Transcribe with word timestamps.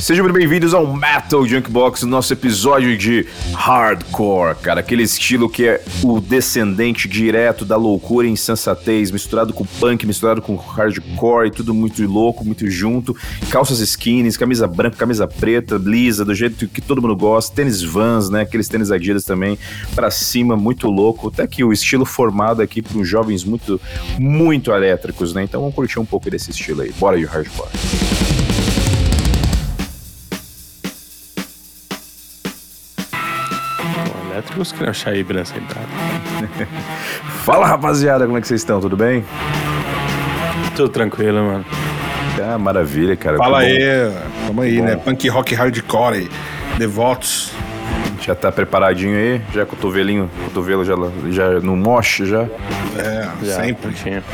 Sejam 0.00 0.26
bem-vindos 0.32 0.72
ao 0.72 0.96
Metal 0.96 1.46
Junkbox, 1.46 2.04
nosso 2.04 2.32
episódio 2.32 2.96
de 2.96 3.26
hardcore, 3.52 4.56
cara, 4.56 4.80
aquele 4.80 5.02
estilo 5.02 5.46
que 5.46 5.68
é 5.68 5.84
o 6.02 6.18
descendente 6.18 7.06
direto 7.06 7.66
da 7.66 7.76
loucura 7.76 8.26
e 8.26 8.30
insensatez, 8.30 9.10
misturado 9.10 9.52
com 9.52 9.66
punk, 9.66 10.06
misturado 10.06 10.40
com 10.40 10.56
hardcore 10.56 11.48
e 11.48 11.50
tudo 11.50 11.74
muito 11.74 12.02
louco, 12.06 12.46
muito 12.46 12.68
junto. 12.70 13.14
Calças 13.50 13.78
skinnies, 13.80 14.38
camisa 14.38 14.66
branca, 14.66 14.96
camisa 14.96 15.28
preta, 15.28 15.76
lisa, 15.76 16.24
do 16.24 16.34
jeito 16.34 16.66
que 16.66 16.80
todo 16.80 17.02
mundo 17.02 17.14
gosta, 17.14 17.54
tênis 17.54 17.82
Vans, 17.82 18.30
né, 18.30 18.40
aqueles 18.40 18.68
tênis 18.68 18.90
Adidas 18.90 19.24
também, 19.24 19.58
para 19.94 20.10
cima, 20.10 20.56
muito 20.56 20.88
louco. 20.88 21.28
Até 21.28 21.46
que 21.46 21.62
o 21.62 21.74
estilo 21.74 22.06
formado 22.06 22.62
aqui 22.62 22.82
uns 22.94 23.06
jovens 23.06 23.44
muito, 23.44 23.78
muito 24.18 24.72
elétricos, 24.72 25.34
né? 25.34 25.44
Então 25.44 25.60
vamos 25.60 25.74
curtir 25.74 26.00
um 26.00 26.06
pouco 26.06 26.30
desse 26.30 26.50
estilo 26.50 26.80
aí. 26.80 26.90
Bora 26.98 27.18
de 27.18 27.26
hardcore. 27.26 27.68
Que 34.50 34.84
achar 34.84 35.10
aí 35.10 35.24
nessa 35.24 35.56
entrada. 35.56 35.88
Fala 37.44 37.66
rapaziada, 37.66 38.26
como 38.26 38.36
é 38.36 38.40
que 38.40 38.46
vocês 38.46 38.60
estão? 38.60 38.80
Tudo 38.80 38.96
bem? 38.96 39.24
Tudo 40.76 40.88
tranquilo, 40.88 41.42
mano. 41.44 41.64
Ah, 42.42 42.58
maravilha, 42.58 43.16
cara. 43.16 43.36
Fala 43.36 43.60
aí, 43.60 43.78
vamos 44.46 44.64
aí, 44.64 44.80
né? 44.80 44.96
Punk 44.96 45.28
rock 45.28 45.54
hardcore, 45.54 46.30
devotos. 46.78 47.52
Já 48.20 48.34
tá 48.34 48.52
preparadinho 48.52 49.16
aí? 49.16 49.40
Já 49.52 49.64
cotovelinho, 49.64 50.30
cotovelo 50.44 50.84
já, 50.84 50.94
já 51.30 51.60
no 51.60 51.74
moche 51.74 52.26
já? 52.26 52.42
É, 52.98 53.28
já, 53.42 53.62
sempre. 53.62 53.92
Tinha. 53.94 54.22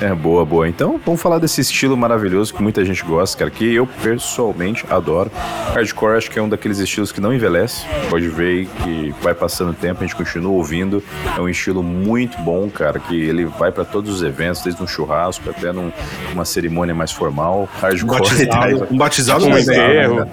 É, 0.00 0.14
boa, 0.14 0.44
boa. 0.44 0.68
Então, 0.68 1.00
vamos 1.04 1.20
falar 1.20 1.40
desse 1.40 1.60
estilo 1.60 1.96
maravilhoso 1.96 2.54
que 2.54 2.62
muita 2.62 2.84
gente 2.84 3.04
gosta, 3.04 3.36
cara, 3.36 3.50
que 3.50 3.74
eu 3.74 3.84
pessoalmente 3.84 4.84
adoro. 4.88 5.28
Hardcore 5.74 6.16
acho 6.16 6.30
que 6.30 6.38
é 6.38 6.42
um 6.42 6.48
daqueles 6.48 6.78
estilos 6.78 7.10
que 7.10 7.20
não 7.20 7.34
envelhece. 7.34 7.84
Pode 8.08 8.28
ver 8.28 8.68
que 8.84 9.12
vai 9.20 9.34
passando 9.34 9.70
o 9.70 9.74
tempo, 9.74 10.04
a 10.04 10.06
gente 10.06 10.14
continua 10.14 10.52
ouvindo. 10.52 11.02
É 11.36 11.40
um 11.40 11.48
estilo 11.48 11.82
muito 11.82 12.38
bom, 12.42 12.70
cara, 12.70 13.00
que 13.00 13.20
ele 13.20 13.44
vai 13.44 13.72
para 13.72 13.84
todos 13.84 14.14
os 14.14 14.22
eventos, 14.22 14.62
desde 14.62 14.80
um 14.80 14.86
churrasco 14.86 15.50
até 15.50 15.72
num, 15.72 15.90
numa 16.30 16.44
cerimônia 16.44 16.94
mais 16.94 17.10
formal. 17.10 17.68
Hardcore. 17.80 18.20
Batizado, 18.20 18.88
um 18.88 18.96
batizado 18.96 19.48
no 19.48 19.58
enterro. 19.58 20.24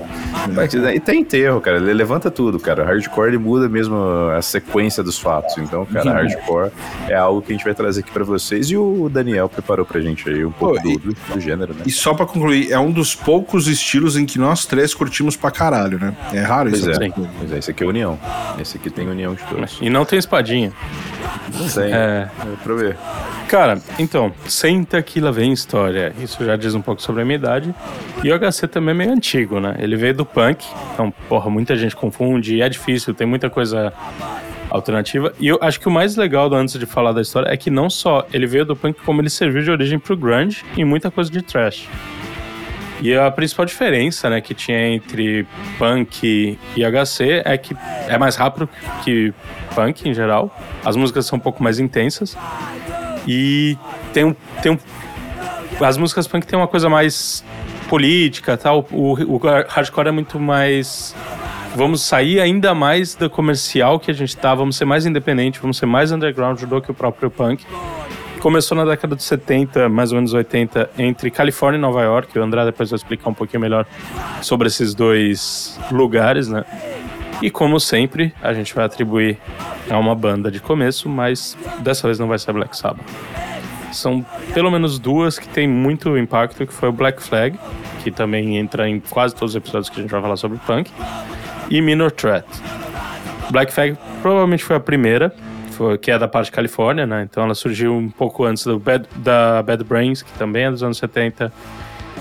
Né? 0.48 0.96
E 0.96 1.00
tem 1.00 1.22
enterro, 1.22 1.60
cara. 1.60 1.78
Ele 1.78 1.94
levanta 1.94 2.30
tudo, 2.30 2.60
cara. 2.60 2.79
Hardcore 2.84 3.30
ele 3.30 3.38
muda 3.38 3.68
mesmo 3.70 3.96
a 4.36 4.42
sequência 4.42 5.04
dos 5.04 5.18
fatos. 5.18 5.58
Então, 5.58 5.86
cara, 5.86 6.10
uhum. 6.10 6.16
hardcore 6.16 6.72
é 7.08 7.16
algo 7.16 7.42
que 7.42 7.52
a 7.52 7.56
gente 7.56 7.64
vai 7.64 7.74
trazer 7.74 8.02
aqui 8.02 8.12
para 8.12 8.24
vocês. 8.24 8.70
E 8.70 8.78
o 8.78 9.10
Daniel 9.10 9.50
preparou 9.50 9.86
pra 9.86 10.00
gente 10.00 10.28
aí 10.30 10.46
um 10.46 10.52
pouco 10.52 10.82
Pô, 10.82 11.00
do, 11.00 11.14
do, 11.14 11.40
gênero, 11.40 11.74
né? 11.74 11.84
E 11.86 11.92
só 11.92 12.14
pra 12.14 12.26
concluir, 12.26 12.72
é 12.72 12.80
um 12.80 12.92
dos 12.92 13.16
poucos 13.16 13.68
estilos 13.68 14.18
em 14.18 14.26
que 14.26 14.38
nós 14.38 14.66
três 14.66 14.94
curtimos 14.94 15.36
pra 15.36 15.52
caralho, 15.52 16.00
né? 16.00 16.16
É 16.34 16.42
raro 16.42 16.70
pois 16.70 16.86
isso. 16.86 17.02
É. 17.02 17.10
Pois 17.10 17.52
é, 17.52 17.58
esse 17.58 17.72
aqui 17.72 17.84
é 17.84 17.88
união. 17.88 18.20
Esse 18.60 18.78
aqui 18.78 18.90
tem 18.90 19.08
união 19.08 19.34
de 19.34 19.44
todos. 19.44 19.78
E 19.82 19.90
não 19.90 20.06
tem 20.06 20.20
espadinha. 20.20 20.72
Não 21.54 21.68
sei. 21.68 21.92
É. 21.92 22.30
é 22.30 22.30
pra 22.64 22.76
ver. 22.76 22.98
Cara, 23.50 23.82
então, 23.98 24.32
senta 24.48 25.02
que 25.02 25.20
lá 25.20 25.32
vem 25.32 25.52
história. 25.52 26.14
Isso 26.22 26.46
já 26.46 26.56
diz 26.56 26.76
um 26.76 26.82
pouco 26.84 27.02
sobre 27.02 27.24
a 27.24 27.26
minha 27.26 27.36
idade. 27.36 27.74
E 28.24 28.32
o 28.32 28.40
HC 28.40 28.68
também 28.68 28.92
é 28.92 28.98
meio 28.98 29.12
antigo, 29.12 29.60
né? 29.60 29.76
Ele 29.80 29.96
veio 29.96 30.14
do 30.14 30.24
punk, 30.24 30.64
então, 30.94 31.12
porra, 31.28 31.50
muita 31.50 31.76
gente 31.76 31.96
confunde, 31.96 32.62
é 32.62 32.69
difícil, 32.70 33.14
tem 33.14 33.28
muita 33.28 33.50
coisa 33.50 33.94
alternativa. 34.70 35.34
E 35.40 35.48
eu 35.48 35.58
acho 35.62 35.80
que 35.80 35.88
o 35.88 35.92
mais 35.92 36.16
legal, 36.16 36.54
antes 36.54 36.80
de 36.80 36.86
falar 36.86 37.12
da 37.12 37.22
história, 37.22 37.50
é 37.50 37.58
que 37.58 37.70
não 37.70 37.90
só 37.90 38.26
ele 38.32 38.46
veio 38.46 38.66
do 38.66 38.76
punk, 38.76 39.02
como 39.04 39.22
ele 39.22 39.30
serviu 39.30 39.62
de 39.64 39.72
origem 39.72 40.00
pro 40.00 40.16
grunge 40.16 40.64
e 40.78 40.86
muita 40.86 41.10
coisa 41.10 41.30
de 41.30 41.42
trash. 41.42 41.88
E 43.02 43.16
a 43.16 43.32
principal 43.32 43.66
diferença, 43.66 44.30
né, 44.30 44.42
que 44.42 44.54
tinha 44.54 44.90
entre 44.90 45.48
punk 45.78 46.58
e 46.76 46.84
HC 46.84 47.42
é 47.46 47.58
que 47.58 47.76
é 48.08 48.18
mais 48.18 48.36
rápido 48.36 48.68
que 49.04 49.34
punk 49.74 50.08
em 50.08 50.14
geral. 50.14 50.54
As 50.84 50.96
músicas 50.96 51.26
são 51.26 51.38
um 51.38 51.42
pouco 51.42 51.64
mais 51.64 51.80
intensas. 51.80 52.38
E 53.26 53.78
tem 54.14 54.26
um, 54.26 54.36
tem 54.62 54.72
um 54.72 54.78
as 55.86 55.98
músicas 55.98 56.28
punk 56.28 56.46
tem 56.46 56.60
uma 56.60 56.68
coisa 56.68 56.90
mais 56.90 57.44
política, 57.88 58.58
tal. 58.58 58.86
O, 58.92 59.14
o 59.14 59.38
hardcore 59.68 60.10
é 60.10 60.12
muito 60.12 60.38
mais 60.38 61.16
vamos 61.76 62.02
sair 62.02 62.40
ainda 62.40 62.74
mais 62.74 63.16
do 63.16 63.30
comercial 63.30 64.00
que 64.00 64.12
a 64.12 64.14
gente 64.14 64.36
tá, 64.36 64.54
vamos 64.54 64.76
ser 64.76 64.86
mais 64.86 65.06
independente, 65.06 65.60
vamos 65.60 65.78
ser 65.78 65.86
mais 65.86 66.12
underground 66.12 66.62
do 66.62 66.82
que 66.82 66.92
o 66.92 66.94
próprio 66.94 67.30
punk. 67.30 67.66
Começou 68.40 68.78
na 68.78 68.86
década 68.86 69.18
de 69.18 69.24
70, 69.24 69.90
mais 69.90 70.12
ou 70.12 70.16
menos 70.16 70.34
80, 70.34 70.92
entre 70.98 71.30
Califórnia 71.30 71.78
e 71.78 71.82
Nova 71.82 72.02
York. 72.04 72.38
O 72.40 72.42
André 72.42 72.64
depois 72.64 72.90
vai 72.90 72.96
explicar 72.96 73.30
um 73.30 73.34
pouquinho 73.34 73.60
melhor 73.60 73.86
sobre 74.42 74.68
esses 74.68 74.96
dois 74.96 75.78
lugares, 75.92 76.48
né? 76.48 76.64
E 77.42 77.50
como 77.50 77.80
sempre, 77.80 78.34
a 78.42 78.54
gente 78.54 78.74
vai 78.74 78.86
atribuir 78.86 79.38
a 79.90 79.98
uma 79.98 80.16
banda 80.16 80.50
de 80.50 80.60
começo, 80.60 81.10
mas 81.10 81.58
dessa 81.80 82.08
vez 82.08 82.18
não 82.18 82.28
vai 82.28 82.40
ser 82.40 82.54
Black 82.54 82.78
Sabbath. 82.78 83.06
São 83.92 84.26
pelo 84.54 84.70
menos 84.72 85.00
duas 85.00 85.38
que 85.38 85.48
tem 85.48 85.68
muito 85.68 86.18
impacto, 86.18 86.66
que 86.66 86.74
foi 86.74 86.90
o 86.90 86.92
Black 86.94 87.22
Flag, 87.22 87.58
que 88.04 88.12
também 88.12 88.58
entra 88.58 88.88
em 88.88 89.00
quase 89.00 89.36
todos 89.36 89.52
os 89.52 89.56
episódios 89.56 89.90
que 89.90 90.00
a 90.00 90.02
gente 90.02 90.12
vai 90.12 90.22
falar 90.22 90.38
sobre 90.38 90.58
punk, 90.60 90.92
e 91.70 91.82
Minor 91.82 92.12
Threat. 92.12 92.46
Black 93.52 93.74
Flag 93.74 93.98
provavelmente 94.22 94.64
foi 94.64 94.76
a 94.76 94.80
primeira, 94.80 95.34
foi, 95.72 95.98
que 95.98 96.12
é 96.12 96.20
da 96.20 96.28
parte 96.28 96.48
de 96.48 96.52
Califórnia, 96.52 97.06
né? 97.06 97.28
Então 97.30 97.44
ela 97.44 97.56
surgiu 97.56 97.96
um 97.96 98.10
pouco 98.10 98.44
antes 98.44 98.66
do 98.66 98.78
Bad, 98.80 99.08
da 99.18 99.64
Bad 99.64 99.84
Brains, 99.84 100.22
que 100.22 100.32
também 100.34 100.66
é 100.66 100.72
dos 100.72 100.84
anos 100.84 100.98
70. 100.98 101.52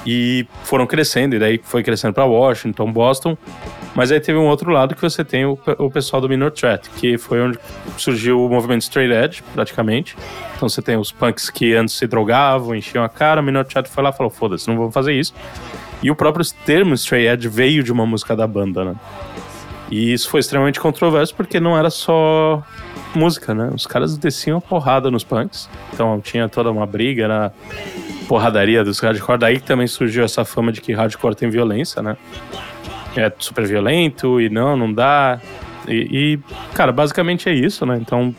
E 0.07 0.47
foram 0.63 0.87
crescendo, 0.87 1.35
e 1.35 1.39
daí 1.39 1.61
foi 1.63 1.83
crescendo 1.83 2.15
para 2.15 2.25
Washington, 2.25 2.91
Boston. 2.93 3.37
Mas 3.95 4.13
aí 4.13 4.21
teve 4.21 4.39
um 4.39 4.47
outro 4.47 4.71
lado 4.71 4.95
que 4.95 5.03
você 5.03 5.25
tem 5.25 5.45
o, 5.45 5.59
o 5.77 5.91
pessoal 5.91 6.23
do 6.23 6.29
Minor 6.29 6.53
Threat, 6.53 6.89
que 6.91 7.19
foi 7.19 7.43
onde 7.43 7.59
surgiu 7.97 8.45
o 8.45 8.49
movimento 8.49 8.83
Straight 8.83 9.13
Edge, 9.13 9.43
praticamente. 9.53 10.17
Então 10.57 10.69
você 10.69 10.81
tem 10.81 10.97
os 10.97 11.11
punks 11.11 11.51
que 11.51 11.75
antes 11.75 11.95
se 11.95 12.07
drogavam, 12.07 12.77
enchiam 12.77 13.03
a 13.03 13.09
cara, 13.09 13.41
o 13.41 13.45
Minor 13.45 13.65
Threat 13.65 13.89
foi 13.91 14.05
lá 14.05 14.11
e 14.11 14.13
falou: 14.13 14.31
foda-se, 14.31 14.69
não 14.69 14.77
vou 14.77 14.91
fazer 14.93 15.15
isso. 15.15 15.35
E 16.01 16.11
o 16.11 16.15
próprio 16.15 16.47
termo 16.65 16.95
Straight 16.95 17.27
Edge 17.27 17.49
veio 17.49 17.83
de 17.83 17.91
uma 17.91 18.07
música 18.07 18.37
da 18.37 18.47
banda, 18.47 18.85
né? 18.85 18.95
E 19.91 20.13
isso 20.13 20.29
foi 20.29 20.41
extremamente 20.41 20.79
controverso 20.79 21.35
porque 21.35 21.59
não 21.59 21.77
era 21.77 21.91
só 21.91 22.63
música, 23.15 23.55
né? 23.55 23.71
Os 23.75 23.87
caras 23.87 24.17
desciam 24.19 24.61
porrada 24.61 25.11
nos 25.11 25.25
punks. 25.25 25.69
Então 25.93 26.21
tinha 26.21 26.49
toda 26.49 26.71
uma 26.71 26.87
briga 26.87 27.27
na 27.27 27.51
porradaria 28.29 28.85
dos 28.85 29.01
hardcore. 29.01 29.39
Daí 29.39 29.61
que 29.61 29.67
também 29.67 29.87
surgiu 29.87 30.25
essa 30.25 30.45
fama 30.45 30.71
de 30.71 30.81
que 30.81 30.93
hardcore 30.93 31.35
tem 31.35 31.49
violência, 31.49 32.03
né? 32.03 32.17
É 33.17 33.33
super 33.39 33.67
violento 33.67 34.41
e 34.41 34.49
não, 34.51 34.77
não 34.77 34.93
dá. 34.93 35.41
E, 35.89 36.39
e 36.39 36.41
cara, 36.75 36.93
basicamente 36.93 37.49
é 37.49 37.55
isso, 37.55 37.87
né? 37.87 37.99
Então 38.01 38.35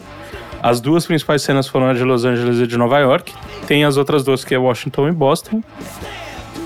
as 0.61 0.79
duas 0.79 1.05
principais 1.05 1.41
cenas 1.41 1.67
foram 1.67 1.87
a 1.87 1.93
de 1.93 2.03
Los 2.03 2.25
Angeles 2.25 2.59
e 2.59 2.67
de 2.67 2.77
Nova 2.77 2.99
York. 2.99 3.33
Tem 3.65 3.83
as 3.85 3.97
outras 3.97 4.23
duas 4.23 4.43
que 4.43 4.53
é 4.53 4.57
Washington 4.57 5.07
e 5.07 5.11
Boston. 5.11 5.63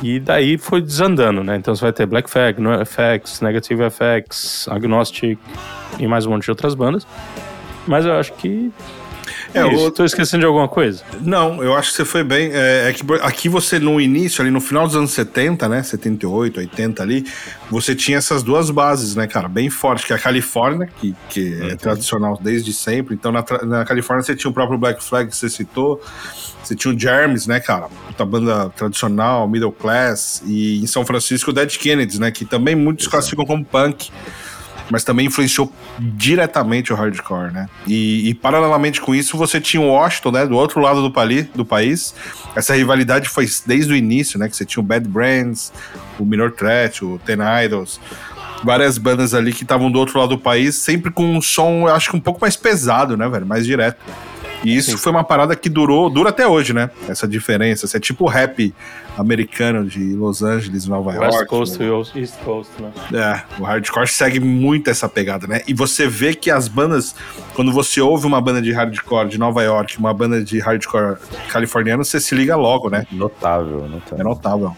E 0.03 0.19
daí 0.19 0.57
foi 0.57 0.81
desandando, 0.81 1.45
né? 1.45 1.55
Então 1.55 1.73
você 1.73 1.81
vai 1.81 1.93
ter 1.93 2.05
Black 2.05 2.29
Flag, 2.29 2.59
NoFX, 2.59 3.39
Negative 3.39 3.83
FX, 3.89 4.67
Agnostic 4.67 5.39
e 5.97 6.05
mais 6.05 6.25
um 6.25 6.31
monte 6.31 6.43
de 6.43 6.51
outras 6.51 6.75
bandas. 6.75 7.07
Mas 7.87 8.05
eu 8.05 8.13
acho 8.13 8.33
que 8.33 8.69
é, 9.53 9.73
Isso. 9.73 9.91
Tô 9.91 10.03
esquecendo 10.03 10.41
de 10.41 10.45
alguma 10.45 10.67
coisa? 10.67 11.03
Não, 11.21 11.63
eu 11.63 11.75
acho 11.75 11.91
que 11.91 11.97
você 11.97 12.05
foi 12.05 12.23
bem. 12.23 12.49
É, 12.51 12.89
é, 12.89 12.93
que 12.93 13.03
aqui 13.21 13.47
você, 13.47 13.79
no 13.79 14.01
início, 14.01 14.41
ali 14.41 14.49
no 14.49 14.59
final 14.59 14.87
dos 14.87 14.95
anos 14.95 15.11
70, 15.11 15.69
né? 15.69 15.83
78, 15.83 16.59
80 16.59 17.03
ali, 17.03 17.25
você 17.69 17.95
tinha 17.95 18.17
essas 18.17 18.41
duas 18.41 18.69
bases, 18.69 19.15
né, 19.15 19.27
cara? 19.27 19.47
Bem 19.47 19.69
forte, 19.69 20.07
que 20.07 20.13
é 20.13 20.15
a 20.15 20.19
Califórnia, 20.19 20.89
que, 20.99 21.15
que 21.29 21.59
é 21.61 21.65
uhum. 21.65 21.77
tradicional 21.77 22.39
desde 22.41 22.73
sempre. 22.73 23.13
Então, 23.13 23.31
na, 23.31 23.43
na 23.63 23.85
Califórnia 23.85 24.23
você 24.23 24.35
tinha 24.35 24.49
o 24.49 24.53
próprio 24.53 24.77
Black 24.77 25.03
Flag 25.03 25.29
que 25.29 25.35
você 25.37 25.49
citou. 25.49 26.01
Você 26.63 26.75
tinha 26.75 26.93
o 26.93 26.99
Jermis, 26.99 27.45
né, 27.45 27.59
cara? 27.59 27.87
Outra 28.07 28.25
banda 28.25 28.69
tradicional, 28.69 29.47
middle 29.47 29.71
class. 29.71 30.41
E 30.45 30.81
em 30.81 30.87
São 30.87 31.05
Francisco, 31.05 31.51
o 31.51 31.53
Dead 31.53 31.75
Kennedys, 31.77 32.19
né? 32.19 32.31
Que 32.31 32.45
também 32.45 32.75
muitos 32.75 33.03
Exato. 33.03 33.17
classificam 33.17 33.45
como 33.45 33.65
punk. 33.65 34.09
Mas 34.93 35.03
também 35.03 35.25
influenciou 35.25 35.73
diretamente 35.97 36.93
o 36.93 36.95
hardcore, 36.95 37.51
né? 37.51 37.67
E, 37.87 38.29
e, 38.29 38.33
paralelamente 38.35 39.01
com 39.01 39.15
isso, 39.15 39.35
você 39.35 39.59
tinha 39.59 39.81
o 39.81 39.87
Washington, 39.87 40.29
né? 40.29 40.45
Do 40.45 40.55
outro 40.55 40.79
lado 40.79 41.01
do, 41.01 41.09
pali, 41.09 41.41
do 41.55 41.65
país. 41.65 42.13
Essa 42.55 42.75
rivalidade 42.75 43.27
foi 43.27 43.49
desde 43.65 43.91
o 43.91 43.95
início, 43.95 44.37
né? 44.37 44.47
Que 44.47 44.55
você 44.55 44.63
tinha 44.63 44.83
o 44.83 44.85
Bad 44.85 45.07
Brands, 45.07 45.73
o 46.19 46.23
Minor 46.23 46.51
Threat, 46.51 47.03
o 47.03 47.19
Ten 47.25 47.39
Idols 47.65 47.99
várias 48.63 48.97
bandas 48.97 49.33
ali 49.33 49.51
que 49.51 49.63
estavam 49.63 49.91
do 49.91 49.99
outro 49.99 50.17
lado 50.17 50.29
do 50.29 50.37
país, 50.37 50.75
sempre 50.75 51.11
com 51.11 51.35
um 51.35 51.41
som, 51.41 51.81
eu 51.81 51.93
acho 51.93 52.09
que 52.09 52.15
um 52.15 52.21
pouco 52.21 52.39
mais 52.39 52.55
pesado, 52.55 53.17
né, 53.17 53.27
velho? 53.27 53.45
Mais 53.45 53.65
direto. 53.65 53.97
E 54.63 54.75
isso 54.75 54.91
Sim. 54.91 54.97
foi 54.97 55.11
uma 55.11 55.23
parada 55.23 55.55
que 55.55 55.69
durou, 55.69 56.09
dura 56.09 56.29
até 56.29 56.47
hoje, 56.47 56.73
né? 56.73 56.89
Essa 57.07 57.27
diferença. 57.27 57.85
Esse 57.85 57.97
é 57.97 57.99
tipo 57.99 58.25
o 58.25 58.27
rap 58.27 58.73
americano 59.17 59.85
de 59.85 60.13
Los 60.15 60.41
Angeles, 60.41 60.87
Nova 60.87 61.09
West 61.09 61.21
York. 61.21 61.35
West 61.35 61.47
Coast 61.47 61.79
né? 61.79 61.85
e 62.15 62.19
East 62.19 62.37
Coast, 62.43 62.71
né? 62.81 62.91
É, 63.13 63.61
o 63.61 63.65
hardcore 63.65 64.07
segue 64.07 64.39
muito 64.39 64.89
essa 64.89 65.09
pegada, 65.09 65.45
né? 65.47 65.61
E 65.67 65.73
você 65.73 66.07
vê 66.07 66.33
que 66.33 66.49
as 66.49 66.67
bandas, 66.67 67.15
quando 67.55 67.71
você 67.71 68.01
ouve 68.01 68.25
uma 68.25 68.41
banda 68.41 68.61
de 68.61 68.71
hardcore 68.71 69.29
de 69.29 69.37
Nova 69.37 69.61
York, 69.63 69.97
uma 69.97 70.13
banda 70.13 70.43
de 70.43 70.59
hardcore 70.59 71.17
californiano, 71.49 72.03
você 72.03 72.19
se 72.19 72.33
liga 72.33 72.55
logo, 72.55 72.89
né? 72.89 73.05
Notável, 73.11 73.87
notável. 73.87 74.19
É 74.19 74.23
notável. 74.23 74.77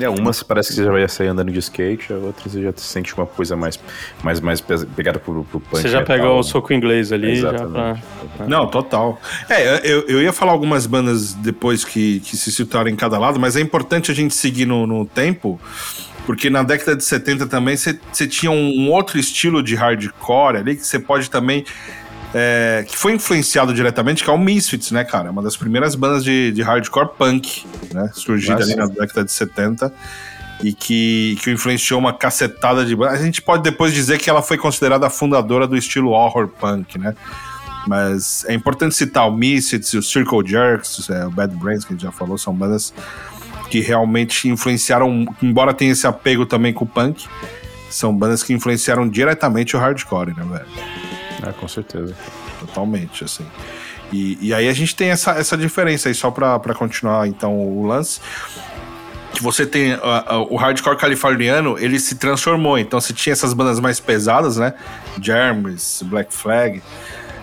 É, 0.00 0.08
uma 0.08 0.30
parece 0.46 0.70
que 0.70 0.74
você 0.76 0.84
já 0.84 0.90
vai 0.90 1.08
sair 1.08 1.28
andando 1.28 1.52
de 1.52 1.58
skate, 1.58 2.12
a 2.12 2.16
outra 2.16 2.48
você 2.48 2.62
já 2.62 2.72
sente 2.76 3.14
uma 3.14 3.26
coisa 3.26 3.56
mais, 3.56 3.78
mais, 4.22 4.40
mais 4.40 4.60
pegada 4.60 5.18
pro, 5.18 5.44
pro 5.44 5.60
punk. 5.60 5.82
Você 5.82 5.88
já 5.88 6.00
metal, 6.00 6.16
pegou 6.16 6.38
o 6.38 6.42
soco 6.42 6.72
inglês 6.72 7.12
ali, 7.12 7.36
já 7.36 7.52
pra... 7.52 7.98
Não, 8.46 8.66
total. 8.66 9.20
É, 9.48 9.80
eu, 9.84 10.02
eu 10.08 10.22
ia 10.22 10.32
falar 10.32 10.52
algumas 10.52 10.86
bandas 10.86 11.34
depois 11.34 11.84
que, 11.84 12.20
que 12.20 12.36
se 12.36 12.50
situaram 12.50 12.90
em 12.90 12.96
cada 12.96 13.18
lado, 13.18 13.38
mas 13.38 13.56
é 13.56 13.60
importante 13.60 14.10
a 14.10 14.14
gente 14.14 14.34
seguir 14.34 14.66
no, 14.66 14.86
no 14.86 15.04
tempo, 15.04 15.60
porque 16.26 16.50
na 16.50 16.62
década 16.62 16.96
de 16.96 17.04
70 17.04 17.46
também 17.46 17.76
você 17.76 18.26
tinha 18.26 18.50
um, 18.50 18.70
um 18.80 18.90
outro 18.90 19.18
estilo 19.18 19.62
de 19.62 19.74
hardcore 19.74 20.58
ali 20.58 20.76
que 20.76 20.86
você 20.86 20.98
pode 20.98 21.30
também 21.30 21.64
é, 22.34 22.84
que 22.86 22.96
foi 22.96 23.12
influenciado 23.12 23.74
diretamente, 23.74 24.22
que 24.22 24.30
é 24.30 24.32
o 24.32 24.38
Misfits, 24.38 24.90
né, 24.90 25.04
cara? 25.04 25.30
Uma 25.30 25.42
das 25.42 25.56
primeiras 25.56 25.94
bandas 25.94 26.22
de, 26.22 26.52
de 26.52 26.62
hardcore 26.62 27.10
punk, 27.16 27.66
né? 27.92 28.10
Surgida 28.14 28.62
ali 28.62 28.76
na 28.76 28.86
década 28.86 29.24
de 29.24 29.32
70 29.32 29.92
e 30.62 30.72
que, 30.72 31.38
que 31.42 31.50
influenciou 31.50 31.98
uma 31.98 32.12
cacetada 32.12 32.84
de 32.84 32.94
bandas. 32.94 33.20
A 33.20 33.24
gente 33.24 33.42
pode 33.42 33.62
depois 33.62 33.92
dizer 33.92 34.18
que 34.18 34.28
ela 34.28 34.42
foi 34.42 34.58
considerada 34.58 35.06
a 35.06 35.10
fundadora 35.10 35.66
do 35.66 35.76
estilo 35.76 36.10
horror 36.10 36.48
punk, 36.48 36.98
né? 36.98 37.14
Mas 37.86 38.44
é 38.44 38.52
importante 38.52 38.94
citar 38.94 39.26
o 39.26 39.32
Misfits, 39.32 39.94
o 39.94 40.02
Circle 40.02 40.46
Jerks, 40.46 41.08
é, 41.08 41.26
o 41.26 41.30
Bad 41.30 41.54
Brains, 41.56 41.84
que 41.84 41.92
a 41.92 41.96
gente 41.96 42.02
já 42.02 42.12
falou, 42.12 42.36
são 42.36 42.54
bandas 42.54 42.92
que 43.70 43.80
realmente 43.80 44.48
influenciaram, 44.48 45.26
embora 45.40 45.72
tenha 45.72 45.92
esse 45.92 46.06
apego 46.06 46.44
também 46.44 46.72
com 46.72 46.84
o 46.84 46.88
punk, 46.88 47.26
são 47.88 48.14
bandas 48.14 48.42
que 48.42 48.52
influenciaram 48.52 49.08
diretamente 49.08 49.76
o 49.76 49.80
hardcore, 49.80 50.34
né, 50.36 50.44
velho? 50.44 51.09
É, 51.46 51.52
com 51.52 51.68
certeza. 51.68 52.14
Totalmente, 52.60 53.24
assim. 53.24 53.46
E, 54.12 54.38
e 54.40 54.54
aí 54.54 54.68
a 54.68 54.72
gente 54.72 54.94
tem 54.94 55.10
essa, 55.10 55.32
essa 55.32 55.56
diferença 55.56 56.08
aí, 56.08 56.14
só 56.14 56.30
pra 56.30 56.74
continuar 56.74 57.28
então 57.28 57.56
o 57.56 57.86
lance. 57.86 58.20
Que 59.32 59.42
você 59.42 59.64
tem. 59.64 59.94
Uh, 59.94 59.96
uh, 59.96 60.54
o 60.54 60.56
hardcore 60.56 60.96
californiano, 60.96 61.78
ele 61.78 62.00
se 62.00 62.16
transformou. 62.16 62.78
Então 62.78 63.00
você 63.00 63.12
tinha 63.12 63.32
essas 63.32 63.52
bandas 63.52 63.78
mais 63.78 64.00
pesadas, 64.00 64.56
né? 64.56 64.74
Germs, 65.20 66.02
Black 66.04 66.34
Flag. 66.34 66.82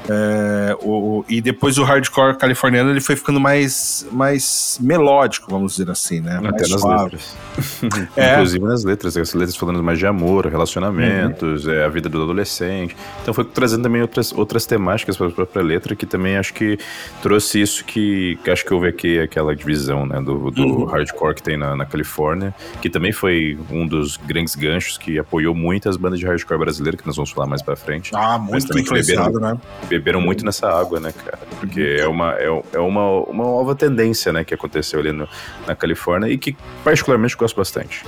É, 0.10 0.76
o, 0.82 1.26
e 1.28 1.42
depois 1.42 1.78
o 1.78 1.84
hardcore 1.84 2.38
californiano 2.38 2.90
ele 2.90 3.02
foi 3.02 3.16
ficando 3.16 3.40
mais, 3.40 4.08
mais 4.12 4.80
melódico, 4.82 5.50
vamos 5.50 5.76
dizer 5.76 5.92
assim, 5.92 6.22
né? 6.22 6.38
Até 6.38 6.50
mais 6.50 6.70
nas 6.70 6.82
suave. 6.82 7.04
letras. 7.04 7.38
é. 8.16 8.34
Inclusive 8.34 8.66
nas 8.66 8.84
letras, 8.84 9.18
as 9.18 9.34
letras 9.34 9.56
falando 9.56 9.84
mais 9.84 10.00
de 10.00 10.08
amor, 10.08 10.46
relacionamentos, 10.48 11.66
uhum. 11.66 11.74
é, 11.74 11.86
a 11.86 11.90
vida 11.90 12.08
do 12.08 12.24
adolescente. 12.24 12.96
Então 13.22 13.34
foi 13.34 13.44
trazendo 13.44 13.84
também 13.84 14.02
outras, 14.02 14.32
outras 14.32 14.66
temáticas 14.66 15.18
para 15.18 15.28
a 15.28 15.32
própria 15.32 15.62
letra, 15.62 15.96
que 15.96 16.06
também 16.06 16.38
acho 16.38 16.54
que 16.54 16.78
trouxe 17.22 17.62
isso 17.62 17.84
que, 17.84 18.38
que 18.44 18.50
acho 18.50 18.66
que 18.66 18.74
houve 18.74 18.88
aqui, 18.88 19.20
aquela 19.20 19.56
divisão 19.56 20.06
né, 20.06 20.22
do, 20.22 20.50
do 20.52 20.64
uhum. 20.64 20.86
hardcore 20.86 21.36
que 21.36 21.44
tem 21.44 21.58
na, 21.58 21.76
na 21.76 21.86
Califórnia, 21.86 22.56
que 22.82 22.90
também 22.90 23.12
foi 23.12 23.58
um 23.70 23.86
dos 23.86 24.18
grandes 24.18 24.56
ganchos 24.56 24.98
que 24.98 25.20
apoiou 25.20 25.54
muito 25.54 25.90
as 25.90 25.98
bandas 25.98 26.20
de 26.20 26.26
hardcore 26.26 26.60
brasileiras, 26.60 27.02
que 27.02 27.08
nós 27.08 27.16
vamos 27.16 27.32
falar 27.32 27.48
mais 27.48 27.62
para 27.62 27.76
frente. 27.76 28.12
Ah, 28.16 28.38
muito 28.38 28.78
influenciado, 28.78 29.40
né? 29.40 29.58
Beberam 29.98 30.22
muito 30.22 30.46
nessa 30.46 30.68
água, 30.70 31.00
né, 31.00 31.12
cara? 31.12 31.40
Porque 31.60 31.98
é 32.00 32.08
uma, 32.08 32.34
é, 32.34 32.46
é 32.74 32.80
uma, 32.80 33.10
uma 33.24 33.44
nova 33.44 33.76
tendência, 33.76 34.32
né, 34.32 34.44
que 34.44 34.54
aconteceu 34.54 35.00
ali 35.00 35.12
no, 35.12 35.28
na 35.66 35.76
Califórnia 35.76 36.32
e 36.32 36.38
que 36.38 36.56
particularmente 36.84 37.36
gosto 37.36 37.56
bastante. 37.56 38.04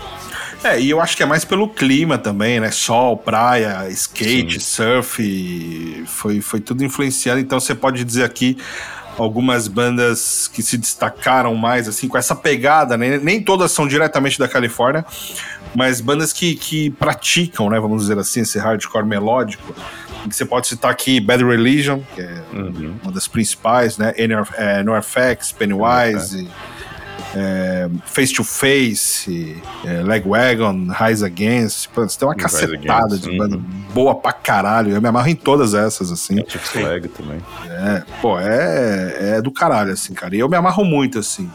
É, 0.63 0.79
e 0.79 0.89
eu 0.89 0.99
acho 0.99 1.15
que 1.15 1.23
é 1.23 1.25
mais 1.25 1.45
pelo 1.45 1.69
clima 1.69 2.17
também, 2.17 2.59
né? 2.59 2.69
Sol, 2.69 3.15
praia, 3.15 3.87
skate, 3.89 4.59
Sim. 4.59 4.83
surf, 4.83 6.03
foi, 6.05 6.41
foi 6.41 6.59
tudo 6.59 6.83
influenciado. 6.83 7.39
Então 7.39 7.59
você 7.59 7.73
pode 7.73 8.03
dizer 8.03 8.25
aqui 8.25 8.57
algumas 9.17 9.67
bandas 9.67 10.49
que 10.53 10.61
se 10.61 10.77
destacaram 10.77 11.53
mais, 11.55 11.87
assim, 11.87 12.07
com 12.07 12.17
essa 12.17 12.35
pegada, 12.35 12.97
né? 12.97 13.17
Nem 13.17 13.41
todas 13.41 13.71
são 13.71 13.87
diretamente 13.87 14.37
da 14.37 14.47
Califórnia, 14.47 15.05
mas 15.75 16.01
bandas 16.01 16.33
que, 16.33 16.55
que 16.55 16.89
praticam, 16.91 17.69
né? 17.69 17.79
Vamos 17.79 18.03
dizer 18.03 18.17
assim, 18.17 18.41
esse 18.41 18.57
hardcore 18.57 19.05
melódico 19.05 19.73
que 20.27 20.35
você 20.35 20.45
pode 20.45 20.67
citar 20.67 20.91
aqui 20.91 21.19
Bad 21.19 21.43
Religion, 21.43 22.01
que 22.13 22.21
é 22.21 22.43
uhum. 22.53 22.95
uma 23.03 23.11
das 23.11 23.27
principais, 23.27 23.97
né? 23.97 24.13
É, 24.17 24.83
NoFX, 24.83 25.51
Pennywise, 25.53 26.47
é, 27.35 27.89
Face 28.05 28.33
to 28.33 28.43
Face, 28.43 29.61
é, 29.85 30.01
Legwagon, 30.03 30.87
Rise 30.91 31.25
Against. 31.25 31.89
Pô, 31.89 32.01
você 32.01 32.17
tem 32.17 32.27
uma 32.27 32.35
cacetada 32.35 33.17
de 33.17 33.37
banda 33.37 33.55
uhum. 33.57 33.63
boa 33.93 34.15
pra 34.15 34.33
caralho. 34.33 34.93
Eu 34.93 35.01
me 35.01 35.07
amarro 35.07 35.29
em 35.29 35.35
todas 35.35 35.73
essas, 35.73 36.11
assim. 36.11 36.39
É, 36.39 36.45
Flag 36.45 37.07
também. 37.09 37.39
É, 37.69 38.03
pô, 38.21 38.39
é, 38.39 39.37
é 39.37 39.41
do 39.41 39.51
caralho, 39.51 39.93
assim, 39.93 40.13
cara. 40.13 40.35
E 40.35 40.39
eu 40.39 40.49
me 40.49 40.57
amarro 40.57 40.83
muito, 40.83 41.19
assim. 41.19 41.49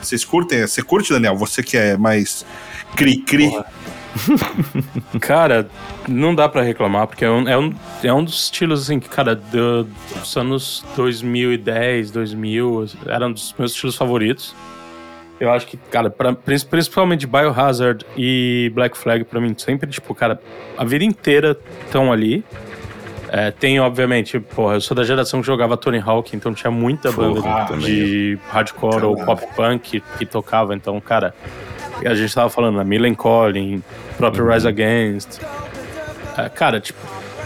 Vocês 0.00 0.24
curtem? 0.24 0.60
Você 0.66 0.82
curte, 0.82 1.12
Daniel? 1.12 1.36
Você 1.36 1.62
que 1.62 1.76
é 1.76 1.96
mais 1.96 2.46
cri-cri. 2.96 3.50
cara, 5.20 5.68
não 6.08 6.34
dá 6.34 6.48
para 6.48 6.62
reclamar, 6.62 7.06
porque 7.06 7.24
é 7.24 7.30
um, 7.30 7.48
é, 7.48 7.58
um, 7.58 7.74
é 8.02 8.12
um 8.12 8.24
dos 8.24 8.44
estilos, 8.44 8.82
assim, 8.82 8.98
que, 8.98 9.08
cara, 9.08 9.34
do, 9.34 9.84
dos 9.84 10.36
anos 10.36 10.84
2010, 10.96 12.10
2000, 12.10 12.86
era 13.06 13.26
um 13.26 13.32
dos 13.32 13.54
meus 13.58 13.72
estilos 13.72 13.96
favoritos. 13.96 14.54
Eu 15.40 15.52
acho 15.52 15.66
que, 15.66 15.76
cara, 15.76 16.10
pra, 16.10 16.34
principalmente 16.34 17.26
Biohazard 17.26 18.04
e 18.16 18.72
Black 18.74 18.98
Flag, 18.98 19.24
pra 19.24 19.40
mim, 19.40 19.54
sempre, 19.56 19.88
tipo, 19.88 20.14
cara, 20.14 20.40
a 20.76 20.84
vida 20.84 21.04
inteira 21.04 21.56
estão 21.84 22.12
ali. 22.12 22.44
É, 23.30 23.50
tem, 23.50 23.78
obviamente, 23.78 24.40
porra, 24.40 24.74
eu 24.74 24.80
sou 24.80 24.96
da 24.96 25.04
geração 25.04 25.40
que 25.40 25.46
jogava 25.46 25.76
Tony 25.76 25.98
Hawk, 26.04 26.34
então 26.34 26.54
tinha 26.54 26.70
muita 26.70 27.12
banda 27.12 27.42
porra, 27.42 27.76
de, 27.76 27.84
de 28.34 28.38
hardcore 28.48 28.94
Caralho. 28.94 29.10
ou 29.10 29.24
pop 29.24 29.46
punk 29.54 30.00
que, 30.00 30.18
que 30.18 30.26
tocava, 30.26 30.74
então, 30.74 30.98
cara, 30.98 31.34
a 32.06 32.14
gente 32.14 32.34
tava 32.34 32.48
falando, 32.50 32.80
a 32.80 32.84
Millen 32.84 33.14
Collin, 33.14 33.82
próprio 34.16 34.44
uhum. 34.44 34.52
Rise 34.52 34.68
Against. 34.68 35.40
É, 36.36 36.48
cara, 36.48 36.80
tipo, 36.80 36.98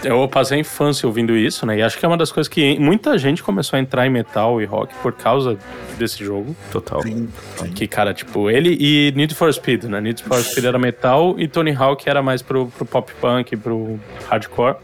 eu 0.03 0.27
passei 0.27 0.57
a 0.57 0.61
infância 0.61 1.07
ouvindo 1.07 1.35
isso, 1.35 1.65
né? 1.65 1.77
E 1.77 1.81
acho 1.81 1.97
que 1.97 2.05
é 2.05 2.07
uma 2.07 2.17
das 2.17 2.31
coisas 2.31 2.47
que 2.47 2.77
muita 2.77 3.17
gente 3.17 3.41
começou 3.41 3.77
a 3.77 3.79
entrar 3.79 4.05
em 4.05 4.09
metal 4.09 4.61
e 4.61 4.65
rock 4.65 4.93
por 5.01 5.13
causa 5.13 5.57
desse 5.97 6.23
jogo. 6.23 6.55
Total. 6.71 7.01
Sim, 7.01 7.29
sim. 7.55 7.71
Que, 7.71 7.87
cara, 7.87 8.13
tipo, 8.13 8.49
ele 8.49 8.77
e 8.79 9.13
Need 9.15 9.33
for 9.33 9.51
Speed, 9.53 9.85
né? 9.85 10.01
Need 10.01 10.23
for 10.23 10.37
Speed 10.39 10.65
era 10.65 10.77
metal 10.77 11.35
e 11.37 11.47
Tony 11.47 11.73
Hawk 11.73 12.07
era 12.07 12.21
mais 12.21 12.41
pro, 12.41 12.67
pro 12.67 12.85
pop 12.85 13.11
punk, 13.19 13.55
pro 13.57 13.99
hardcore. 14.29 14.75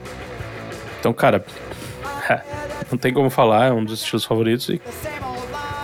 Então, 0.99 1.13
cara, 1.13 1.45
é, 2.29 2.41
não 2.89 2.97
tem 2.97 3.13
como 3.13 3.29
falar, 3.29 3.67
é 3.67 3.71
um 3.71 3.83
dos 3.83 4.01
estilos 4.01 4.25
favoritos 4.25 4.69
e 4.69 4.81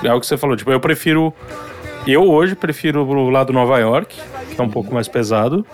é 0.03 0.13
o 0.13 0.19
que 0.19 0.25
você 0.25 0.37
falou, 0.37 0.55
tipo, 0.55 0.71
eu 0.71 0.79
prefiro 0.79 1.33
eu 2.13 2.23
hoje 2.29 2.55
prefiro 2.55 3.05
o 3.05 3.29
lado 3.29 3.51
Nova 3.51 3.79
York, 3.79 4.15
que 4.53 4.59
é 4.59 4.63
um 4.63 4.69
pouco 4.69 4.93
mais 4.93 5.07
pesado. 5.07 5.65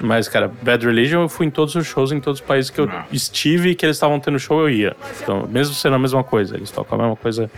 Mas, 0.00 0.28
cara, 0.28 0.52
Bad 0.62 0.84
Religion 0.84 1.22
eu 1.22 1.28
fui 1.28 1.46
em 1.46 1.50
todos 1.50 1.74
os 1.74 1.86
shows, 1.86 2.12
em 2.12 2.20
todos 2.20 2.40
os 2.40 2.46
países 2.46 2.70
que 2.70 2.80
eu 2.80 2.88
estive 3.10 3.70
e 3.70 3.74
que 3.74 3.86
eles 3.86 3.96
estavam 3.96 4.20
tendo 4.20 4.38
show, 4.38 4.60
eu 4.60 4.70
ia. 4.70 4.96
Então, 5.22 5.48
mesmo 5.50 5.74
sendo 5.74 5.96
a 5.96 5.98
mesma 5.98 6.22
coisa, 6.22 6.56
eles 6.56 6.70
tocam 6.70 6.98
a 6.98 7.02
mesma 7.02 7.16
coisa. 7.16 7.50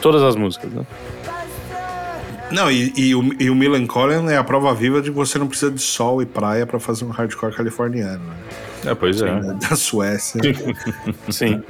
Todas 0.00 0.22
as 0.22 0.36
músicas, 0.36 0.72
né? 0.72 0.86
Não, 2.50 2.70
e, 2.70 2.92
e, 2.96 3.14
o, 3.14 3.34
e 3.38 3.48
o 3.48 3.54
Milan 3.54 3.86
Collin 3.86 4.28
é 4.28 4.36
a 4.36 4.42
prova 4.42 4.74
viva 4.74 5.00
de 5.00 5.10
que 5.10 5.16
você 5.16 5.38
não 5.38 5.46
precisa 5.46 5.70
de 5.70 5.80
sol 5.80 6.20
e 6.20 6.26
praia 6.26 6.66
para 6.66 6.80
fazer 6.80 7.04
um 7.04 7.10
hardcore 7.10 7.54
californiano. 7.54 8.18
Né? 8.18 8.34
É, 8.84 8.94
pois 8.94 9.20
é. 9.20 9.30
Da 9.54 9.76
Suécia. 9.76 10.40
Sim. 11.30 11.62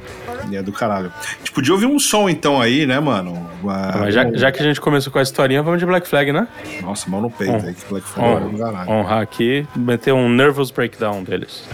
E 0.50 0.56
é 0.56 0.62
do 0.62 0.72
caralho. 0.72 1.12
A 1.18 1.38
gente 1.38 1.52
podia 1.52 1.72
ouvir 1.72 1.86
um 1.86 1.98
som 1.98 2.28
então 2.28 2.60
aí, 2.60 2.86
né, 2.86 2.98
mano? 3.00 3.48
Uma... 3.62 3.92
Mas 3.98 4.14
já, 4.14 4.30
já, 4.32 4.52
que 4.52 4.60
a 4.60 4.64
gente 4.64 4.80
começou 4.80 5.12
com 5.12 5.18
a 5.18 5.22
historinha, 5.22 5.62
vamos 5.62 5.80
de 5.80 5.86
Black 5.86 6.08
Flag, 6.08 6.32
né? 6.32 6.48
Nossa, 6.82 7.08
mão 7.10 7.20
no 7.20 7.30
peito 7.30 7.66
aí, 7.66 7.74
que 7.74 7.84
Black 7.88 8.06
Flag 8.06 8.46
é 8.46 8.48
do 8.48 8.58
caralho. 8.58 8.90
Honrar 8.90 9.20
aqui, 9.20 9.66
meter 9.76 10.12
um 10.12 10.28
nervous 10.28 10.70
breakdown 10.70 11.22
deles. 11.22 11.64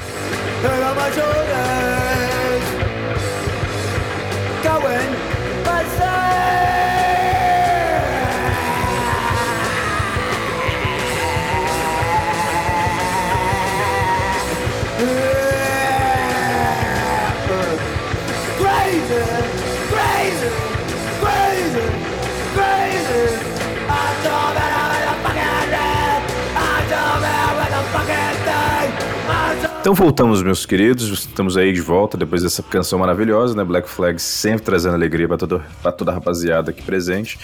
Então 29.86 29.94
voltamos, 29.94 30.42
meus 30.42 30.66
queridos. 30.66 31.08
Estamos 31.12 31.56
aí 31.56 31.72
de 31.72 31.80
volta 31.80 32.18
depois 32.18 32.42
dessa 32.42 32.60
canção 32.60 32.98
maravilhosa, 32.98 33.54
né? 33.54 33.62
Black 33.62 33.88
Flag 33.88 34.20
sempre 34.20 34.64
trazendo 34.64 34.94
alegria 34.94 35.28
para 35.28 35.36
toda, 35.36 35.64
a 36.10 36.12
rapaziada 36.12 36.72
aqui 36.72 36.82
presente. 36.82 37.38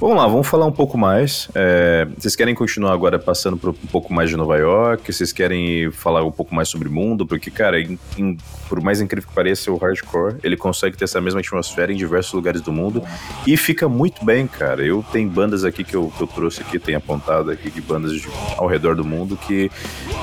Vamos 0.00 0.16
lá, 0.16 0.26
vamos 0.26 0.46
falar 0.46 0.64
um 0.64 0.72
pouco 0.72 0.96
mais. 0.96 1.50
É, 1.54 2.08
vocês 2.16 2.34
querem 2.34 2.54
continuar 2.54 2.94
agora 2.94 3.18
passando 3.18 3.58
por 3.58 3.68
um 3.68 3.86
pouco 3.92 4.14
mais 4.14 4.30
de 4.30 4.36
Nova 4.36 4.56
York? 4.56 5.12
Vocês 5.12 5.30
querem 5.30 5.90
falar 5.90 6.24
um 6.24 6.30
pouco 6.30 6.54
mais 6.54 6.70
sobre 6.70 6.88
o 6.88 6.90
mundo? 6.90 7.26
Porque, 7.26 7.50
cara, 7.50 7.78
em, 7.78 7.98
em, 8.16 8.38
por 8.66 8.80
mais 8.80 9.02
incrível 9.02 9.28
que 9.28 9.34
pareça, 9.34 9.70
o 9.70 9.76
hardcore 9.76 10.36
ele 10.42 10.56
consegue 10.56 10.96
ter 10.96 11.04
essa 11.04 11.20
mesma 11.20 11.40
atmosfera 11.40 11.92
em 11.92 11.96
diversos 11.96 12.32
lugares 12.32 12.62
do 12.62 12.72
mundo 12.72 13.02
e 13.46 13.58
fica 13.58 13.90
muito 13.90 14.24
bem, 14.24 14.46
cara. 14.46 14.82
Eu 14.82 15.04
tenho 15.12 15.28
bandas 15.28 15.66
aqui 15.66 15.84
que 15.84 15.94
eu, 15.94 16.10
que 16.16 16.22
eu 16.22 16.26
trouxe 16.26 16.62
aqui, 16.62 16.78
tenho 16.78 16.96
apontado 16.96 17.50
aqui 17.50 17.70
de 17.70 17.82
bandas 17.82 18.14
de, 18.14 18.26
ao 18.56 18.66
redor 18.66 18.96
do 18.96 19.04
mundo 19.04 19.36
que, 19.36 19.70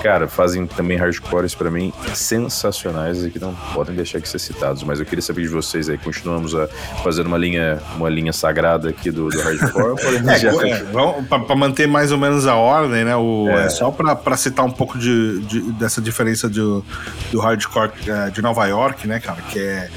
cara, 0.02 0.28
fazem 0.28 0.66
também 0.66 0.98
hardcores 0.98 1.54
para 1.54 1.70
mim 1.70 1.94
sensacionais 2.16 3.24
e 3.24 3.30
que 3.30 3.38
não 3.38 3.54
podem 3.76 3.96
deixar 3.96 4.18
de 4.18 4.28
ser 4.28 4.40
citados. 4.40 4.82
Mas 4.82 5.00
eu 5.00 5.06
queria 5.06 5.22
saber 5.22 5.44
de 5.44 5.50
vocês 5.50 5.88
aí. 5.88 6.00
Continuamos 6.00 6.56
a 6.56 6.68
fazer 7.04 7.28
uma 7.28 7.38
linha, 7.38 7.80
uma 7.96 8.10
linha 8.10 8.34
sagra 8.34 8.68
aqui 8.74 9.12
do, 9.12 9.30
do 9.30 9.40
hardcore 9.40 9.67
é, 9.68 11.34
é, 11.34 11.38
para 11.38 11.56
manter 11.56 11.88
mais 11.88 12.12
ou 12.12 12.18
menos 12.18 12.48
a 12.48 12.56
ordem, 12.56 13.04
né? 13.06 13.16
O, 13.16 13.48
é. 13.50 13.66
é 13.66 13.70
só 13.70 13.92
para 13.92 14.38
citar 14.38 14.66
um 14.66 14.72
pouco 14.72 14.98
de, 14.98 15.40
de, 15.42 15.62
dessa 15.74 16.02
diferença 16.02 16.50
do, 16.50 16.84
do 17.32 17.40
hardcore 17.40 17.92
é, 18.08 18.30
de 18.30 18.42
Nova 18.42 18.66
York, 18.66 19.08
né, 19.08 19.20
cara? 19.20 19.42
Que 19.50 19.60
é 19.60 19.90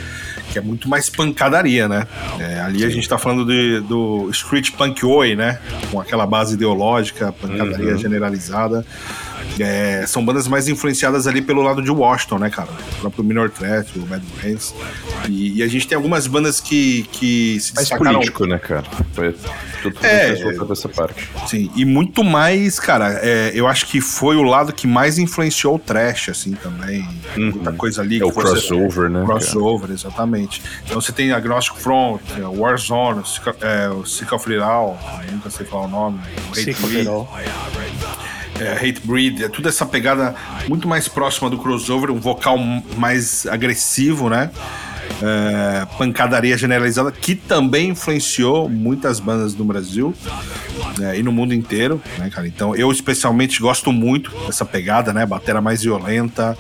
que 0.51 0.59
é 0.59 0.63
muito 0.63 0.89
mais 0.89 1.09
pancadaria, 1.09 1.89
né? 1.89 2.07
É, 2.39 2.61
ali 2.61 2.81
Sim. 2.81 2.87
a 2.87 2.89
gente 2.91 3.09
tá 3.09 3.17
falando 3.17 3.47
de, 3.47 3.81
do 3.83 4.29
street 4.31 4.73
punk 4.73 5.05
oi, 5.07 5.37
né? 5.37 5.59
Com 5.91 6.01
aquela 6.01 6.27
base 6.27 6.55
ideológica, 6.55 7.33
pancadaria 7.33 7.93
uhum. 7.93 7.99
generalizada. 7.99 8.85
É, 9.59 10.05
são 10.07 10.25
bandas 10.25 10.49
mais 10.49 10.69
influenciadas 10.69 11.27
ali 11.27 11.43
pelo 11.43 11.63
lado 11.63 11.83
de 11.83 11.91
Washington, 11.91 12.39
né, 12.39 12.51
cara? 12.51 12.69
O 12.71 13.01
próprio 13.01 13.25
Minor 13.25 13.51
Threat, 13.51 13.99
o 13.99 14.03
Bad 14.03 14.25
Brains. 14.37 14.75
E, 15.29 15.59
e, 15.59 15.63
a 15.63 15.69
gente 15.69 15.87
tem 15.87 15.97
algumas 15.97 16.27
bandas 16.27 16.61
que, 16.61 17.03
que 17.13 17.59
se 17.61 17.75
mais 17.75 17.89
destacaram... 17.89 18.21
político, 18.21 18.47
né, 18.47 18.59
cara? 18.59 18.85
Foi 19.13 19.35
tudo 19.83 19.99
é, 20.03 20.35
dessa 20.67 20.89
parte. 20.89 21.29
Sim, 21.47 21.71
e 21.75 21.85
muito 21.85 22.23
mais, 22.25 22.79
cara, 22.79 23.21
é, 23.23 23.51
eu 23.55 23.67
acho 23.67 23.87
que 23.87 24.01
foi 24.01 24.37
o 24.37 24.43
lado 24.43 24.73
que 24.73 24.87
mais 24.87 25.19
influenciou 25.19 25.77
o 25.77 25.79
trash, 25.79 26.31
assim, 26.31 26.53
também. 26.53 27.07
Uhum. 27.37 27.51
Muita 27.51 27.73
coisa 27.73 28.03
ali. 28.03 28.21
É 28.21 28.25
o 28.25 28.33
crossover, 28.33 29.11
né? 29.11 29.25
Crossover, 29.25 29.89
cara? 29.89 29.93
exatamente. 29.95 30.63
Então 30.85 31.01
você 31.01 31.13
tem 31.13 31.33
Agnostic 31.33 31.77
Front, 31.77 32.21
é, 32.39 32.43
Warzone, 32.43 33.23
é, 33.61 33.89
o 33.89 34.05
Sick 34.05 34.35
of 34.35 34.49
nunca 35.33 35.51
sei 35.51 35.67
falar 35.67 35.85
o 35.85 35.89
nome. 35.89 36.21
Sick 36.55 36.83
of 36.85 37.05
é, 38.61 38.73
Hate 38.75 39.01
Breed, 39.05 39.43
é 39.43 39.49
tudo 39.49 39.69
essa 39.69 39.87
pegada 39.87 40.35
muito 40.69 40.87
mais 40.87 41.09
próxima 41.09 41.49
do 41.49 41.59
crossover, 41.59 42.11
um 42.11 42.21
vocal 42.21 42.59
mais 42.97 43.47
agressivo, 43.47 44.29
né? 44.29 44.51
É, 45.23 45.87
pancadaria 45.99 46.57
generalizada, 46.57 47.11
que 47.11 47.35
também 47.35 47.91
influenciou 47.91 48.69
muitas 48.69 49.19
bandas 49.19 49.55
no 49.55 49.65
Brasil 49.65 50.15
é, 51.01 51.19
e 51.19 51.23
no 51.23 51.33
mundo 51.33 51.53
inteiro, 51.53 52.01
né, 52.17 52.31
cara? 52.31 52.47
Então 52.47 52.77
eu 52.77 52.91
especialmente 52.93 53.61
gosto 53.61 53.93
muito 53.93 54.31
dessa 54.47 54.65
pegada, 54.65 55.13
né? 55.13 55.27
Batera 55.27 55.61
mais 55.61 55.83
violenta, 55.83 56.57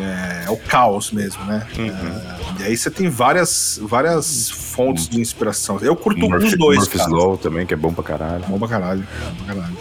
é, 0.00 0.46
é 0.46 0.50
o 0.50 0.56
caos 0.56 1.12
mesmo, 1.12 1.44
né? 1.44 1.66
Uhum. 1.78 1.86
É, 1.86 2.40
e 2.60 2.62
aí 2.64 2.76
você 2.76 2.90
tem 2.90 3.08
várias, 3.08 3.80
várias 3.82 4.50
fontes 4.50 5.08
de 5.08 5.20
inspiração. 5.20 5.78
Eu 5.80 5.96
curto 5.96 6.28
Murphy, 6.28 6.48
os 6.48 6.58
dois, 6.58 6.78
Murphy's 6.80 7.06
Law 7.06 7.38
também, 7.38 7.66
que 7.66 7.72
é 7.72 7.76
bom 7.76 7.92
pra 7.92 8.04
caralho. 8.04 8.44
Bom 8.46 8.58
pra 8.58 8.68
caralho, 8.68 9.00
bom 9.00 9.44
pra 9.44 9.54
caralho. 9.54 9.76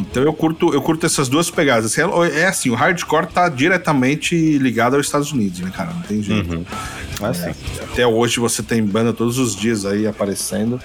Então 0.00 0.22
eu 0.22 0.32
curto, 0.32 0.72
eu 0.72 0.82
curto 0.82 1.06
essas 1.06 1.28
duas 1.28 1.50
pegadas. 1.50 1.96
É, 1.98 2.02
é 2.34 2.46
assim, 2.46 2.70
o 2.70 2.74
hardcore 2.74 3.26
tá 3.26 3.48
diretamente 3.48 4.58
ligado 4.58 4.96
aos 4.96 5.06
Estados 5.06 5.32
Unidos, 5.32 5.60
né, 5.60 5.72
cara? 5.74 5.92
Não 5.92 6.02
tem 6.02 6.22
jeito. 6.22 6.56
Uhum. 6.56 6.64
É, 7.20 7.26
assim. 7.26 7.50
até 7.82 8.06
hoje 8.06 8.38
você 8.40 8.62
tem 8.62 8.84
banda 8.84 9.12
todos 9.12 9.38
os 9.38 9.56
dias 9.56 9.86
aí 9.86 10.06
aparecendo. 10.06 10.80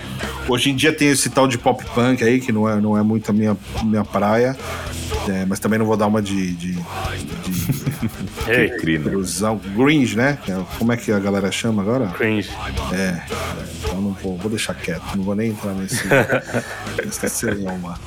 Hoje 0.47 0.69
em 0.69 0.75
dia 0.75 0.93
tem 0.93 1.09
esse 1.09 1.29
tal 1.29 1.47
de 1.47 1.57
pop 1.57 1.83
punk 1.93 2.23
aí, 2.23 2.39
que 2.39 2.51
não 2.51 2.67
é, 2.67 2.79
não 2.79 2.97
é 2.97 3.03
muito 3.03 3.29
a 3.29 3.33
minha, 3.33 3.57
minha 3.83 4.03
praia. 4.03 4.57
É, 5.29 5.45
mas 5.45 5.59
também 5.59 5.77
não 5.77 5.85
vou 5.85 5.97
dar 5.97 6.07
uma 6.07 6.21
de. 6.21 6.53
de, 6.53 6.73
de 6.73 6.81
Ei, 8.49 8.69
crime. 8.77 9.09
Gringe, 9.75 10.15
né? 10.15 10.37
É, 10.47 10.57
como 10.79 10.91
é 10.91 10.97
que 10.97 11.11
a 11.11 11.19
galera 11.19 11.51
chama 11.51 11.81
agora? 11.81 12.07
Cringe. 12.07 12.49
É. 12.93 13.21
Então 13.83 14.01
não 14.01 14.13
vou, 14.13 14.37
vou 14.37 14.49
deixar 14.49 14.73
quieto, 14.73 15.03
não 15.15 15.23
vou 15.23 15.35
nem 15.35 15.51
entrar 15.51 15.73
nesse. 15.73 16.01
nesse 17.21 17.45
mano. 17.45 17.99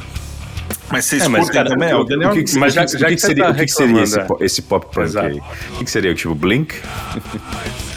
Mas 0.94 1.06
vocês 1.06 1.24
é, 1.24 1.28
mas, 1.28 1.50
cara, 1.50 1.70
também? 1.70 1.92
O, 1.92 2.04
Daniel, 2.04 2.30
o 2.30 2.32
que, 2.34 2.44
que, 2.44 2.56
mas 2.56 2.72
já, 2.72 2.86
já 2.86 3.08
que, 3.08 3.18
seria, 3.18 3.46
tá 3.46 3.50
o 3.50 3.54
que, 3.54 3.68
seria 3.68 4.02
esse, 4.02 4.18
esse 4.40 4.62
pop 4.62 4.86
punk 4.94 5.04
Exato. 5.04 5.26
aí? 5.26 5.42
O 5.80 5.84
que, 5.84 5.90
seria? 5.90 6.14
Tipo, 6.14 6.36
Blink? 6.36 6.76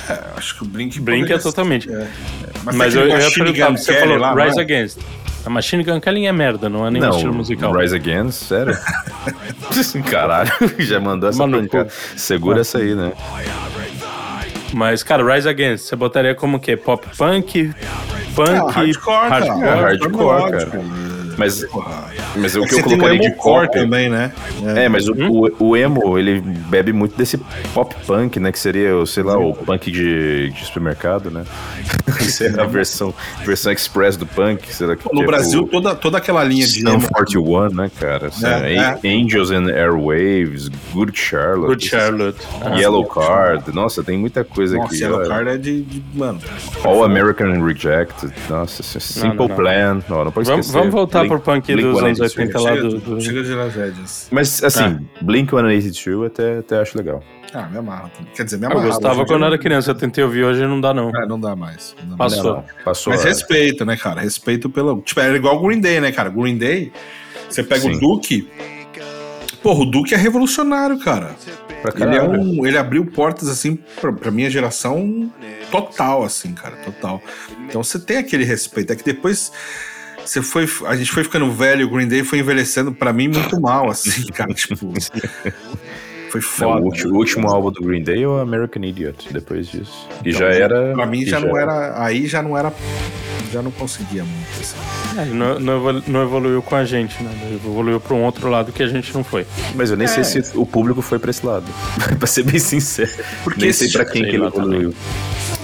É, 0.09 0.23
acho 0.35 0.55
que 0.57 0.63
o 0.63 0.65
Blink... 0.65 0.99
Blink 0.99 1.31
é 1.31 1.37
totalmente. 1.37 1.93
É. 1.93 2.07
Mas, 2.63 2.75
mas 2.75 2.95
eu, 2.95 3.07
eu 3.07 3.19
ia 3.19 3.31
perguntar, 3.31 3.69
você 3.69 3.93
falou 3.93 4.17
lá, 4.17 4.33
Rise 4.33 4.59
Against. 4.59 4.97
A 5.45 5.49
Machine 5.49 5.83
Gun 5.83 6.01
Kelly 6.01 6.25
é 6.25 6.31
merda, 6.31 6.67
não 6.67 6.87
é 6.87 6.89
nem 6.89 6.99
não, 7.01 7.11
estilo 7.11 7.35
musical. 7.35 7.71
Rise 7.71 7.95
Against, 7.95 8.47
sério? 8.47 8.75
Caralho, 10.09 10.51
já 10.79 10.99
mandou 10.99 11.29
essa 11.29 11.45
Mano, 11.45 11.69
Segura 12.15 12.61
essa 12.61 12.79
aí, 12.79 12.95
né? 12.95 13.13
Mas, 14.73 15.03
cara, 15.03 15.23
Rise 15.23 15.47
Against, 15.47 15.85
você 15.85 15.95
botaria 15.95 16.33
como 16.33 16.57
o 16.57 16.59
quê? 16.59 16.75
Pop 16.75 17.07
punk? 17.15 17.71
Punk? 18.35 18.49
Ah, 18.49 18.71
hardcore, 18.71 19.29
hardcore, 19.29 19.59
cara. 19.61 19.81
hardcore, 19.81 20.51
cara. 20.51 21.06
Mas, 21.37 21.65
mas 22.35 22.55
o 22.55 22.63
é 22.63 22.67
que, 22.67 22.75
eu 22.75 22.83
colocaria 22.83 23.19
de 23.19 23.31
core 23.35 23.69
também, 23.69 24.09
né? 24.09 24.31
É, 24.75 24.85
é 24.85 24.89
mas 24.89 25.07
uhum. 25.07 25.43
o, 25.59 25.69
o, 25.69 25.77
emo, 25.77 26.17
ele 26.17 26.41
bebe 26.41 26.91
muito 26.91 27.15
desse 27.15 27.37
pop 27.73 27.95
punk, 28.05 28.39
né? 28.39 28.51
Que 28.51 28.59
seria, 28.59 29.05
sei 29.05 29.23
lá, 29.23 29.37
o 29.37 29.53
punk 29.53 29.91
de, 29.91 30.49
de 30.49 30.65
supermercado, 30.65 31.29
né? 31.29 31.43
é 32.41 32.61
a 32.61 32.65
versão, 32.65 33.13
versão 33.45 33.71
express 33.71 34.17
do 34.17 34.25
punk. 34.25 34.73
Será 34.73 34.95
que 34.95 35.13
no 35.13 35.25
Brasil, 35.25 35.63
o, 35.63 35.67
toda, 35.67 35.95
toda 35.95 36.17
aquela 36.17 36.43
linha 36.43 36.65
de. 36.65 36.81
Sum 36.81 36.99
41, 36.99 37.69
né, 37.69 37.91
cara? 37.99 38.31
É, 38.43 38.75
é. 38.75 38.99
Angels 39.05 39.51
and 39.51 39.69
Airwaves, 39.69 40.69
Good 40.93 41.17
Charlotte. 41.17 41.67
Good 41.67 41.87
Charlotte. 41.87 42.39
Yellow 42.75 43.05
Card. 43.05 43.73
Nossa, 43.73 44.03
tem 44.03 44.17
muita 44.17 44.43
coisa 44.43 44.77
Nossa, 44.77 44.87
aqui. 44.87 45.03
Yellow 45.03 45.27
Card 45.27 45.49
é 45.49 45.57
de, 45.57 45.81
de, 45.83 46.03
Mano. 46.13 46.39
All 46.83 47.03
American 47.03 47.63
Rejected. 47.63 48.33
Nossa, 48.49 48.81
Simple 48.83 49.29
não, 49.29 49.35
não, 49.35 49.47
não. 49.47 49.55
Plan. 49.55 50.03
Não, 50.09 50.25
não 50.25 50.31
pode 50.31 50.49
esquecer. 50.49 50.71
Vamos 50.71 50.91
voltar 50.91 51.26
Blink, 51.29 51.43
punk 51.43 51.73
Blink 51.73 51.81
dos 51.81 52.03
anos 52.03 52.19
80 52.19 52.59
lá 52.59 52.75
do, 52.75 52.99
do... 52.99 53.21
Chega 53.21 53.43
de 53.43 53.51
tragédias. 53.51 54.27
Mas, 54.31 54.63
assim, 54.63 54.83
ah. 54.83 54.99
Blink 55.21 55.49
182 55.49 56.27
até, 56.27 56.57
até 56.59 56.79
acho 56.79 56.97
legal. 56.97 57.23
Ah, 57.53 57.67
me 57.69 57.77
amarra. 57.77 58.11
Quer 58.35 58.43
dizer, 58.43 58.57
me 58.57 58.65
amarra. 58.65 58.81
Eu 58.81 58.87
gostava 58.87 59.25
quando 59.25 59.41
eu 59.41 59.47
era 59.47 59.57
criança, 59.57 59.91
eu 59.91 59.95
tentei 59.95 60.23
ouvir 60.23 60.43
hoje 60.43 60.65
não 60.65 60.79
dá 60.79 60.93
não. 60.93 61.09
É, 61.09 61.25
não 61.25 61.39
dá 61.39 61.55
mais. 61.55 61.95
Não 62.03 62.11
dá 62.11 62.17
Passou. 62.17 62.53
Mais. 62.55 62.65
Passou. 62.83 63.13
Mas 63.13 63.23
respeito, 63.23 63.85
né, 63.85 63.95
cara? 63.95 64.21
Respeito 64.21 64.69
pelo... 64.69 65.01
Tipo, 65.01 65.21
era 65.21 65.35
igual 65.35 65.57
o 65.57 65.67
Green 65.67 65.79
Day, 65.79 65.99
né, 65.99 66.11
cara? 66.11 66.29
Green 66.29 66.57
Day, 66.57 66.91
você 67.49 67.63
pega 67.63 67.81
Sim. 67.81 67.95
o 67.95 67.99
Duke... 67.99 68.47
Porra, 69.63 69.81
o 69.81 69.85
Duke 69.85 70.13
é 70.13 70.17
revolucionário, 70.17 70.99
cara. 70.99 71.35
Ele, 71.95 72.15
é 72.15 72.23
um, 72.23 72.65
ele 72.65 72.77
abriu 72.77 73.05
portas, 73.05 73.47
assim, 73.47 73.77
pra, 73.99 74.11
pra 74.11 74.31
minha 74.31 74.49
geração 74.49 75.31
total, 75.71 76.23
assim, 76.23 76.53
cara, 76.53 76.75
total. 76.77 77.21
Então 77.67 77.83
você 77.83 77.99
tem 77.99 78.17
aquele 78.17 78.43
respeito. 78.43 78.93
É 78.93 78.95
que 78.95 79.03
depois 79.03 79.51
você 80.29 80.41
foi. 80.41 80.67
A 80.85 80.95
gente 80.95 81.11
foi 81.11 81.23
ficando 81.23 81.51
velho, 81.51 81.87
o 81.87 81.89
Green 81.89 82.07
Day 82.07 82.23
foi 82.23 82.39
envelhecendo 82.39 82.91
para 82.91 83.11
mim 83.13 83.27
muito 83.27 83.59
mal, 83.59 83.89
assim, 83.89 84.25
cara. 84.31 84.53
tipo. 84.53 84.93
Foi 86.29 86.41
foda. 86.41 86.75
Não, 86.75 86.81
o, 86.81 86.85
último, 86.85 87.13
o, 87.13 87.17
último 87.17 87.47
álbum 87.49 87.71
do 87.71 87.81
Green 87.81 88.03
Day 88.03 88.23
é 88.23 88.27
o 88.27 88.37
American 88.37 88.83
Idiot, 88.83 89.31
depois 89.31 89.67
disso. 89.67 90.07
E 90.25 90.29
então, 90.29 90.41
já 90.41 90.47
era. 90.49 90.93
Pra 90.93 91.05
mim 91.05 91.25
já, 91.25 91.39
já 91.39 91.45
não 91.45 91.57
era. 91.57 92.03
Aí 92.03 92.27
já 92.27 92.41
não 92.41 92.57
era. 92.57 92.73
Já 93.51 93.61
não 93.61 93.71
conseguia 93.71 94.23
muito, 94.23 94.59
assim. 94.59 94.75
É, 95.17 95.25
não, 95.25 95.57
não, 95.57 96.21
evoluiu 96.21 96.61
com 96.61 96.75
a 96.75 96.83
gente, 96.83 97.23
né? 97.23 97.31
Evoluiu 97.53 97.99
para 97.99 98.13
um 98.13 98.23
outro 98.23 98.49
lado 98.49 98.71
que 98.71 98.83
a 98.83 98.87
gente 98.87 99.13
não 99.13 99.23
foi. 99.23 99.47
Mas 99.73 99.89
eu 99.89 99.97
nem 99.97 100.05
é. 100.05 100.07
sei 100.07 100.23
se 100.23 100.57
o 100.57 100.65
público 100.65 101.01
foi 101.01 101.17
para 101.17 101.31
esse 101.31 101.45
lado. 101.45 101.65
pra 102.19 102.27
ser 102.27 102.43
bem 102.43 102.59
sincero. 102.59 103.09
Porque 103.43 103.61
nem 103.61 103.73
sei 103.73 103.89
pra 103.89 104.03
quem 104.03 104.23
que 104.23 104.35
ele 104.35 104.45
evoluiu. 104.45 104.93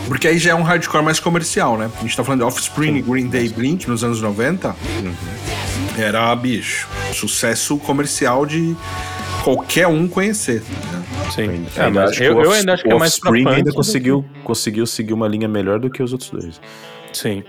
Porque 0.07 0.27
aí 0.27 0.38
já 0.38 0.51
é 0.51 0.55
um 0.55 0.63
hardcore 0.63 1.03
mais 1.03 1.19
comercial, 1.19 1.77
né? 1.77 1.89
A 1.98 2.01
gente 2.01 2.15
tá 2.15 2.24
falando 2.24 2.41
de 2.41 2.45
Offspring, 2.45 3.01
Green 3.01 3.27
Day, 3.27 3.50
Blink 3.50 3.88
nos 3.88 4.03
anos 4.03 4.22
90. 4.22 4.69
Uhum. 4.69 5.13
Era, 5.98 6.36
bicho, 6.36 6.88
sucesso 7.13 7.77
comercial 7.77 8.45
de 8.45 8.75
qualquer 9.43 9.88
um 9.88 10.07
conhecer. 10.07 10.62
Né? 10.91 11.03
Sim. 11.31 11.65
É, 11.75 11.89
mas 11.89 12.19
eu, 12.19 12.41
eu, 12.41 12.51
ainda 12.51 12.74
acho 12.74 12.83
que 12.83 12.91
é 12.91 12.98
mais 12.98 13.13
Offspring 13.13 13.48
ainda 13.48 13.72
conseguiu, 13.72 14.25
conseguiu 14.43 14.86
seguir 14.86 15.13
uma 15.13 15.27
linha 15.27 15.48
melhor 15.48 15.79
do 15.79 15.89
que 15.89 16.01
os 16.01 16.12
outros 16.12 16.29
dois. 16.29 16.62
Sim. 17.12 17.43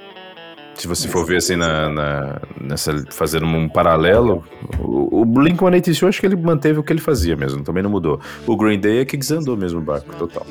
Se 0.75 0.89
você 0.89 1.07
for 1.07 1.25
ver 1.25 1.37
assim 1.37 1.55
na, 1.55 1.89
na 1.89 2.41
nessa 2.61 3.05
fazendo 3.11 3.47
um 3.47 3.69
paralelo, 3.69 4.45
o, 4.81 5.21
o 5.21 5.25
Blink-182 5.25 6.03
eu 6.03 6.09
acho 6.09 6.21
que 6.21 6.27
ele 6.27 6.37
manteve 6.37 6.81
o 6.81 6.83
que 6.83 6.93
ele 6.93 7.01
fazia 7.01 7.37
mesmo, 7.37 7.63
também 7.63 7.83
não 7.83 7.91
mudou. 7.91 8.21
O 8.45 8.57
Green 8.57 8.81
Day 8.81 8.99
é 8.99 9.05
que 9.05 9.17
desandou 9.17 9.57
mesmo 9.57 9.79
o 9.79 9.83
barco 9.83 10.15
total. 10.17 10.45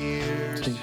Sim. 0.64 0.76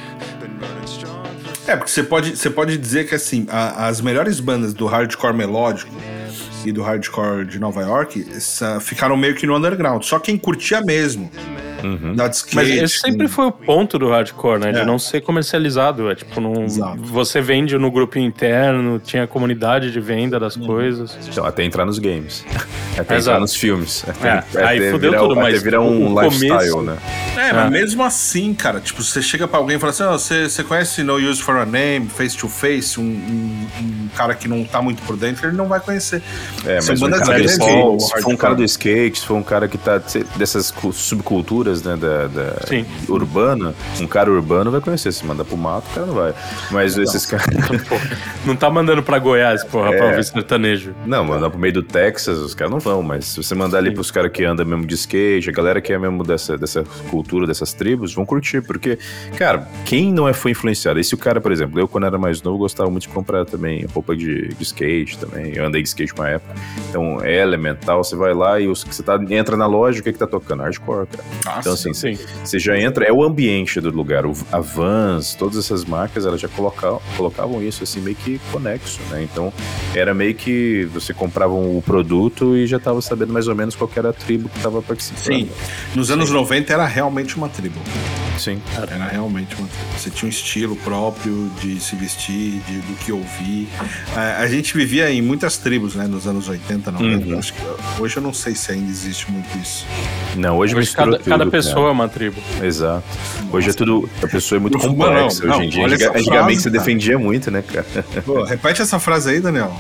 É, 1.71 1.77
porque 1.77 1.93
você 1.93 2.03
pode, 2.03 2.37
você 2.37 2.51
pode 2.51 2.77
dizer 2.77 3.07
que 3.07 3.15
assim, 3.15 3.47
a, 3.49 3.87
as 3.87 4.01
melhores 4.01 4.41
bandas 4.41 4.75
do 4.75 4.87
hardcore 4.87 5.33
melódico 5.33 5.95
e 6.65 6.73
do 6.73 6.83
hardcore 6.83 7.45
de 7.45 7.61
Nova 7.61 7.81
York 7.83 8.27
essa, 8.35 8.81
ficaram 8.81 9.17
meio 9.17 9.37
que 9.37 9.47
no 9.47 9.57
underground. 9.57 10.03
Só 10.03 10.19
quem 10.19 10.37
curtia 10.37 10.81
mesmo 10.81 11.31
uhum. 11.83 12.15
da 12.15 12.29
skate. 12.29 12.57
Mas 12.57 12.69
esse 12.69 12.99
sempre 13.01 13.29
foi 13.29 13.47
o 13.47 13.53
ponto 13.53 13.99
do 13.99 14.09
hardcore, 14.09 14.61
né? 14.61 14.73
De 14.73 14.81
é. 14.81 14.85
não 14.85 14.99
ser 14.99 15.21
comercializado. 15.21 16.11
É 16.11 16.15
tipo, 16.15 16.41
não, 16.41 16.67
você 16.99 17.41
vende 17.41 17.77
no 17.79 17.91
grupo 17.91 18.19
interno, 18.19 18.99
tinha 18.99 19.27
comunidade 19.27 19.91
de 19.91 20.01
venda 20.01 20.39
das 20.39 20.57
uhum. 20.57 20.67
coisas. 20.67 21.17
Então, 21.29 21.45
até 21.45 21.65
entrar 21.65 21.85
nos 21.85 21.99
games. 21.99 22.45
Até 22.99 23.17
Exato. 23.17 23.19
entrar 23.19 23.41
nos 23.41 23.55
filmes. 23.55 24.05
Até, 24.07 24.29
é, 24.29 24.33
até 24.33 24.65
aí 24.65 24.91
fudeu 24.91 25.17
tudo, 25.17 25.37
mas 25.37 25.63
vira 25.63 25.81
um 25.81 26.21
lifestyle, 26.21 26.71
começo... 26.71 26.83
né? 26.83 26.99
É, 27.37 27.53
mas 27.53 27.67
é. 27.67 27.71
mesmo 27.71 28.03
assim, 28.03 28.53
cara, 28.53 28.81
tipo, 28.81 29.03
você 29.03 29.23
chega 29.23 29.47
pra 29.47 29.59
alguém 29.59 29.77
e 29.77 29.79
fala 29.79 29.91
assim, 29.91 30.03
oh, 30.03 30.13
você, 30.13 30.49
você 30.49 30.65
conhece 30.65 31.03
No 31.03 31.17
Use 31.17 31.43
for 31.43 31.57
a 31.57 31.65
Name, 31.65 32.09
Face 32.09 32.37
to 32.37 32.49
Face, 32.49 32.99
um, 32.99 33.05
um, 33.05 33.67
um, 33.81 34.09
cara 34.17 34.35
que 34.35 34.49
não 34.49 34.65
tá 34.65 34.83
muito 34.83 35.03
por 35.03 35.17
dentro, 35.17 35.49
ele 35.49 35.57
não 35.57 35.69
vai 35.69 35.81
conhecer. 35.81 36.23
É, 36.67 36.79
mas 36.87 37.01
um 37.01 37.11
cara 37.11 37.41
skate, 37.45 38.03
se 38.03 38.23
for 38.23 38.33
um 38.33 38.37
cara 38.37 38.55
do 38.55 38.65
skate, 38.65 39.21
se 39.21 39.27
for 39.27 39.35
um 39.35 39.43
cara 39.43 39.69
que 39.69 39.79
tá 39.79 40.03
dessas 40.37 40.75
subculturas, 40.93 41.70
né, 41.83 41.97
da, 41.97 42.27
da 42.27 42.57
urbana, 43.09 43.75
um 44.01 44.07
cara 44.07 44.31
urbano 44.31 44.71
vai 44.71 44.81
conhecer. 44.81 45.13
Se 45.13 45.25
mandar 45.25 45.45
pro 45.45 45.57
mato, 45.57 45.87
o 45.91 45.95
cara 45.95 46.07
não 46.07 46.15
vai. 46.15 46.35
Mas 46.71 46.97
não. 46.97 47.03
esses 47.03 47.27
caras... 47.27 47.47
não 48.45 48.57
tá 48.57 48.71
mandando 48.71 49.03
pra 49.03 49.19
Goiás, 49.19 49.65
porra, 49.65 49.95
é. 49.95 49.97
pra 49.97 50.07
ouvir 50.09 50.25
sertanejo. 50.25 50.95
Não, 51.07 51.25
mandar 51.25 51.51
pro 51.51 51.59
meio 51.59 51.75
do 51.75 51.83
Texas, 51.83 52.39
os 52.39 52.55
caras 52.55 52.73
não 52.73 52.81
vão, 52.81 53.03
mas 53.03 53.27
se 53.27 53.43
você 53.43 53.55
mandar 53.55 53.79
ali 53.79 53.93
pros 53.93 54.11
caras 54.11 54.31
que 54.31 54.45
andam 54.45 54.65
mesmo 54.67 54.87
de 54.87 54.95
skate, 54.95 55.49
a 55.49 55.53
galera 55.53 55.81
que 55.81 55.93
é 55.93 55.99
mesmo 55.99 56.23
dessa, 56.25 56.57
dessa 56.57 56.85
cultura, 57.11 57.47
dessas 57.47 57.73
tribos, 57.73 58.15
vão 58.15 58.25
curtir, 58.25 58.63
porque, 58.63 58.99
cara, 59.37 59.69
quem 59.85 60.13
não 60.13 60.29
é 60.29 60.33
foi 60.33 60.53
influenciado? 60.53 60.99
E 60.99 61.05
se 61.05 61.15
o 61.15 61.19
cara, 61.19 61.41
por 61.41 61.53
exemplo, 61.53 61.79
eu 61.79 61.89
quando 61.89 62.07
era 62.07 62.19
mais 62.19 62.43
novo 62.43 62.59
gostava 62.59 62.91
muito 62.91 63.03
de 63.03 63.09
comprar 63.09 63.45
também 63.45 63.87
roupa 63.87 64.17
de, 64.17 64.49
de 64.49 64.63
skate 64.63 65.19
também, 65.19 65.53
eu 65.55 65.65
andei 65.65 65.83
de 65.83 65.89
skate 65.89 66.15
uma 66.15 66.29
época, 66.29 66.55
então 66.89 67.21
é 67.23 67.41
elemental, 67.41 68.03
você 68.03 68.17
vai 68.17 68.35
lá 68.35 68.61
e 68.61 68.69
os, 68.69 68.83
você 68.83 69.03
tá, 69.03 69.19
entra 69.31 69.57
na 69.57 69.67
loja, 69.67 70.01
o 70.01 70.03
que 70.03 70.13
que 70.13 70.19
tá 70.19 70.27
tocando? 70.27 70.63
Hardcore, 70.63 71.07
cara. 71.07 71.60
Então 71.61 71.73
assim, 71.73 71.95
sim. 71.95 72.19
você 72.45 72.59
já 72.59 72.79
entra, 72.79 73.05
é 73.05 73.13
o 73.13 73.23
ambiente 73.23 73.81
do 73.81 73.91
lugar, 73.91 74.27
o, 74.27 74.33
a 74.51 74.61
Vans, 74.61 75.35
todas 75.35 75.59
essas 75.59 75.85
marcas, 75.85 76.27
elas 76.27 76.41
já 76.41 76.49
colocavam, 76.49 77.01
colocavam 77.17 77.63
isso 77.63 77.83
assim 77.83 78.01
meio 78.01 78.17
que 78.17 78.41
conexo, 78.51 79.01
né? 79.11 79.23
Então 79.23 79.53
era 79.95 80.15
meio 80.15 80.35
que 80.35 80.89
você 80.93 81.13
comprava 81.13 81.53
o 81.53 81.83
produto 81.85 82.57
e 82.57 82.67
já 82.67 82.79
tava 82.79 83.01
sabendo 83.01 83.33
mais 83.33 83.49
ou 83.49 83.55
menos 83.55 83.75
qual 83.75 83.91
era 83.97 84.11
a 84.11 84.13
tribo 84.13 84.49
que 84.49 84.61
tava 84.61 84.83
participando. 84.83 85.21
Sim, 85.21 85.51
nos 85.95 86.11
anos 86.11 86.29
Sim. 86.29 86.35
90 86.35 86.73
era 86.73 86.87
realmente 86.87 87.37
uma 87.37 87.49
tribo. 87.49 87.79
Sim. 88.39 88.61
Era 88.77 89.07
realmente 89.07 89.55
uma 89.57 89.69
tribo. 89.69 89.99
Você 89.99 90.11
tinha 90.11 90.27
um 90.27 90.31
estilo 90.31 90.77
próprio 90.77 91.51
de 91.61 91.81
se 91.81 91.97
vestir, 91.97 92.61
de, 92.67 92.79
do 92.81 92.97
que 92.99 93.13
ouvir. 93.13 93.69
A, 94.15 94.39
a 94.39 94.47
gente 94.49 94.75
vivia 94.77 95.11
em 95.11 95.21
muitas 95.21 95.57
tribos, 95.57 95.95
né, 95.95 96.07
nos 96.07 96.27
anos 96.27 96.49
80, 96.49 96.91
90. 96.91 97.27
Uhum. 97.27 97.39
Acho 97.39 97.55
que, 97.55 97.61
hoje 98.01 98.17
eu 98.17 98.23
não 98.23 98.33
sei 98.33 98.55
se 98.55 98.73
ainda 98.73 98.91
existe 98.91 99.31
muito 99.31 99.49
isso. 99.59 99.87
Não, 100.37 100.57
hoje, 100.59 100.75
hoje 100.75 100.93
cada, 100.93 101.19
tudo, 101.19 101.29
cada 101.29 101.47
pessoa 101.47 101.75
cara. 101.75 101.89
é 101.89 101.93
uma 101.93 102.09
tribo. 102.09 102.41
Exato. 102.63 103.05
Hoje 103.53 103.67
Nossa. 103.67 103.71
é 103.71 103.73
tudo. 103.73 104.11
A 104.23 104.29
pessoa 104.29 104.59
é 104.59 104.61
muito 104.61 104.79
complexa 104.79 105.45
não, 105.45 105.59
hoje 105.59 105.67
em 105.67 105.71
dia. 105.71 105.87
Antigamente 105.87 106.25
frase, 106.25 106.61
você 106.61 106.71
defendia 106.71 107.19
muito, 107.19 107.51
né, 107.51 107.63
cara? 107.63 107.87
Pô, 108.25 108.43
repete 108.45 108.83
essa 108.83 108.99
frase 108.99 109.31
aí, 109.31 109.41
Daniel. 109.41 109.75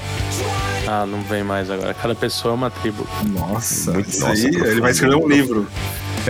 Ah, 0.87 1.07
não 1.07 1.23
vem 1.23 1.45
mais 1.45 1.71
agora. 1.71 1.95
Cada 1.95 2.14
pessoa 2.14 2.52
é 2.52 2.54
uma 2.54 2.71
tribo. 2.71 3.07
Nossa, 3.26 3.92
muito, 3.92 4.19
nossa, 4.19 4.33
aí, 4.33 4.47
ele 4.47 4.80
vai 4.80 4.90
escrever 4.90 5.14
um 5.14 5.28
livro. 5.28 5.69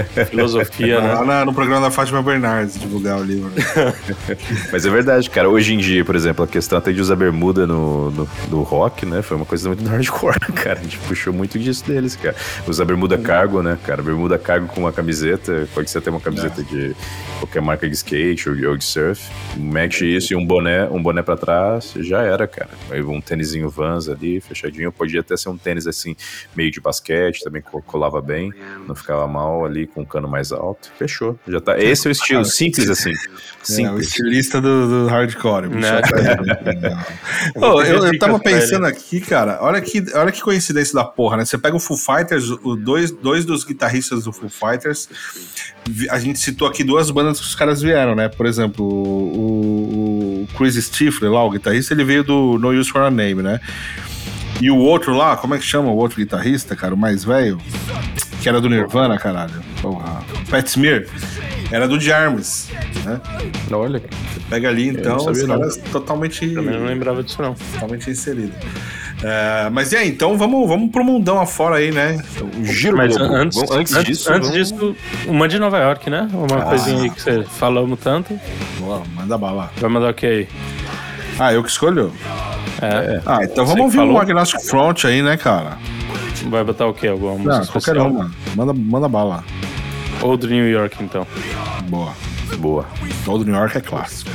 Filosofia, 0.04 1.00
né? 1.00 1.14
Lá 1.14 1.24
na, 1.24 1.44
no 1.44 1.52
programa 1.52 1.80
da 1.82 1.90
Fátima 1.90 2.22
Bernardes, 2.22 2.78
divulgar 2.78 3.18
o 3.18 3.24
livro. 3.24 3.50
Mas 4.72 4.86
é 4.86 4.90
verdade, 4.90 5.28
cara. 5.30 5.48
Hoje 5.48 5.74
em 5.74 5.78
dia, 5.78 6.04
por 6.04 6.14
exemplo, 6.14 6.44
a 6.44 6.48
questão 6.48 6.78
até 6.78 6.92
de 6.92 7.00
usar 7.00 7.16
bermuda 7.16 7.66
no, 7.66 8.10
no, 8.10 8.28
no 8.48 8.62
rock, 8.62 9.06
né? 9.06 9.22
Foi 9.22 9.36
uma 9.36 9.46
coisa 9.46 9.68
muito 9.68 9.84
hardcore, 9.84 10.38
cara. 10.54 10.80
A 10.80 10.82
gente 10.82 10.98
puxou 10.98 11.32
muito 11.32 11.58
disso 11.58 11.84
deles, 11.86 12.16
cara. 12.16 12.36
Usar 12.66 12.84
bermuda 12.84 13.18
cargo, 13.18 13.62
né, 13.62 13.78
cara? 13.84 14.02
Bermuda 14.02 14.38
cargo 14.38 14.66
com 14.68 14.80
uma 14.80 14.92
camiseta. 14.92 15.68
Pode 15.74 15.90
ser 15.90 15.98
até 15.98 16.10
uma 16.10 16.20
camiseta 16.20 16.60
é. 16.60 16.64
de 16.64 16.96
qualquer 17.38 17.62
marca 17.62 17.88
de 17.88 17.94
skate 17.94 18.48
ou 18.48 18.76
de 18.76 18.84
surf. 18.84 19.30
Mete 19.56 20.04
isso 20.04 20.32
e 20.32 20.36
um 20.36 20.44
boné, 20.44 20.88
um 20.88 21.02
boné 21.02 21.22
pra 21.22 21.36
trás, 21.36 21.94
já 21.96 22.22
era, 22.22 22.46
cara. 22.46 22.70
Um 23.06 23.20
tênisinho 23.20 23.68
Vans 23.68 24.08
ali, 24.08 24.40
fechadinho. 24.40 24.92
Podia 24.92 25.20
até 25.20 25.36
ser 25.36 25.48
um 25.48 25.56
tênis 25.56 25.86
assim, 25.86 26.14
meio 26.54 26.70
de 26.70 26.80
basquete, 26.80 27.42
também 27.42 27.62
colava 27.86 28.20
bem, 28.20 28.52
não 28.86 28.94
ficava 28.94 29.26
mal 29.26 29.64
ali 29.64 29.86
com 29.94 30.02
um 30.02 30.04
cano 30.04 30.28
mais 30.28 30.52
alto. 30.52 30.90
Fechou. 30.98 31.38
Já 31.46 31.60
tá. 31.60 31.78
Esse 31.78 32.06
é 32.06 32.10
o 32.10 32.12
estilo, 32.12 32.44
simples 32.44 32.88
assim. 32.88 33.12
Simples. 33.62 33.88
É, 33.88 33.92
o 33.92 34.00
estilista 34.00 34.60
do, 34.60 34.88
do 34.88 35.06
hardcore. 35.08 35.68
Né? 35.68 36.00
oh, 37.56 37.82
eu, 37.82 38.06
eu 38.06 38.18
tava 38.18 38.38
pensando 38.38 38.86
aqui, 38.86 39.20
cara, 39.20 39.58
olha 39.60 39.80
que, 39.80 40.04
olha 40.14 40.32
que 40.32 40.40
coincidência 40.40 40.94
da 40.94 41.04
porra, 41.04 41.38
né? 41.38 41.44
Você 41.44 41.58
pega 41.58 41.76
o 41.76 41.80
Foo 41.80 41.96
Fighters, 41.96 42.50
o 42.50 42.76
dois, 42.76 43.10
dois 43.10 43.44
dos 43.44 43.64
guitarristas 43.64 44.24
do 44.24 44.32
Foo 44.32 44.48
Fighters, 44.48 45.08
a 46.10 46.18
gente 46.18 46.38
citou 46.38 46.66
aqui 46.68 46.84
duas 46.84 47.10
bandas 47.10 47.38
que 47.38 47.46
os 47.46 47.54
caras 47.54 47.82
vieram, 47.82 48.14
né? 48.14 48.28
Por 48.28 48.46
exemplo, 48.46 48.84
o, 48.84 50.42
o 50.42 50.48
Chris 50.56 50.76
Stifler 50.76 51.30
lá, 51.30 51.44
o 51.44 51.50
guitarrista, 51.50 51.94
ele 51.94 52.04
veio 52.04 52.24
do 52.24 52.58
No 52.58 52.70
Use 52.70 52.90
For 52.90 53.02
A 53.02 53.10
Name, 53.10 53.42
né? 53.42 53.60
E 54.60 54.70
o 54.70 54.76
outro 54.76 55.14
lá, 55.14 55.36
como 55.36 55.54
é 55.54 55.58
que 55.58 55.64
chama 55.64 55.90
o 55.90 55.96
outro 55.96 56.18
guitarrista, 56.18 56.76
cara, 56.76 56.94
o 56.94 56.98
mais 56.98 57.24
velho? 57.24 57.58
Que 58.40 58.48
era 58.48 58.60
do 58.60 58.68
Nirvana, 58.68 59.18
caralho. 59.18 59.62
Porra. 59.82 60.22
Pat 60.48 60.66
Smear. 60.66 61.04
Era 61.70 61.86
do 61.86 62.00
Jarmus, 62.00 62.68
né? 63.04 63.20
Olha. 63.70 64.00
Você 64.00 64.40
pega 64.48 64.68
ali, 64.68 64.88
então, 64.88 65.16
os 65.16 65.46
caras 65.46 65.76
não. 65.76 65.84
totalmente... 65.92 66.48
Também 66.48 66.78
não 66.78 66.86
lembrava 66.86 67.22
disso, 67.22 67.40
não. 67.40 67.54
Totalmente 67.54 68.10
inserido. 68.10 68.52
É, 69.22 69.68
mas 69.70 69.92
e 69.92 69.96
aí, 69.96 70.08
então 70.08 70.36
vamos, 70.38 70.66
vamos 70.66 70.90
pro 70.90 71.04
mundão 71.04 71.38
afora 71.38 71.76
aí, 71.76 71.92
né? 71.92 72.22
O 72.58 72.64
giro 72.64 72.96
mas 72.96 73.14
antes, 73.16 73.56
vamos, 73.56 73.70
antes, 73.70 73.94
antes, 73.94 74.04
disso. 74.04 74.32
Antes 74.32 74.48
vamos... 74.48 74.68
disso, 74.68 74.96
uma 75.26 75.46
de 75.46 75.58
Nova 75.58 75.78
York, 75.78 76.08
né? 76.08 76.26
Uma 76.32 76.62
ah, 76.62 76.62
coisinha 76.62 77.02
aí 77.02 77.10
que 77.10 77.20
você 77.20 77.44
falamos 77.44 78.00
tanto. 78.00 78.38
Boa, 78.78 79.02
manda 79.14 79.36
bala. 79.36 79.70
Vai 79.76 79.90
mandar 79.90 80.10
o 80.10 80.14
que 80.14 80.26
aí? 80.26 80.48
Ah, 81.38 81.52
eu 81.52 81.62
que 81.62 81.70
escolho? 81.70 82.12
É. 82.80 83.20
Ah, 83.26 83.40
então 83.44 83.66
vamos 83.66 83.82
ouvir 83.82 83.98
falou? 83.98 84.14
o 84.14 84.18
Agnostic 84.18 84.62
Front 84.62 85.04
aí, 85.04 85.22
né, 85.22 85.36
cara? 85.36 85.76
Vai 86.48 86.64
botar 86.64 86.86
o 86.86 86.94
quê? 86.94 87.08
Alguma 87.08 87.32
música 87.32 87.58
Não, 87.58 87.66
qualquer 87.66 87.98
uma. 87.98 88.30
Manda, 88.56 88.72
manda 88.72 89.08
bala. 89.08 89.44
Old 90.22 90.46
New 90.46 90.68
York, 90.68 91.02
então. 91.02 91.26
Boa. 91.88 92.12
Boa. 92.58 92.86
Old 93.26 93.44
New 93.44 93.54
York 93.54 93.78
é 93.78 93.80
clássico. 93.80 94.30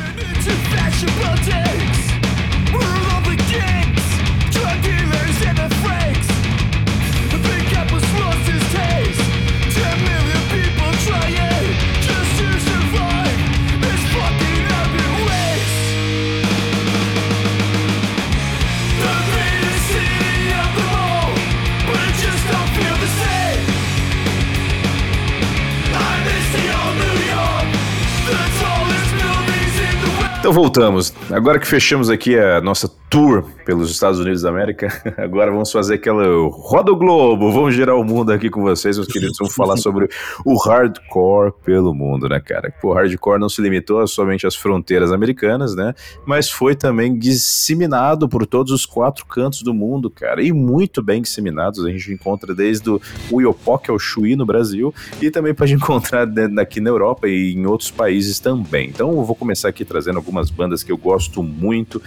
Então 30.45 30.53
voltamos. 30.53 31.12
Agora 31.31 31.58
que 31.58 31.65
fechamos 31.65 32.08
aqui 32.08 32.38
a 32.38 32.62
nossa 32.62 32.88
tour 33.10 33.45
pelos 33.65 33.89
Estados 33.89 34.19
Unidos 34.19 34.41
da 34.41 34.49
América, 34.49 34.89
agora 35.17 35.49
vamos 35.49 35.71
fazer 35.71 35.95
aquela 35.95 36.23
roda 36.49 36.91
o 36.91 36.97
globo, 36.97 37.49
vamos 37.49 37.73
girar 37.73 37.95
o 37.95 38.03
mundo 38.03 38.31
aqui 38.31 38.49
com 38.49 38.62
vocês, 38.62 38.97
meus 38.97 39.08
queridos, 39.08 39.38
vamos 39.39 39.55
falar 39.55 39.77
sobre 39.77 40.10
o 40.45 40.58
hardcore 40.58 41.53
pelo 41.63 41.93
mundo, 41.93 42.27
né, 42.27 42.41
cara? 42.41 42.73
O 42.84 42.91
hardcore 42.91 43.39
não 43.39 43.47
se 43.47 43.62
limitou 43.62 44.05
somente 44.05 44.45
às 44.45 44.53
fronteiras 44.53 45.13
americanas, 45.13 45.73
né, 45.75 45.93
mas 46.27 46.49
foi 46.49 46.75
também 46.75 47.17
disseminado 47.17 48.27
por 48.27 48.45
todos 48.45 48.73
os 48.73 48.86
quatro 48.86 49.25
cantos 49.25 49.62
do 49.62 49.73
mundo, 49.73 50.10
cara, 50.10 50.43
e 50.43 50.51
muito 50.51 51.01
bem 51.01 51.21
disseminados, 51.21 51.86
a 51.86 51.89
gente 51.89 52.12
encontra 52.12 52.53
desde 52.53 52.89
o 53.31 53.41
Iopó, 53.41 53.81
ao 53.88 53.97
Chuí 53.97 54.36
no 54.36 54.45
Brasil, 54.45 54.93
e 55.21 55.31
também 55.31 55.53
pode 55.53 55.71
encontrar 55.75 56.27
aqui 56.60 56.81
na 56.81 56.89
Europa 56.89 57.29
e 57.29 57.53
em 57.53 57.65
outros 57.65 57.91
países 57.91 58.39
também. 58.39 58.89
Então 58.89 59.10
eu 59.15 59.23
vou 59.23 59.36
começar 59.36 59.69
aqui 59.69 59.86
trazendo 59.86 60.17
algumas 60.17 60.35
algumas 60.36 60.50
bandas 60.50 60.84
que 60.84 60.91
eu 60.91 60.98
gosto 60.98 61.41
muito 61.41 62.02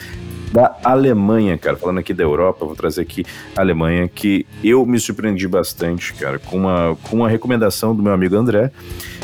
da 0.53 0.77
Alemanha, 0.85 1.57
cara. 1.57 1.77
Falando 1.77 1.99
aqui 1.99 2.12
da 2.12 2.23
Europa, 2.23 2.64
vou 2.64 2.77
trazer 2.77 3.03
aqui 3.03 3.25
a 3.57 3.61
Alemanha, 3.61 4.09
que 4.09 4.47
eu 4.62 4.85
me 4.85 4.99
surpreendi 5.01 5.49
bastante, 5.49 6.12
cara, 6.14 6.38
com 6.38 6.59
uma, 6.59 6.97
com 7.03 7.17
uma 7.17 7.29
recomendação 7.29 7.95
do 7.95 8.03
meu 8.03 8.12
amigo 8.12 8.37
André, 8.37 8.71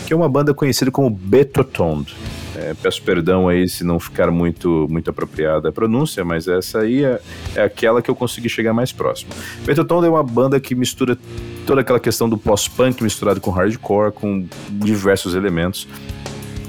que 0.06 0.12
é 0.12 0.16
uma 0.16 0.28
banda 0.28 0.54
conhecida 0.54 0.90
como 0.90 1.10
Betotond. 1.10 2.14
É, 2.56 2.72
peço 2.72 3.02
perdão 3.02 3.48
aí 3.48 3.68
se 3.68 3.82
não 3.82 3.98
ficar 3.98 4.30
muito, 4.30 4.86
muito 4.88 5.10
apropriada 5.10 5.70
a 5.70 5.72
pronúncia, 5.72 6.24
mas 6.24 6.46
essa 6.46 6.80
aí 6.80 7.04
é, 7.04 7.20
é 7.56 7.62
aquela 7.62 8.00
que 8.00 8.08
eu 8.08 8.14
consegui 8.14 8.48
chegar 8.48 8.72
mais 8.72 8.92
próximo. 8.92 9.32
Betotond 9.64 10.06
é 10.06 10.10
uma 10.10 10.22
banda 10.22 10.60
que 10.60 10.74
mistura 10.74 11.18
toda 11.66 11.80
aquela 11.80 11.98
questão 11.98 12.28
do 12.28 12.38
pós-punk 12.38 13.02
misturado 13.02 13.40
com 13.40 13.50
hardcore, 13.50 14.12
com 14.12 14.46
diversos 14.70 15.34
elementos 15.34 15.88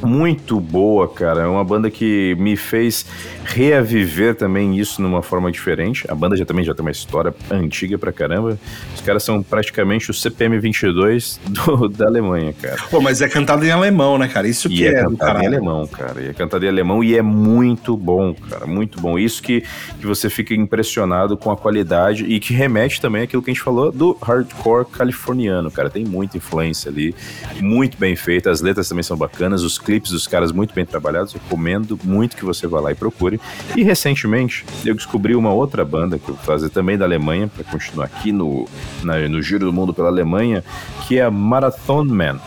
muito 0.05 0.59
boa, 0.59 1.07
cara. 1.07 1.41
É 1.41 1.47
uma 1.47 1.63
banda 1.63 1.89
que 1.89 2.35
me 2.39 2.55
fez 2.55 3.05
reaviver 3.43 4.35
também 4.35 4.77
isso 4.79 5.01
numa 5.01 5.21
forma 5.21 5.51
diferente. 5.51 6.05
A 6.09 6.15
banda 6.15 6.37
já 6.37 6.45
também 6.45 6.63
já 6.63 6.73
tem 6.73 6.85
uma 6.85 6.91
história 6.91 7.33
antiga 7.49 7.97
pra 7.97 8.11
caramba. 8.11 8.57
Os 8.93 9.01
caras 9.01 9.23
são 9.23 9.41
praticamente 9.41 10.11
o 10.11 10.13
CPM 10.13 10.59
22 10.59 11.39
do, 11.49 11.89
da 11.89 12.05
Alemanha, 12.05 12.53
cara. 12.53 12.77
Pô, 12.89 13.01
mas 13.01 13.21
é 13.21 13.27
cantado 13.27 13.65
em 13.65 13.71
alemão, 13.71 14.17
né, 14.17 14.27
cara? 14.27 14.47
Isso 14.47 14.67
E 14.67 14.77
que 14.77 14.87
é, 14.87 14.99
é, 14.99 15.03
do 15.03 15.17
cantado 15.17 15.43
em 15.43 15.47
alemão, 15.47 15.87
cara. 15.87 16.21
E 16.21 16.27
é 16.29 16.33
cantado 16.33 16.65
em 16.65 16.69
alemão 16.69 17.03
e 17.03 17.17
é 17.17 17.21
muito 17.21 17.97
bom, 17.97 18.33
cara. 18.33 18.65
Muito 18.65 18.99
bom. 19.01 19.17
Isso 19.17 19.41
que, 19.41 19.61
que 19.99 20.05
você 20.05 20.29
fica 20.29 20.53
impressionado 20.53 21.35
com 21.35 21.51
a 21.51 21.57
qualidade 21.57 22.25
e 22.25 22.39
que 22.39 22.53
remete 22.53 23.01
também 23.01 23.23
àquilo 23.23 23.41
que 23.41 23.49
a 23.49 23.53
gente 23.53 23.63
falou 23.63 23.91
do 23.91 24.17
hardcore 24.21 24.85
californiano, 24.85 25.71
cara. 25.71 25.89
Tem 25.89 26.05
muita 26.05 26.37
influência 26.37 26.89
ali. 26.89 27.15
Muito 27.59 27.97
bem 27.97 28.15
feita. 28.15 28.51
As 28.51 28.61
letras 28.61 28.87
também 28.87 29.03
são 29.03 29.17
bacanas. 29.17 29.63
Os 29.63 29.77
clipes 29.77 29.94
dos 29.99 30.27
caras 30.27 30.51
muito 30.51 30.73
bem 30.73 30.85
trabalhados. 30.85 31.33
Recomendo 31.33 31.99
muito 32.03 32.35
que 32.35 32.45
você 32.45 32.67
vá 32.67 32.79
lá 32.79 32.91
e 32.91 32.95
procure. 32.95 33.39
E 33.75 33.83
recentemente 33.83 34.65
eu 34.85 34.93
descobri 34.95 35.35
uma 35.35 35.51
outra 35.53 35.83
banda 35.85 36.17
que 36.19 36.29
eu 36.29 36.35
vou 36.35 36.43
fazer 36.43 36.69
também 36.69 36.97
da 36.97 37.05
Alemanha, 37.05 37.47
para 37.47 37.63
continuar 37.63 38.05
aqui 38.05 38.31
no, 38.31 38.67
na- 39.03 39.27
no 39.27 39.41
Giro 39.41 39.65
do 39.65 39.73
Mundo 39.73 39.93
pela 39.93 40.07
Alemanha, 40.07 40.63
que 41.07 41.17
é 41.17 41.23
a 41.23 41.31
Marathon 41.31 42.03
Man, 42.05 42.39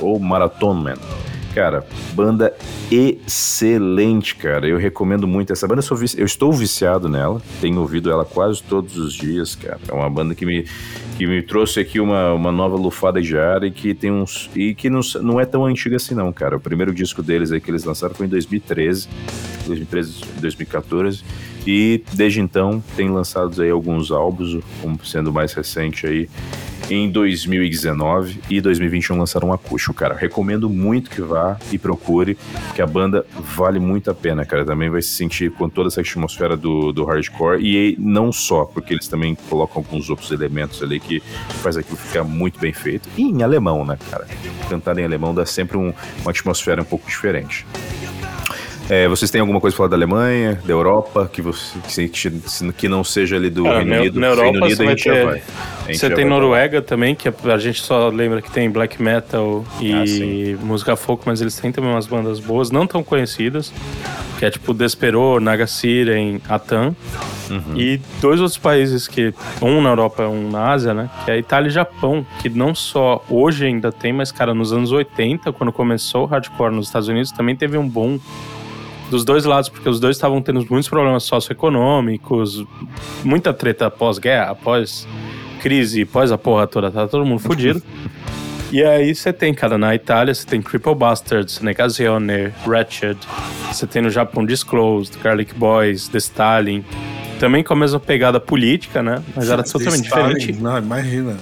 ou 0.00 0.18
Marathon 0.18 0.74
Man. 0.74 0.94
Cara, 1.56 1.86
banda 2.12 2.54
excelente, 2.92 4.34
cara. 4.34 4.68
Eu 4.68 4.76
recomendo 4.76 5.26
muito 5.26 5.54
essa 5.54 5.66
banda. 5.66 5.80
Eu, 5.90 5.96
eu 6.18 6.26
estou 6.26 6.52
viciado 6.52 7.08
nela. 7.08 7.40
Tenho 7.62 7.80
ouvido 7.80 8.10
ela 8.10 8.26
quase 8.26 8.62
todos 8.62 8.98
os 8.98 9.14
dias, 9.14 9.54
cara. 9.54 9.80
É 9.88 9.92
uma 9.94 10.10
banda 10.10 10.34
que 10.34 10.44
me, 10.44 10.66
que 11.16 11.26
me 11.26 11.40
trouxe 11.40 11.80
aqui 11.80 11.98
uma, 11.98 12.34
uma 12.34 12.52
nova 12.52 12.76
lufada 12.76 13.22
de 13.22 13.38
ar 13.38 13.64
e 13.64 13.70
que 13.70 13.94
tem 13.94 14.12
uns. 14.12 14.50
E 14.54 14.74
que 14.74 14.90
não, 14.90 15.00
não 15.22 15.40
é 15.40 15.46
tão 15.46 15.64
antiga 15.64 15.96
assim, 15.96 16.14
não, 16.14 16.30
cara. 16.30 16.58
O 16.58 16.60
primeiro 16.60 16.92
disco 16.92 17.22
deles 17.22 17.50
aí 17.50 17.58
que 17.58 17.70
eles 17.70 17.84
lançaram 17.84 18.14
foi 18.14 18.26
em 18.26 18.28
2013. 18.28 19.08
2013, 19.64 20.24
2014. 20.38 21.24
E 21.66 22.04
desde 22.12 22.42
então 22.42 22.84
tem 22.94 23.08
lançados 23.08 23.58
aí 23.58 23.70
alguns 23.70 24.10
álbuns, 24.10 24.62
como 24.82 25.02
sendo 25.06 25.32
mais 25.32 25.54
recente 25.54 26.06
aí 26.06 26.28
em 26.90 27.10
2019 27.10 28.40
e 28.48 28.60
2021 28.60 29.18
lançaram 29.18 29.48
um 29.48 29.52
acústico, 29.52 29.92
cara. 29.94 30.14
Recomendo 30.14 30.68
muito 30.70 31.10
que 31.10 31.20
vá 31.20 31.58
e 31.72 31.78
procure, 31.78 32.36
que 32.74 32.82
a 32.82 32.86
banda 32.86 33.26
vale 33.56 33.78
muito 33.78 34.10
a 34.10 34.14
pena, 34.14 34.44
cara. 34.44 34.64
Também 34.64 34.88
vai 34.90 35.02
se 35.02 35.08
sentir 35.10 35.50
com 35.50 35.68
toda 35.68 35.88
essa 35.88 36.00
atmosfera 36.00 36.56
do, 36.56 36.92
do 36.92 37.04
hardcore 37.04 37.60
e 37.62 37.96
não 37.98 38.32
só, 38.32 38.64
porque 38.64 38.94
eles 38.94 39.08
também 39.08 39.34
colocam 39.48 39.78
alguns 39.82 40.08
outros 40.10 40.30
elementos 40.30 40.82
ali 40.82 41.00
que 41.00 41.20
faz 41.62 41.76
aquilo 41.76 41.96
ficar 41.96 42.24
muito 42.24 42.58
bem 42.60 42.72
feito. 42.72 43.08
E 43.16 43.22
em 43.22 43.42
alemão, 43.42 43.84
né, 43.84 43.98
cara? 44.10 44.26
Cantar 44.68 44.96
em 44.98 45.04
alemão 45.04 45.34
dá 45.34 45.44
sempre 45.46 45.76
um- 45.76 45.92
uma 46.22 46.30
atmosfera 46.30 46.82
um 46.82 46.84
pouco 46.84 47.06
diferente. 47.08 47.66
É, 48.88 49.08
vocês 49.08 49.30
têm 49.30 49.40
alguma 49.40 49.60
coisa 49.60 49.74
pra 49.74 49.78
falar 49.78 49.88
da 49.90 49.96
Alemanha, 49.96 50.60
da 50.64 50.72
Europa, 50.72 51.28
que, 51.32 51.42
você, 51.42 52.08
que, 52.08 52.30
que 52.76 52.88
não 52.88 53.02
seja 53.02 53.34
ali 53.34 53.50
do 53.50 53.64
Cara, 53.64 53.78
Reino 53.78 53.96
Unido? 53.96 54.20
na 54.20 54.28
Europa 54.28 54.48
Unido 54.50 54.76
você 54.76 54.82
a 54.82 54.84
vai 54.84 54.96
gente 54.96 55.04
já 55.04 55.12
ter- 55.12 55.94
Você 55.94 56.10
tem. 56.10 56.24
Noruega 56.24 56.80
também, 56.80 57.14
que 57.14 57.28
a 57.28 57.34
a 57.52 57.58
gente 57.58 57.80
só 57.82 58.08
lembra 58.08 58.40
que 58.40 58.50
tem 58.50 58.70
black 58.70 59.02
metal 59.02 59.64
e 59.80 60.56
Ah, 60.60 60.64
música 60.64 60.94
folk, 60.96 61.22
mas 61.26 61.40
eles 61.40 61.56
têm 61.58 61.72
também 61.72 61.90
umas 61.90 62.06
bandas 62.06 62.38
boas, 62.38 62.70
não 62.70 62.86
tão 62.86 63.02
conhecidas, 63.02 63.72
que 64.38 64.44
é 64.44 64.50
tipo 64.50 64.72
Desperou, 64.72 65.40
Nagasiren, 65.40 66.40
Atan. 66.48 66.94
Uhum. 67.50 67.76
E 67.76 68.00
dois 68.20 68.40
outros 68.40 68.58
países 68.58 69.06
que, 69.08 69.32
um 69.62 69.80
na 69.80 69.88
Europa 69.90 70.22
e 70.24 70.26
um 70.26 70.48
na 70.50 70.70
Ásia, 70.72 70.92
né? 70.94 71.10
Que 71.24 71.30
é 71.32 71.38
Itália 71.38 71.68
e 71.68 71.70
Japão, 71.72 72.24
que 72.40 72.48
não 72.48 72.74
só 72.74 73.24
hoje 73.28 73.66
ainda 73.66 73.90
tem, 73.90 74.12
mas, 74.12 74.30
cara, 74.32 74.52
nos 74.54 74.72
anos 74.72 74.90
80, 74.92 75.52
quando 75.52 75.72
começou 75.72 76.22
o 76.24 76.26
hardcore 76.26 76.74
nos 76.74 76.86
Estados 76.86 77.08
Unidos, 77.08 77.30
também 77.32 77.54
teve 77.56 77.76
um 77.78 77.88
boom 77.88 78.18
dos 79.10 79.24
dois 79.24 79.44
lados, 79.44 79.68
porque 79.68 79.88
os 79.88 80.00
dois 80.00 80.16
estavam 80.16 80.40
tendo 80.42 80.66
muitos 80.68 80.88
problemas 80.88 81.24
socioeconômicos, 81.24 82.64
muita 83.24 83.52
treta 83.52 83.90
pós-guerra, 83.90 84.54
pós 84.54 85.06
crise, 85.60 86.04
pós 86.04 86.30
a 86.30 86.38
porra 86.38 86.66
toda, 86.66 86.90
tá 86.90 87.06
todo 87.08 87.24
mundo 87.24 87.40
fudido. 87.40 87.82
E 88.72 88.82
aí 88.82 89.14
você 89.14 89.32
tem, 89.32 89.54
cara, 89.54 89.78
na 89.78 89.94
Itália 89.94 90.34
você 90.34 90.44
tem 90.44 90.60
Cripple 90.60 90.94
Bastards, 90.94 91.60
Negazione, 91.60 92.52
Wretched, 92.66 93.16
você 93.70 93.86
tem 93.86 94.02
no 94.02 94.10
Japão 94.10 94.44
Disclosed, 94.44 95.16
Garlic 95.22 95.54
Boys, 95.54 96.08
The 96.08 96.18
Stalin, 96.18 96.84
também 97.38 97.62
com 97.62 97.72
a 97.72 97.76
mesma 97.76 98.00
pegada 98.00 98.40
política, 98.40 99.02
né? 99.04 99.22
Mas 99.36 99.48
era 99.50 99.62
totalmente 99.62 100.02
diferente 100.02 100.52
Não, 100.52 100.76
imagina. 100.78 101.36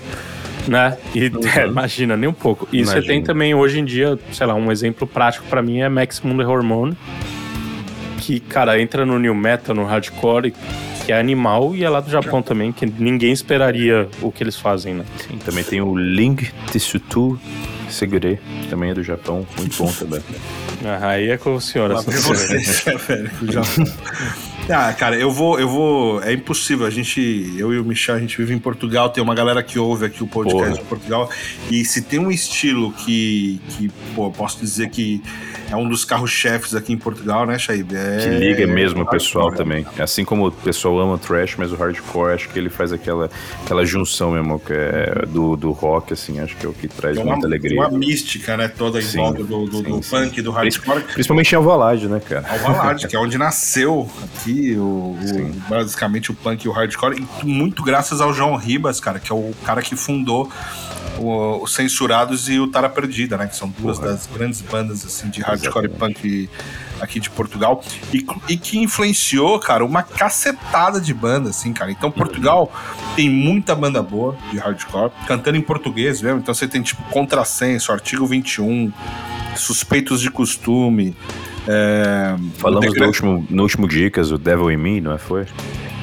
né? 0.68 0.98
E 1.14 1.32
é, 1.58 1.66
imagina, 1.66 2.14
nem 2.14 2.28
um 2.28 2.34
pouco. 2.34 2.68
E 2.70 2.84
você 2.84 2.92
Imagina. 2.92 3.14
tem 3.14 3.22
também 3.22 3.54
hoje 3.54 3.80
em 3.80 3.84
dia, 3.86 4.18
sei 4.30 4.46
lá, 4.46 4.54
um 4.54 4.70
exemplo 4.70 5.06
prático 5.06 5.46
pra 5.48 5.62
mim 5.62 5.80
é 5.80 5.88
Maximum 5.88 6.36
The 6.36 6.46
Hormone, 6.46 6.94
que, 8.24 8.40
cara, 8.40 8.80
entra 8.80 9.04
no 9.04 9.18
new 9.18 9.34
metal, 9.34 9.74
no 9.76 9.84
hardcore, 9.84 10.54
que 11.04 11.12
é 11.12 11.18
animal 11.20 11.74
e 11.76 11.84
é 11.84 11.88
lá 11.90 12.00
do 12.00 12.10
Japão 12.10 12.40
também, 12.40 12.72
que 12.72 12.86
ninguém 12.86 13.32
esperaria 13.32 14.08
o 14.22 14.32
que 14.32 14.42
eles 14.42 14.56
fazem, 14.56 14.94
né? 14.94 15.04
Sim, 15.18 15.36
também 15.44 15.62
tem 15.62 15.82
o 15.82 15.94
Ling 15.94 16.36
Tsutu 16.72 17.38
Segure, 17.90 18.40
também 18.70 18.90
é 18.90 18.94
do 18.94 19.02
Japão, 19.02 19.46
muito 19.58 19.76
bom 19.76 19.92
também. 19.92 20.20
Ah, 20.86 21.08
Aí 21.10 21.30
é 21.30 21.38
com 21.38 21.54
o 21.54 21.60
senhor, 21.60 21.90
Lá 21.90 22.00
essa 22.00 22.10
vem 22.10 22.20
série. 22.20 22.64
você, 22.64 22.96
velho. 22.98 23.30
Ah, 24.68 24.92
cara, 24.94 25.14
eu 25.16 25.30
vou, 25.30 25.60
eu 25.60 25.68
vou. 25.68 26.22
É 26.22 26.32
impossível. 26.32 26.86
A 26.86 26.90
gente, 26.90 27.54
eu 27.58 27.72
e 27.72 27.78
o 27.78 27.84
Michel, 27.84 28.14
a 28.14 28.18
gente 28.18 28.36
vive 28.38 28.54
em 28.54 28.58
Portugal. 28.58 29.10
Tem 29.10 29.22
uma 29.22 29.34
galera 29.34 29.62
que 29.62 29.78
ouve 29.78 30.06
aqui 30.06 30.22
o 30.22 30.26
podcast 30.26 30.70
Porra. 30.70 30.82
de 30.82 30.88
Portugal. 30.88 31.30
E 31.70 31.84
se 31.84 32.00
tem 32.00 32.18
um 32.18 32.30
estilo 32.30 32.90
que, 32.92 33.60
que 33.70 33.90
pô, 34.14 34.30
posso 34.30 34.58
dizer 34.58 34.88
que 34.88 35.22
é 35.70 35.76
um 35.76 35.86
dos 35.86 36.04
carros-chefes 36.04 36.74
aqui 36.74 36.92
em 36.94 36.96
Portugal, 36.96 37.44
né, 37.46 37.58
Shaib? 37.58 37.94
É, 37.94 38.18
Que 38.22 38.28
liga 38.38 38.66
mesmo 38.66 39.00
o 39.00 39.04
hardcore, 39.04 39.18
pessoal 39.18 39.50
né? 39.50 39.56
também. 39.56 39.86
Assim 39.98 40.24
como 40.24 40.46
o 40.48 40.52
pessoal 40.52 40.98
ama 40.98 41.14
o 41.14 41.18
trash, 41.18 41.56
mas 41.58 41.70
o 41.70 41.76
hardcore, 41.76 42.32
acho 42.32 42.48
que 42.48 42.58
ele 42.58 42.70
faz 42.70 42.90
aquela, 42.92 43.30
aquela 43.62 43.84
junção 43.84 44.30
mesmo 44.32 44.58
que 44.58 44.72
é 44.72 45.26
do, 45.26 45.56
do 45.56 45.72
rock, 45.72 46.12
assim, 46.14 46.40
acho 46.40 46.56
que 46.56 46.64
é 46.64 46.68
o 46.68 46.72
que 46.72 46.88
traz 46.88 47.16
Tem 47.16 47.24
uma, 47.24 47.32
muita 47.32 47.46
alegria. 47.46 47.80
uma 47.80 47.90
mística, 47.90 48.56
né? 48.56 48.68
Toda 48.68 48.98
em 48.98 49.02
Sim, 49.02 49.18
volta 49.18 49.42
do, 49.44 49.66
do, 49.66 49.76
sim, 49.78 49.82
do 49.82 50.02
sim. 50.02 50.10
punk, 50.10 50.42
do 50.42 50.50
hardcore. 50.52 51.02
Principalmente 51.12 51.52
em 51.52 51.56
Alvalade, 51.56 52.08
né, 52.08 52.20
cara? 52.20 52.46
Alvalade, 52.48 53.08
que 53.08 53.16
é 53.16 53.18
onde 53.18 53.36
nasceu 53.36 54.08
aqui 54.22 54.53
o, 54.76 55.16
o- 55.20 55.26
Sim. 55.26 55.62
basicamente 55.68 56.30
o 56.30 56.34
punk 56.34 56.64
e 56.64 56.68
o 56.68 56.72
hardcore, 56.72 57.26
e 57.42 57.46
muito 57.46 57.82
graças 57.82 58.20
ao 58.20 58.32
João 58.32 58.56
Ribas, 58.56 59.00
cara, 59.00 59.18
que 59.18 59.30
é 59.30 59.34
o 59.34 59.52
cara 59.64 59.82
que 59.82 59.94
fundou 59.96 60.50
o, 61.18 61.62
o 61.62 61.66
Censurados 61.66 62.48
e 62.48 62.58
o 62.58 62.66
Tara 62.66 62.88
Perdida, 62.88 63.36
né? 63.36 63.46
Que 63.46 63.56
são 63.56 63.68
duas 63.78 63.98
Porra. 63.98 64.12
das 64.12 64.26
grandes 64.26 64.60
bandas 64.60 65.04
assim 65.06 65.28
de 65.28 65.40
hardcore 65.40 65.86
Exatamente. 65.86 66.26
e 66.26 66.46
punk 66.46 66.50
aqui 67.00 67.20
de 67.20 67.28
Portugal 67.30 67.82
e, 68.12 68.24
e 68.48 68.56
que 68.56 68.78
influenciou, 68.78 69.58
cara, 69.58 69.84
uma 69.84 70.02
cacetada 70.02 71.00
de 71.00 71.12
banda, 71.12 71.50
assim, 71.50 71.72
cara. 71.72 71.90
Então 71.90 72.10
Portugal 72.10 72.72
tem 73.16 73.28
muita 73.30 73.74
banda 73.74 74.02
boa 74.02 74.36
de 74.50 74.58
hardcore, 74.58 75.10
cantando 75.26 75.56
em 75.56 75.62
português 75.62 76.20
mesmo. 76.22 76.38
Então 76.38 76.54
você 76.54 76.66
tem 76.66 76.82
tipo 76.82 77.02
Contrassenso, 77.10 77.92
Artigo 77.92 78.26
21, 78.26 78.92
Suspeitos 79.56 80.20
de 80.20 80.30
Costume. 80.30 81.16
É, 81.66 82.34
Falamos 82.58 82.94
no 82.96 83.06
último, 83.06 83.46
no 83.50 83.62
último 83.62 83.88
Dicas, 83.88 84.30
o 84.30 84.38
Devil 84.38 84.70
in 84.72 84.76
Me, 84.76 85.00
não 85.00 85.12
é? 85.12 85.18
Foi? 85.18 85.46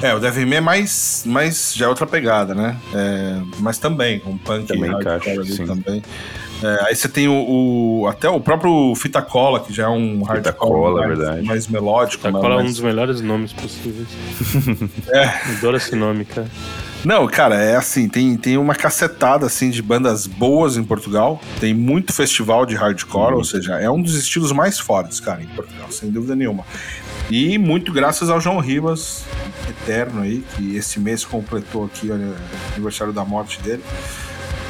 É, 0.01 0.13
o 0.15 0.19
Devil 0.19 0.47
May 0.47 0.57
é 0.57 0.61
mais, 0.61 1.23
mais. 1.27 1.73
já 1.75 1.85
é 1.85 1.87
outra 1.87 2.07
pegada, 2.07 2.55
né? 2.55 2.75
É, 2.93 3.37
mas 3.59 3.77
também, 3.77 4.19
um 4.25 4.35
punk 4.37 4.65
Também 4.67 4.89
hardcore 4.89 5.15
encaixa, 5.17 5.41
ali 5.41 5.51
sim. 5.51 5.65
também. 5.67 6.01
É, 6.63 6.85
aí 6.87 6.95
você 6.95 7.07
tem 7.07 7.27
o, 7.27 7.33
o- 8.01 8.07
até 8.07 8.27
o 8.29 8.39
próprio 8.39 8.93
Fita 8.95 9.21
Cola, 9.21 9.59
que 9.59 9.71
já 9.73 9.83
é 9.83 9.89
um 9.89 10.19
Fita 10.21 10.33
hardcore 10.33 10.55
Cola, 10.71 11.01
mais, 11.07 11.17
verdade. 11.19 11.45
mais 11.47 11.67
melódico. 11.67 12.23
Tá 12.23 12.31
mas- 12.31 12.41
qual 12.41 12.51
é 12.53 12.57
um 12.63 12.65
dos 12.65 12.79
melhores 12.79 13.21
nomes 13.21 13.53
possíveis. 13.53 14.07
É. 15.13 15.25
Adoro 15.57 15.77
esse 15.77 15.95
nome, 15.95 16.25
cara. 16.25 16.47
Não, 17.03 17.27
cara, 17.27 17.55
é 17.55 17.75
assim, 17.75 18.07
tem, 18.07 18.37
tem 18.37 18.57
uma 18.57 18.75
cacetada 18.75 19.47
assim 19.47 19.71
de 19.71 19.81
bandas 19.81 20.27
boas 20.27 20.77
em 20.77 20.83
Portugal. 20.83 21.41
Tem 21.59 21.73
muito 21.73 22.13
festival 22.13 22.65
de 22.65 22.75
hardcore, 22.75 23.33
ou 23.33 23.43
seja, 23.43 23.79
é 23.79 23.89
um 23.89 24.01
dos 24.01 24.15
estilos 24.15 24.51
mais 24.51 24.79
fortes, 24.79 25.19
cara, 25.19 25.41
em 25.41 25.47
Portugal, 25.47 25.91
sem 25.91 26.11
dúvida 26.11 26.35
nenhuma. 26.35 26.63
E 27.29 27.57
muito 27.57 27.91
graças 27.91 28.29
ao 28.29 28.39
João 28.39 28.59
Ribas, 28.59 29.23
eterno 29.67 30.21
aí, 30.21 30.43
que 30.55 30.75
esse 30.75 30.99
mês 30.99 31.25
completou 31.25 31.85
aqui 31.85 32.11
olha, 32.11 32.27
o 32.27 32.73
aniversário 32.73 33.13
da 33.13 33.25
morte 33.25 33.59
dele. 33.61 33.83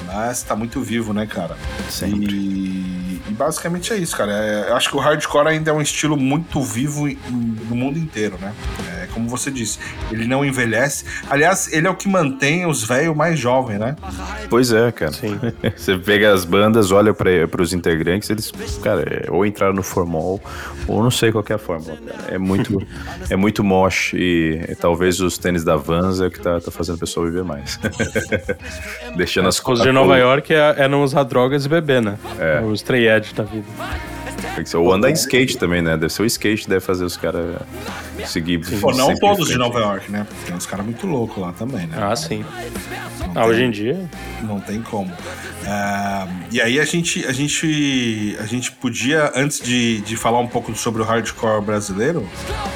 Mas 0.05 0.43
tá 0.43 0.55
muito 0.55 0.81
vivo, 0.81 1.13
né, 1.13 1.25
cara? 1.25 1.57
Sempre. 1.89 2.33
E, 2.33 3.21
e 3.29 3.33
basicamente 3.33 3.93
é 3.93 3.97
isso, 3.97 4.15
cara. 4.15 4.31
É, 4.31 4.69
eu 4.69 4.75
acho 4.75 4.89
que 4.89 4.95
o 4.95 4.99
hardcore 4.99 5.47
ainda 5.47 5.71
é 5.71 5.73
um 5.73 5.81
estilo 5.81 6.17
muito 6.17 6.61
vivo 6.61 7.07
no 7.29 7.75
mundo 7.75 7.97
inteiro, 7.97 8.37
né? 8.39 8.53
Como 9.13 9.27
você 9.27 9.51
disse, 9.51 9.79
ele 10.11 10.25
não 10.25 10.45
envelhece. 10.45 11.05
Aliás, 11.29 11.71
ele 11.71 11.87
é 11.87 11.89
o 11.89 11.95
que 11.95 12.07
mantém 12.07 12.65
os 12.65 12.83
velhos 12.83 13.15
mais 13.15 13.39
jovens, 13.39 13.79
né? 13.79 13.95
Pois 14.49 14.71
é, 14.71 14.91
cara. 14.91 15.11
Sim. 15.11 15.39
Você 15.75 15.97
pega 15.97 16.33
as 16.33 16.45
bandas, 16.45 16.91
olha 16.91 17.13
para 17.13 17.61
os 17.61 17.73
integrantes, 17.73 18.29
eles, 18.29 18.51
cara, 18.83 19.01
é, 19.01 19.31
ou 19.31 19.45
entraram 19.45 19.73
no 19.73 19.83
formal, 19.83 20.39
ou 20.87 21.03
não 21.03 21.11
sei 21.11 21.31
qual 21.31 21.43
que 21.43 21.51
é 21.51 21.55
a 21.55 21.59
fórmula, 21.59 21.97
cara. 21.97 22.33
É 22.33 22.37
muito, 22.37 22.81
é 23.29 23.35
muito 23.35 23.63
mosh 23.63 24.13
e, 24.13 24.61
e 24.69 24.75
talvez 24.75 25.19
os 25.19 25.37
tênis 25.37 25.63
da 25.63 25.75
Vans 25.75 26.19
é 26.19 26.27
o 26.27 26.31
que 26.31 26.39
tá, 26.39 26.59
tá 26.59 26.71
fazendo 26.71 26.95
o 26.95 26.99
pessoal 26.99 27.25
viver 27.25 27.43
mais. 27.43 27.79
Deixando 29.15 29.47
as 29.47 29.61
Os 29.63 29.81
de 29.81 29.91
Nova 29.91 30.17
York 30.17 30.53
é, 30.53 30.75
é 30.77 30.87
não 30.87 31.03
usar 31.03 31.23
drogas 31.23 31.65
e 31.65 31.69
beber, 31.69 32.01
né? 32.01 32.17
É. 32.39 32.61
Os 32.61 32.83
Edge 32.89 33.33
da 33.33 33.43
vida. 33.43 33.65
Ou 34.75 34.91
andar 34.91 35.09
em 35.09 35.13
skate 35.13 35.57
também, 35.57 35.81
né? 35.81 35.97
Deve 35.97 36.11
ser 36.11 36.23
o 36.23 36.25
skate 36.25 36.63
que 36.63 36.69
deve 36.69 36.81
fazer 36.81 37.05
os 37.05 37.15
caras 37.15 37.55
seguir. 38.27 38.59
Pô, 38.79 38.91
não 38.91 39.15
todos 39.15 39.47
de. 39.49 39.57
Nova 39.57 39.79
York, 39.79 40.11
né? 40.11 40.25
Porque 40.27 40.45
tem 40.45 40.55
uns 40.55 40.65
caras 40.65 40.85
muito 40.85 41.05
loucos 41.07 41.37
lá 41.41 41.51
também, 41.53 41.87
né? 41.87 41.97
Ah, 42.01 42.15
sim. 42.15 42.43
Não 43.19 43.29
Ah, 43.29 43.33
tem- 43.33 43.43
hoje 43.43 43.63
em 43.63 43.71
dia. 43.71 44.09
Não 44.41 44.59
tem 44.59 44.81
como. 44.81 45.11
Ah, 45.67 46.27
e 46.51 46.59
aí 46.59 46.79
a 46.79 46.85
gente, 46.85 47.23
a 47.27 47.31
gente, 47.31 48.35
a 48.39 48.45
gente 48.45 48.71
podia, 48.71 49.31
antes 49.35 49.59
de, 49.61 50.01
de 50.01 50.17
falar 50.17 50.39
um 50.39 50.47
pouco 50.47 50.75
sobre 50.75 51.01
o 51.01 51.05
hardcore 51.05 51.61
brasileiro, 51.63 52.27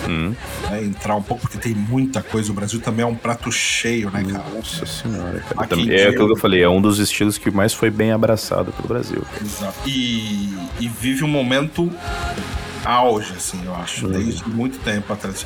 Hum. 0.07 0.33
né, 0.69 0.83
entrar 0.83 1.15
um 1.15 1.21
pouco, 1.21 1.41
porque 1.41 1.57
tem 1.57 1.73
muita 1.73 2.21
coisa. 2.21 2.51
O 2.51 2.53
Brasil 2.55 2.79
também 2.79 3.03
é 3.03 3.07
um 3.07 3.15
prato 3.15 3.51
cheio, 3.51 4.11
né, 4.11 4.23
cara? 4.23 4.43
Nossa 4.53 4.85
senhora, 4.85 5.39
cara. 5.39 5.55
Aqui 5.57 5.69
Também- 5.69 5.95
é 5.95 6.07
aquilo 6.09 6.27
que 6.27 6.33
eu 6.33 6.37
falei, 6.37 6.61
é 6.63 6.69
um 6.69 6.79
dos 6.79 6.99
estilos 6.99 7.37
que 7.39 7.49
mais 7.49 7.73
foi 7.73 7.89
bem 7.89 8.11
abraçado 8.11 8.71
pelo 8.71 8.87
Brasil. 8.87 9.23
Exato. 9.41 9.73
E, 9.89 10.53
e 10.79 10.87
vive 10.87 11.23
um 11.23 11.27
momento 11.27 11.91
auge, 12.85 13.33
assim, 13.35 13.61
eu 13.65 13.75
acho, 13.75 14.07
desde 14.07 14.47
muito 14.47 14.79
tempo 14.79 15.11
atrás. 15.11 15.45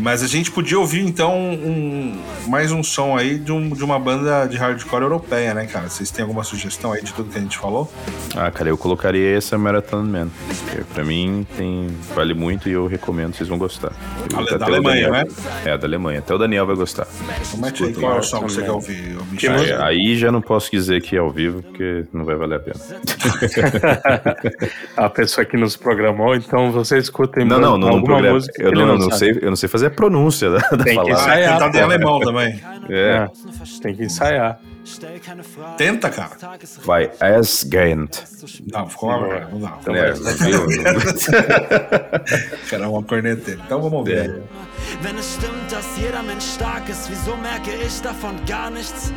Mas 0.00 0.22
a 0.22 0.26
gente 0.26 0.50
podia 0.50 0.78
ouvir, 0.78 1.00
então, 1.06 1.38
um, 1.38 2.20
mais 2.48 2.72
um 2.72 2.82
som 2.82 3.16
aí 3.16 3.38
de, 3.38 3.52
um, 3.52 3.70
de 3.70 3.84
uma 3.84 3.98
banda 3.98 4.46
de 4.46 4.56
hardcore 4.56 5.02
europeia, 5.02 5.54
né, 5.54 5.66
cara? 5.66 5.88
Vocês 5.88 6.10
têm 6.10 6.22
alguma 6.22 6.44
sugestão 6.44 6.92
aí 6.92 7.02
de 7.02 7.12
tudo 7.12 7.30
que 7.30 7.38
a 7.38 7.40
gente 7.40 7.58
falou? 7.58 7.90
Ah, 8.36 8.50
cara, 8.50 8.68
eu 8.68 8.76
colocaria 8.76 9.36
essa 9.36 9.56
Marathon 9.56 10.02
Man. 10.02 10.28
Porque 10.72 10.84
pra 10.94 11.04
mim 11.04 11.46
tem, 11.56 11.88
vale 12.14 12.32
muito 12.32 12.66
e 12.66 12.72
eu 12.72 12.86
recomendo, 12.86 13.34
vocês 13.34 13.46
vão 13.46 13.58
gostar. 13.58 13.92
Eu- 14.30 14.38
Ale- 14.38 14.48
até 14.48 14.58
da 14.58 14.64
Alemanha, 14.66 15.10
Daniel- 15.10 15.26
né? 15.26 15.32
É, 15.66 15.76
da 15.76 15.86
Alemanha. 15.86 16.18
Até 16.20 16.34
o 16.34 16.38
Daniel 16.38 16.66
vai 16.66 16.76
gostar. 16.76 17.06
Então 17.46 17.60
mete 17.60 17.82
aí 17.84 17.90
Escuta, 17.90 18.06
qual 18.06 18.16
é 18.16 18.20
o 18.20 18.22
som 18.22 18.42
que 18.44 18.52
você 18.52 18.62
quer 18.62 18.70
ouvir, 18.70 19.18
Michel? 19.30 19.52
música? 19.52 19.84
Aí 19.84 20.16
já 20.16 20.32
não 20.32 20.40
posso 20.40 20.70
dizer 20.70 21.02
que 21.02 21.14
é 21.14 21.18
ao 21.18 21.30
vivo, 21.30 21.62
porque 21.62 22.06
não 22.12 22.24
vai 22.24 22.36
valer 22.36 22.56
a 22.56 22.60
pena. 22.60 22.80
A 24.96 25.08
pessoa 25.10 25.44
que 25.44 25.56
nos 25.56 25.76
programou, 25.76 26.34
então 26.34 26.70
vocês 26.72 27.04
escutem 27.04 27.44
Não, 27.44 27.58
não, 27.60 27.76
não, 27.78 27.88
alguma 27.88 28.04
programa. 28.06 28.34
música 28.34 28.62
Eu 28.62 28.72
não, 28.72 28.86
não, 28.86 28.98
não 28.98 29.10
sei, 29.10 29.38
eu 29.42 29.48
não 29.50 29.56
sei 29.56 29.68
fazer 29.68 29.86
a 29.86 29.90
pronúncia 29.90 30.50
da, 30.50 30.58
da 30.58 30.84
Tem 30.84 30.98
que 30.98 31.04
palavra. 31.04 31.14
Ah, 31.14 31.40
ensaiar, 31.40 31.52
tentar 31.54 31.68
de 31.70 31.78
pô. 31.78 31.84
alemão 31.84 32.20
também. 32.20 32.60
É. 32.88 33.28
Tem 33.80 33.94
que 33.94 34.04
ensaiar. 34.04 34.60
Tenta, 35.76 36.10
cara. 36.10 36.36
Vai, 36.84 37.10
Asgant. 37.20 38.10
Não, 38.72 38.88
ficou 38.88 39.10
uma 39.10 39.28
merda, 39.28 39.48
não 39.52 39.60
dá. 39.60 39.78
Então, 39.80 39.94
É? 39.94 40.12
Cara, 42.68 42.88
uma 42.90 43.02
corneteira. 43.02 43.60
Então 43.64 43.80
vamos 43.80 43.98
ouvir. 43.98 44.18
É. 44.18 44.42
Wenn 45.02 45.16
es 45.18 45.34
stimmt, 45.34 45.70
dass 45.70 45.86
jeder 45.96 46.22
Mensch 46.22 46.44
stark 46.44 46.88
ist, 46.90 47.08
wieso 47.08 47.36
merke 47.36 47.70
ich 47.86 48.00
davon 48.02 48.34
gar 48.46 48.70
nichts? 48.70 49.12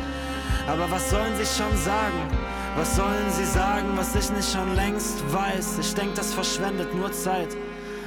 Aber 0.68 0.88
was 0.90 1.10
sollen 1.10 1.34
sie 1.36 1.44
schon 1.46 1.76
sagen? 1.76 2.28
Was 2.76 2.94
sollen 2.94 3.30
sie 3.30 3.44
sagen, 3.46 3.88
was 3.96 4.14
ich 4.14 4.30
nicht 4.30 4.52
schon 4.52 4.74
längst 4.76 5.22
weiß? 5.32 5.78
Ich 5.80 5.94
denk, 5.94 6.14
das 6.14 6.32
verschwendet 6.34 6.94
nur 6.94 7.10
Zeit, 7.12 7.48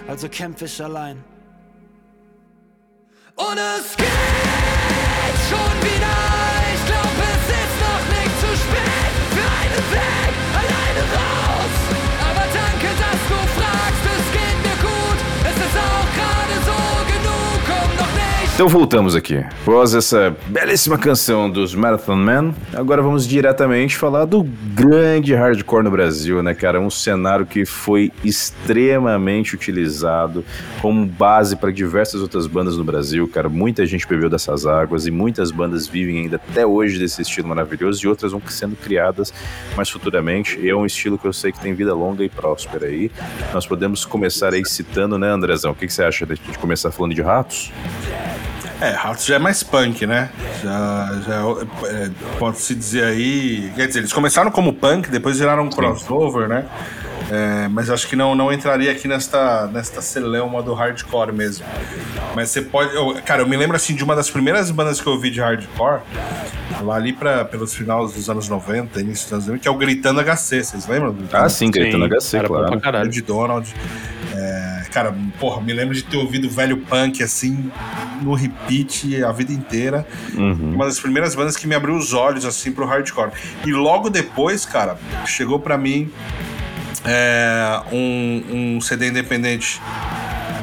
also 0.08 0.30
kämpf 0.30 0.62
ich 0.62 0.82
allein. 0.84 1.24
Und 3.36 3.58
es 3.58 3.96
geht 3.98 4.08
alleine 9.70 9.92
weg, 9.92 10.34
alleine 10.56 11.04
rein. 11.14 11.29
Então 18.60 18.68
voltamos 18.68 19.16
aqui. 19.16 19.38
Após 19.38 19.96
essa 19.96 20.36
belíssima 20.48 20.98
canção 20.98 21.50
dos 21.50 21.74
Marathon 21.74 22.18
Man, 22.18 22.54
agora 22.74 23.02
vamos 23.02 23.26
diretamente 23.26 23.96
falar 23.96 24.26
do 24.26 24.44
grande 24.44 25.34
hardcore 25.34 25.82
no 25.82 25.90
Brasil, 25.90 26.44
né, 26.44 26.54
cara? 26.54 26.78
Um 26.78 26.90
cenário 26.90 27.46
que 27.46 27.66
foi 27.66 28.12
extremamente 28.22 29.56
utilizado 29.56 30.44
como 30.82 31.06
base 31.06 31.56
para 31.56 31.72
diversas 31.72 32.22
outras 32.22 32.48
bandas 32.48 32.76
no 32.76 32.84
Brasil, 32.84 33.26
cara. 33.30 33.48
Muita 33.48 33.86
gente 33.86 34.06
bebeu 34.06 34.30
dessas 34.30 34.66
águas 34.66 35.08
e 35.08 35.12
muitas 35.12 35.52
bandas 35.52 35.88
vivem 35.88 36.20
ainda 36.20 36.36
até 36.36 36.66
hoje 36.66 37.00
desse 37.00 37.22
estilo 37.22 37.48
maravilhoso 37.48 38.04
e 38.04 38.10
outras 38.10 38.34
vão 38.34 38.42
sendo 38.50 38.76
criadas 38.76 39.34
mais 39.78 39.90
futuramente. 39.90 40.60
E 40.60 40.68
é 40.68 40.76
um 40.76 40.86
estilo 40.86 41.18
que 41.18 41.26
eu 41.26 41.32
sei 41.32 41.54
que 41.54 41.62
tem 41.62 41.74
vida 41.74 41.94
longa 41.94 42.26
e 42.26 42.30
próspera 42.30 42.88
aí. 42.88 43.10
Nós 43.54 43.66
podemos 43.66 44.04
começar 44.04 44.54
aí 44.54 44.66
citando, 44.66 45.18
né, 45.18 45.30
Andrezão? 45.30 45.72
O 45.72 45.76
que, 45.76 45.88
que 45.88 45.94
você 45.94 46.04
acha 46.04 46.26
de 46.26 46.58
começar 46.58 46.92
falando 46.92 47.16
de 47.16 47.22
ratos? 47.22 47.72
É, 48.82 48.92
Ratos 48.92 49.26
já 49.26 49.36
é 49.36 49.40
mais 49.40 49.62
punk, 49.62 50.06
né? 50.08 50.30
Já, 50.64 51.10
já 51.28 51.36
é, 51.90 52.10
pode-se 52.38 52.74
dizer 52.74 53.04
aí. 53.04 53.72
Quer 53.76 53.88
dizer, 53.88 54.00
eles 54.00 54.14
começaram 54.14 54.50
como 54.52 54.72
punk, 54.74 55.10
depois 55.10 55.38
viraram 55.38 55.64
um 55.64 55.70
crossover, 55.70 56.48
né? 56.48 56.66
É, 57.32 57.68
mas 57.68 57.90
acho 57.90 58.08
que 58.08 58.16
não, 58.16 58.34
não 58.34 58.52
entraria 58.54 58.90
aqui 58.92 59.08
nesta, 59.08 59.68
nesta 59.68 60.02
celeuma 60.02 60.64
do 60.64 60.74
hardcore 60.74 61.32
mesmo. 61.34 61.66
Mas 62.36 62.50
você 62.50 62.62
pode. 62.62 62.96
eu- 62.96 63.16
cara, 63.26 63.42
eu 63.42 63.48
me 63.48 63.56
lembro 63.58 63.76
assim 63.76 63.94
de 63.94 64.04
uma 64.04 64.16
das 64.16 64.30
primeiras 64.30 64.72
bandas 64.72 65.00
que 65.02 65.06
eu 65.08 65.14
ouvi 65.14 65.30
de 65.30 65.42
hardcore, 65.42 66.02
lá 66.82 66.96
ali 66.96 67.12
pra, 67.14 67.44
pelos 67.44 67.74
finais 67.76 68.14
dos 68.14 68.30
anos 68.30 68.48
90, 68.48 69.00
início 69.02 69.26
dos 69.26 69.34
anos 69.34 69.46
90, 69.46 69.62
que 69.62 69.68
é 69.68 69.72
o 69.72 69.76
Gritando 69.76 70.22
HC, 70.24 70.64
vocês 70.64 70.88
lembram? 70.88 71.12
do- 71.12 71.28
Ah, 71.36 71.50
sim, 71.50 71.70
Gritando 71.70 72.06
HC, 72.08 72.38
era 72.38 72.48
claro. 72.48 72.68
pra 72.68 72.80
caralho. 72.80 73.10
de 73.12 73.22
Donald. 73.22 73.72
É, 74.90 74.92
cara, 74.92 75.16
porra, 75.40 75.62
me 75.62 75.72
lembro 75.72 75.94
de 75.94 76.04
ter 76.04 76.18
ouvido 76.18 76.50
velho 76.50 76.78
punk 76.78 77.22
assim 77.22 77.72
no 78.22 78.34
repeat 78.34 79.24
a 79.24 79.32
vida 79.32 79.54
inteira. 79.54 80.06
Uhum. 80.34 80.74
Uma 80.76 80.86
das 80.86 81.00
primeiras 81.00 81.36
bandas 81.36 81.56
que 81.56 81.68
me 81.68 81.76
abriu 81.76 81.96
os 81.96 82.14
olhos 82.14 82.46
assim 82.46 82.72
pro 82.72 82.86
hardcore. 82.86 83.32
E 83.66 83.72
logo 83.72 84.10
depois, 84.10 84.66
cara, 84.66 84.98
chegou 85.26 85.60
pra 85.60 85.78
mim 85.78 86.12
é, 87.06 87.82
um, 87.92 88.76
um 88.76 88.82
CD 88.82 89.10
independente 89.10 89.80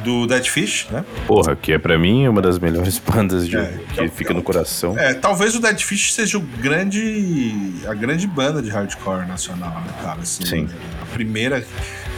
do 0.05 0.27
Dead 0.27 0.47
Fish, 0.47 0.87
né? 0.91 1.05
Porra, 1.27 1.57
que 1.57 1.73
é 1.73 1.79
pra 1.79 1.99
mim 1.99 2.29
uma 2.29 2.41
das 2.41 2.59
melhores 2.59 2.99
bandas 3.05 3.49
de, 3.49 3.57
É, 3.57 3.75
que 3.93 4.01
é 4.01 4.09
fica 4.09 4.33
no 4.33 4.43
coração. 4.43 4.97
É, 4.99 5.15
talvez 5.15 5.55
o 5.55 5.61
Dead 5.61 5.81
Fish 5.81 6.13
seja 6.13 6.39
o 6.39 6.41
grande, 6.41 7.75
a 7.87 7.95
grande 7.95 8.27
banda 8.27 8.63
de 8.63 8.71
hardcore 8.71 9.27
nacional, 9.27 9.81
né, 9.81 9.93
cara? 10.03 10.21
Assim, 10.21 10.47
Sim. 10.47 10.69
A 11.03 11.07
primeira 11.07 11.65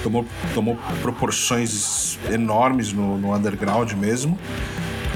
tomou, 0.02 0.24
tomou 0.54 0.78
proporções 1.02 2.18
enormes 2.30 2.92
no, 2.92 3.18
no 3.18 3.34
underground 3.34 3.92
mesmo. 3.92 4.38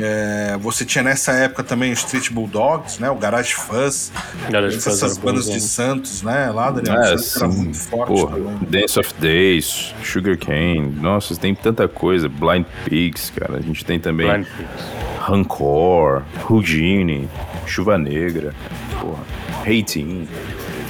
É, 0.01 0.57
você 0.59 0.85
tinha 0.85 1.05
nessa 1.05 1.33
época 1.33 1.63
também 1.63 1.91
o 1.91 1.93
Street 1.93 2.31
Bulldogs, 2.31 2.99
né? 2.99 3.11
O 3.11 3.15
Garage 3.15 3.55
Fuzz. 3.55 4.11
Garage 4.51 4.81
Fuzz 4.81 4.97
essas 4.97 5.19
bandas 5.19 5.45
bonzão. 5.45 5.55
de 5.55 5.61
Santos, 5.61 6.23
né? 6.23 6.51
Lá, 6.51 6.71
Daniel. 6.71 7.01
É, 7.03 7.19
Santos 7.19 7.37
era 7.37 7.49
muito 7.49 7.79
forte 7.79 8.09
Porra, 8.09 8.37
também. 8.37 8.59
Dance 8.69 8.99
of 8.99 9.15
Days, 9.19 9.95
Sugar 10.03 10.39
Cane, 10.39 10.81
nossa, 11.01 11.37
tem 11.37 11.55
tanta 11.55 11.87
coisa. 11.87 12.29
Blind 12.29 12.65
Pigs, 12.85 13.31
cara. 13.31 13.59
A 13.59 13.61
gente 13.61 13.85
tem 13.85 14.01
também 14.01 14.27
Blind 14.29 14.47
Pigs. 14.47 15.03
Rancor, 15.21 16.23
Houdini, 16.49 17.29
Chuva 17.67 17.97
Negra, 17.97 18.55
porra, 19.01 19.23
Hating. 19.61 20.27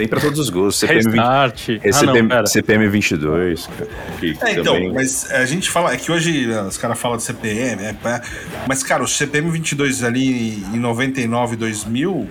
Tem 0.03 0.09
pra 0.09 0.21
todos 0.21 0.39
os 0.39 0.51
gostos. 0.51 0.81
CPM, 0.81 1.03
20, 1.05 1.15
Restart. 1.15 1.69
é 1.69 1.75
Ah, 1.75 1.79
não, 1.85 1.93
CPM, 1.93 2.29
pera. 2.29 2.47
CPM 2.47 2.89
22, 2.89 3.67
cara. 3.67 3.91
Que 4.19 4.37
É, 4.43 4.51
então, 4.53 4.75
também... 4.75 4.93
mas 4.93 5.31
a 5.31 5.47
gente 5.47 5.71
fala, 5.71 5.93
é 5.93 5.97
que 5.97 6.11
hoje 6.11 6.47
né, 6.47 6.63
os 6.63 6.77
caras 6.77 6.99
falam 6.99 7.17
de 7.17 7.23
CPM, 7.23 7.83
é, 7.85 7.93
pá, 7.93 8.21
mas 8.67 8.83
cara, 8.83 9.03
o 9.03 9.07
CPM 9.09 9.51
22 9.51 10.03
ali 10.03 10.65
em 10.75 10.79
99, 10.79 11.57
2000 11.57 12.29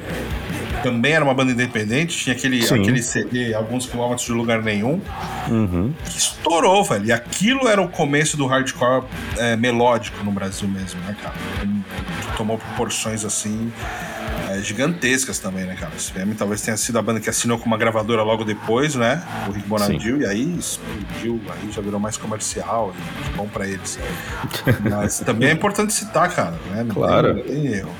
também 0.83 1.13
era 1.13 1.23
uma 1.23 1.33
banda 1.35 1.51
independente, 1.51 2.17
tinha 2.17 2.35
aquele, 2.35 2.61
Sim. 2.63 2.81
aquele 2.81 3.03
CD, 3.03 3.53
alguns 3.53 3.85
quilômetros 3.85 4.25
de 4.25 4.31
lugar 4.33 4.63
nenhum, 4.63 4.99
Uhum. 5.47 5.93
que 6.05 6.17
estourou, 6.17 6.83
velho. 6.83 7.05
E 7.05 7.11
aquilo 7.11 7.67
era 7.67 7.79
o 7.79 7.87
começo 7.87 8.35
do 8.35 8.47
hardcore 8.47 9.03
é, 9.37 9.55
melódico 9.55 10.23
no 10.23 10.31
Brasil 10.31 10.67
mesmo, 10.67 10.99
né, 11.01 11.15
cara? 11.21 11.35
Tomou 12.35 12.57
proporções 12.57 13.23
assim. 13.23 13.71
É, 14.51 14.61
gigantescas 14.61 15.39
também, 15.39 15.65
né, 15.65 15.75
cara? 15.75 15.91
O 15.95 15.99
CPM 15.99 16.35
talvez 16.35 16.61
tenha 16.61 16.77
sido 16.77 16.99
a 16.99 17.01
banda 17.01 17.19
que 17.19 17.29
assinou 17.29 17.57
com 17.57 17.65
uma 17.65 17.77
gravadora 17.77 18.23
logo 18.23 18.43
depois, 18.43 18.95
né? 18.95 19.23
O 19.47 19.51
Rick 19.51 19.67
Bonadil, 19.67 20.21
e 20.21 20.25
aí 20.25 20.57
explodiu, 20.57 21.41
aí 21.49 21.71
já 21.71 21.81
virou 21.81 21.99
mais 21.99 22.17
comercial, 22.17 22.93
e 22.97 23.37
bom 23.37 23.47
pra 23.47 23.67
eles. 23.67 23.99
Mas 24.89 25.19
também 25.19 25.49
é 25.49 25.51
importante 25.51 25.93
citar, 25.93 26.33
cara, 26.33 26.57
né? 26.71 26.83
Não 26.83 26.95
Claro. 26.95 27.35
Tem, 27.35 27.55
não 27.55 27.63
tem 27.63 27.73
erro. 27.73 27.91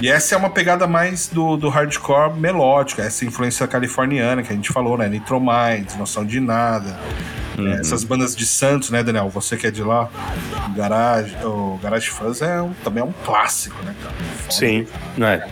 E 0.00 0.08
essa 0.08 0.34
é 0.34 0.38
uma 0.38 0.50
pegada 0.50 0.86
mais 0.86 1.28
do, 1.28 1.56
do 1.56 1.68
hardcore 1.68 2.34
melódico, 2.38 3.00
essa 3.00 3.24
influência 3.24 3.66
californiana 3.66 4.42
que 4.42 4.52
a 4.52 4.56
gente 4.56 4.72
falou, 4.72 4.96
né? 4.96 5.08
Nitro 5.08 5.40
Minds, 5.40 5.96
Noção 5.96 6.24
de 6.24 6.38
Nada. 6.38 6.98
Uhum. 7.58 7.66
É, 7.66 7.80
essas 7.80 8.04
bandas 8.04 8.36
de 8.36 8.46
Santos, 8.46 8.90
né, 8.90 9.02
Daniel? 9.02 9.28
Você 9.30 9.56
que 9.56 9.66
é 9.66 9.70
de 9.70 9.82
lá, 9.82 10.08
o 10.68 10.74
Garage, 10.76 11.36
o 11.44 11.78
Garage 11.82 12.08
Fuzz 12.08 12.40
é 12.40 12.62
um, 12.62 12.72
também 12.84 13.02
é 13.02 13.04
um 13.04 13.12
clássico, 13.24 13.82
né, 13.82 13.94
cara? 14.00 14.14
Foda. 14.14 14.52
Sim, 14.52 14.86
né? 15.16 15.44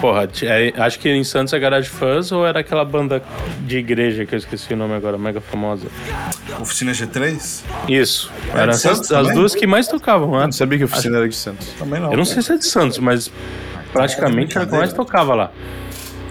Porra, 0.00 0.28
é, 0.42 0.72
acho 0.76 0.98
que 0.98 1.08
em 1.08 1.22
Santos 1.22 1.52
é 1.52 1.58
Garage 1.58 1.88
Fuzz 1.88 2.32
ou 2.32 2.44
era 2.44 2.60
aquela 2.60 2.84
banda 2.84 3.22
de 3.60 3.78
igreja 3.78 4.26
que 4.26 4.34
eu 4.34 4.38
esqueci 4.38 4.74
o 4.74 4.76
nome 4.76 4.94
agora, 4.94 5.16
mega 5.16 5.40
famosa? 5.40 5.86
Oficina 6.60 6.92
G3? 6.92 7.62
Isso, 7.88 8.30
É 8.54 8.58
eram 8.58 8.70
essas, 8.70 8.82
Santos 8.82 9.12
as 9.12 9.18
também? 9.26 9.34
duas 9.34 9.54
que 9.54 9.66
mais 9.66 9.86
tocavam, 9.88 10.32
Eu 10.34 10.38
né? 10.40 10.44
não 10.46 10.52
sabia 10.52 10.78
que 10.78 10.84
a 10.84 10.86
oficina 10.86 11.18
era 11.18 11.28
de 11.28 11.36
Santos. 11.36 11.68
Também 11.78 12.00
não. 12.00 12.10
Eu 12.10 12.16
não 12.18 12.24
sei 12.24 12.42
se 12.42 12.52
é 12.52 12.56
de 12.56 12.64
Santos, 12.66 12.98
mas 12.98 13.30
praticamente 13.92 14.56
era 14.56 14.66
o 14.66 14.70
que 14.70 14.76
mais 14.76 14.92
tocava 14.92 15.34
lá. 15.34 15.52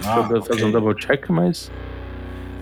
Ah, 0.04 0.20
Deixa 0.22 0.34
eu 0.36 0.42
fazer 0.42 0.64
um 0.64 0.70
double 0.70 0.94
check, 0.94 1.28
mas. 1.28 1.70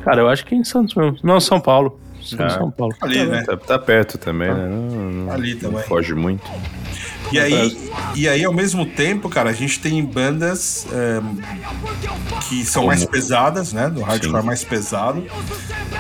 Cara, 0.05 0.21
eu 0.23 0.29
acho 0.29 0.45
que 0.45 0.55
em 0.55 0.65
Santos 0.65 0.95
mesmo. 0.95 1.19
Não, 1.23 1.39
São 1.41 1.61
Paulo. 1.61 2.01
Sim, 2.23 2.37
Ah. 2.41 2.51
São 2.51 2.71
Paulo. 2.71 2.95
Ali, 3.01 3.25
né? 3.27 3.43
Tá, 3.45 3.57
tá 3.57 3.79
perto 3.79 4.19
também, 4.19 4.49
né? 4.53 4.67
Não, 4.67 5.11
não- 5.11 5.33
Ali 5.33 5.55
não 5.55 5.71
também. 5.71 5.83
foge 5.85 6.15
muito. 6.15 6.43
E 7.33 7.39
aí, 7.39 7.91
e 8.15 8.29
aí, 8.29 8.45
ao 8.45 8.53
mesmo 8.53 8.87
tempo, 8.87 9.29
cara, 9.29 9.51
a 9.51 9.53
gente 9.53 9.79
tem 9.81 10.03
bandas 10.05 10.87
é, 10.93 11.21
que 12.49 12.65
são 12.65 12.87
mais 12.87 13.05
pesadas, 13.05 13.73
né? 13.73 13.89
Do 13.89 14.01
hardcore 14.03 14.41
Sim. 14.41 14.47
mais 14.47 14.65
pesado. 14.65 15.25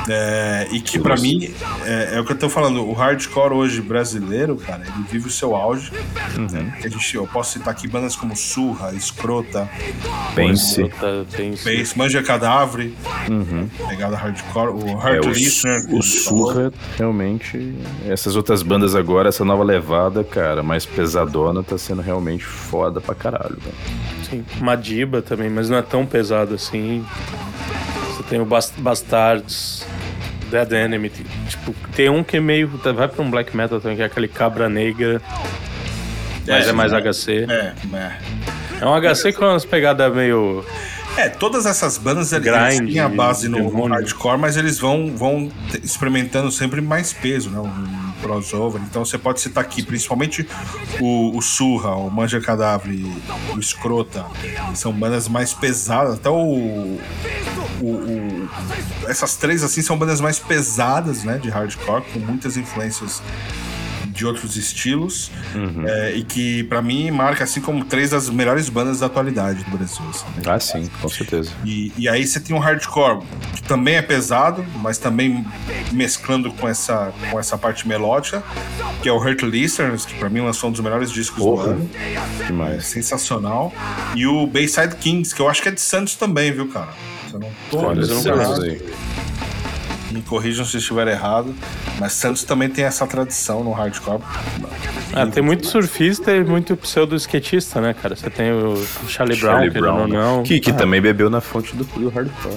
É, 0.08 0.68
e 0.72 0.80
que 0.80 0.98
pra 0.98 1.16
mim 1.16 1.52
é, 1.84 2.16
é 2.16 2.20
o 2.20 2.24
que 2.24 2.32
eu 2.32 2.38
tô 2.38 2.48
falando. 2.48 2.86
O 2.86 2.92
hardcore 2.92 3.52
hoje 3.52 3.80
brasileiro, 3.82 4.56
cara, 4.56 4.82
ele 4.82 5.04
vive 5.10 5.28
o 5.28 5.30
seu 5.30 5.54
auge. 5.54 5.92
Uhum. 6.36 6.72
A 6.82 6.88
gente, 6.88 7.16
eu 7.16 7.26
posso 7.26 7.52
citar 7.52 7.72
aqui 7.72 7.86
bandas 7.86 8.16
como 8.16 8.34
Surra, 8.36 8.92
Escrota, 8.94 9.68
Pense. 10.34 10.82
Base, 11.64 11.96
Manja 11.96 12.22
Cadáver, 12.22 12.92
pegada 13.88 14.16
hardcore, 14.16 14.70
o 14.70 14.88
Uhum. 14.88 15.00
É, 15.00 15.14
Heart 15.16 15.26
o, 15.26 15.30
Listener. 15.30 15.94
o 15.94 16.02
Surra, 16.02 16.72
realmente. 16.96 17.74
Essas 18.06 18.36
outras 18.36 18.62
bandas 18.62 18.94
agora, 18.94 19.28
essa 19.28 19.44
nova 19.44 19.62
levada, 19.62 20.24
cara, 20.24 20.62
mais 20.62 20.86
pesadona, 21.18 21.62
tá 21.62 21.76
sendo 21.76 22.02
realmente 22.02 22.44
foda 22.44 23.00
pra 23.00 23.14
caralho, 23.14 23.56
velho. 23.60 23.74
Sim. 24.28 24.44
Madiba 24.60 25.20
também, 25.22 25.48
mas 25.50 25.68
não 25.68 25.78
é 25.78 25.82
tão 25.82 26.06
pesado 26.06 26.54
assim. 26.54 27.04
Você 28.08 28.22
tem 28.24 28.40
o 28.40 28.44
Bas- 28.44 28.72
Bastards, 28.76 29.86
Dead 30.50 30.72
Enemy. 30.72 31.10
Tipo, 31.10 31.74
tem 31.94 32.08
um 32.08 32.22
que 32.22 32.36
é 32.36 32.40
meio. 32.40 32.68
Vai 32.68 33.08
pra 33.08 33.22
um 33.22 33.30
black 33.30 33.56
metal 33.56 33.80
também, 33.80 33.96
que 33.96 34.02
é 34.02 34.06
aquele 34.06 34.28
Cabra 34.28 34.68
Negra. 34.68 35.20
Mas 36.46 36.68
é, 36.68 36.72
mais 36.72 36.92
HC. 36.92 37.46
É, 37.48 37.74
é. 37.94 38.18
É 38.80 38.86
um 38.86 38.94
HC 38.94 39.32
com 39.32 39.44
umas 39.44 39.64
pegadas 39.64 40.14
meio. 40.14 40.64
É, 41.16 41.28
todas 41.28 41.66
essas 41.66 41.98
bandas 41.98 42.32
eles, 42.32 42.44
Grind, 42.44 42.80
eles 42.80 42.92
têm 42.94 43.00
a 43.00 43.08
base 43.08 43.48
no, 43.48 43.56
demônio. 43.56 43.88
hardcore, 43.94 44.38
mas 44.38 44.56
eles 44.56 44.78
vão, 44.78 45.16
vão 45.16 45.50
experimentando 45.82 46.50
sempre 46.52 46.80
mais 46.80 47.12
peso, 47.12 47.50
né? 47.50 47.58
Um 47.58 48.07
crossover. 48.20 48.80
Então 48.82 49.04
você 49.04 49.16
pode 49.18 49.40
citar 49.40 49.62
aqui, 49.64 49.82
principalmente 49.82 50.46
o, 51.00 51.36
o 51.36 51.42
Surra, 51.42 51.94
o 51.94 52.10
Manja 52.10 52.40
Cadáver, 52.40 52.94
o 53.54 53.58
Escrota, 53.58 54.24
são 54.74 54.92
bandas 54.92 55.28
mais 55.28 55.52
pesadas. 55.52 56.14
Até 56.14 56.28
o, 56.30 56.34
o- 56.34 56.98
o- 57.82 58.48
Essas 59.08 59.36
três, 59.36 59.62
assim, 59.62 59.82
são 59.82 59.96
bandas 59.96 60.20
mais 60.20 60.38
pesadas, 60.38 61.24
né? 61.24 61.38
De 61.38 61.48
hardcore, 61.48 62.02
com 62.12 62.18
muitas 62.18 62.56
influências 62.56 63.22
de 64.18 64.26
outros 64.26 64.56
estilos 64.56 65.30
é, 65.86 66.12
e 66.16 66.24
que 66.24 66.64
pra 66.64 66.82
mim 66.82 67.08
marca 67.12 67.44
assim 67.44 67.60
como 67.60 67.84
três 67.84 68.10
das 68.10 68.28
melhores 68.28 68.68
bandas 68.68 68.98
da 68.98 69.06
atualidade 69.06 69.62
do 69.62 69.76
Brasil. 69.76 70.02
assim, 70.10 70.24
né? 70.34 70.42
Ah, 70.44 70.58
sim, 70.58 70.90
com 71.00 71.08
certeza. 71.08 71.52
E, 71.64 71.92
e 71.96 72.08
aí 72.08 72.26
você 72.26 72.40
tem 72.40 72.54
um 72.54 72.58
hardcore 72.58 73.24
que 73.54 73.62
também 73.62 73.94
é 73.94 74.02
pesado, 74.02 74.66
mas 74.76 74.98
também 74.98 75.46
mesclando 75.92 76.50
com 76.52 76.68
essa, 76.68 77.12
com 77.30 77.38
essa 77.38 77.56
parte 77.56 77.86
melódica, 77.86 78.42
que 79.00 79.08
é 79.08 79.12
o 79.12 79.18
Hurt 79.18 79.42
Listeners, 79.42 80.04
que 80.04 80.14
pra 80.14 80.28
mim 80.28 80.40
lançou 80.40 80.68
um 80.68 80.72
dos 80.72 80.80
melhores 80.80 81.12
discos 81.12 81.38
Porra. 81.38 81.64
do 81.64 81.70
ano. 81.70 81.90
É 81.94 82.44
Demais. 82.46 82.86
sensacional. 82.86 83.72
E 84.16 84.26
o 84.26 84.48
Bayside 84.48 84.96
Kings, 84.96 85.32
que 85.32 85.40
eu 85.40 85.48
acho 85.48 85.62
que 85.62 85.68
é 85.68 85.72
de 85.72 85.80
Santos 85.80 86.16
também, 86.16 86.50
viu, 86.50 86.66
cara? 86.68 86.88
Se 87.28 87.34
eu 87.34 87.40
não 87.40 87.50
tô 87.70 87.78
Olha, 87.78 88.00
eu 88.00 88.08
não 88.08 88.22
me 90.10 90.22
corrijam 90.22 90.64
se 90.64 90.76
estiver 90.78 91.06
errado, 91.08 91.54
mas 91.98 92.12
Santos 92.12 92.44
também 92.44 92.68
tem 92.68 92.84
essa 92.84 93.06
tradição 93.06 93.62
no 93.62 93.72
hardcore. 93.72 94.20
Ah, 95.12 95.26
tem 95.26 95.42
muito 95.42 95.66
surfista 95.66 96.34
e 96.34 96.44
muito 96.44 96.76
pseudo-skatista, 96.76 97.80
né, 97.80 97.94
cara? 97.94 98.14
Você 98.16 98.30
tem 98.30 98.52
o 98.52 98.76
Charlie 99.08 99.38
Brown, 99.38 99.52
Charlie 99.52 99.70
querendo 99.70 99.98
ou 99.98 100.08
né? 100.08 100.16
não. 100.16 100.42
Que, 100.42 100.60
que 100.60 100.70
Ah, 100.70 100.74
também 100.74 101.00
bebeu 101.00 101.28
na 101.30 101.40
fonte 101.40 101.74
do, 101.74 101.84
hardcore. 102.08 102.54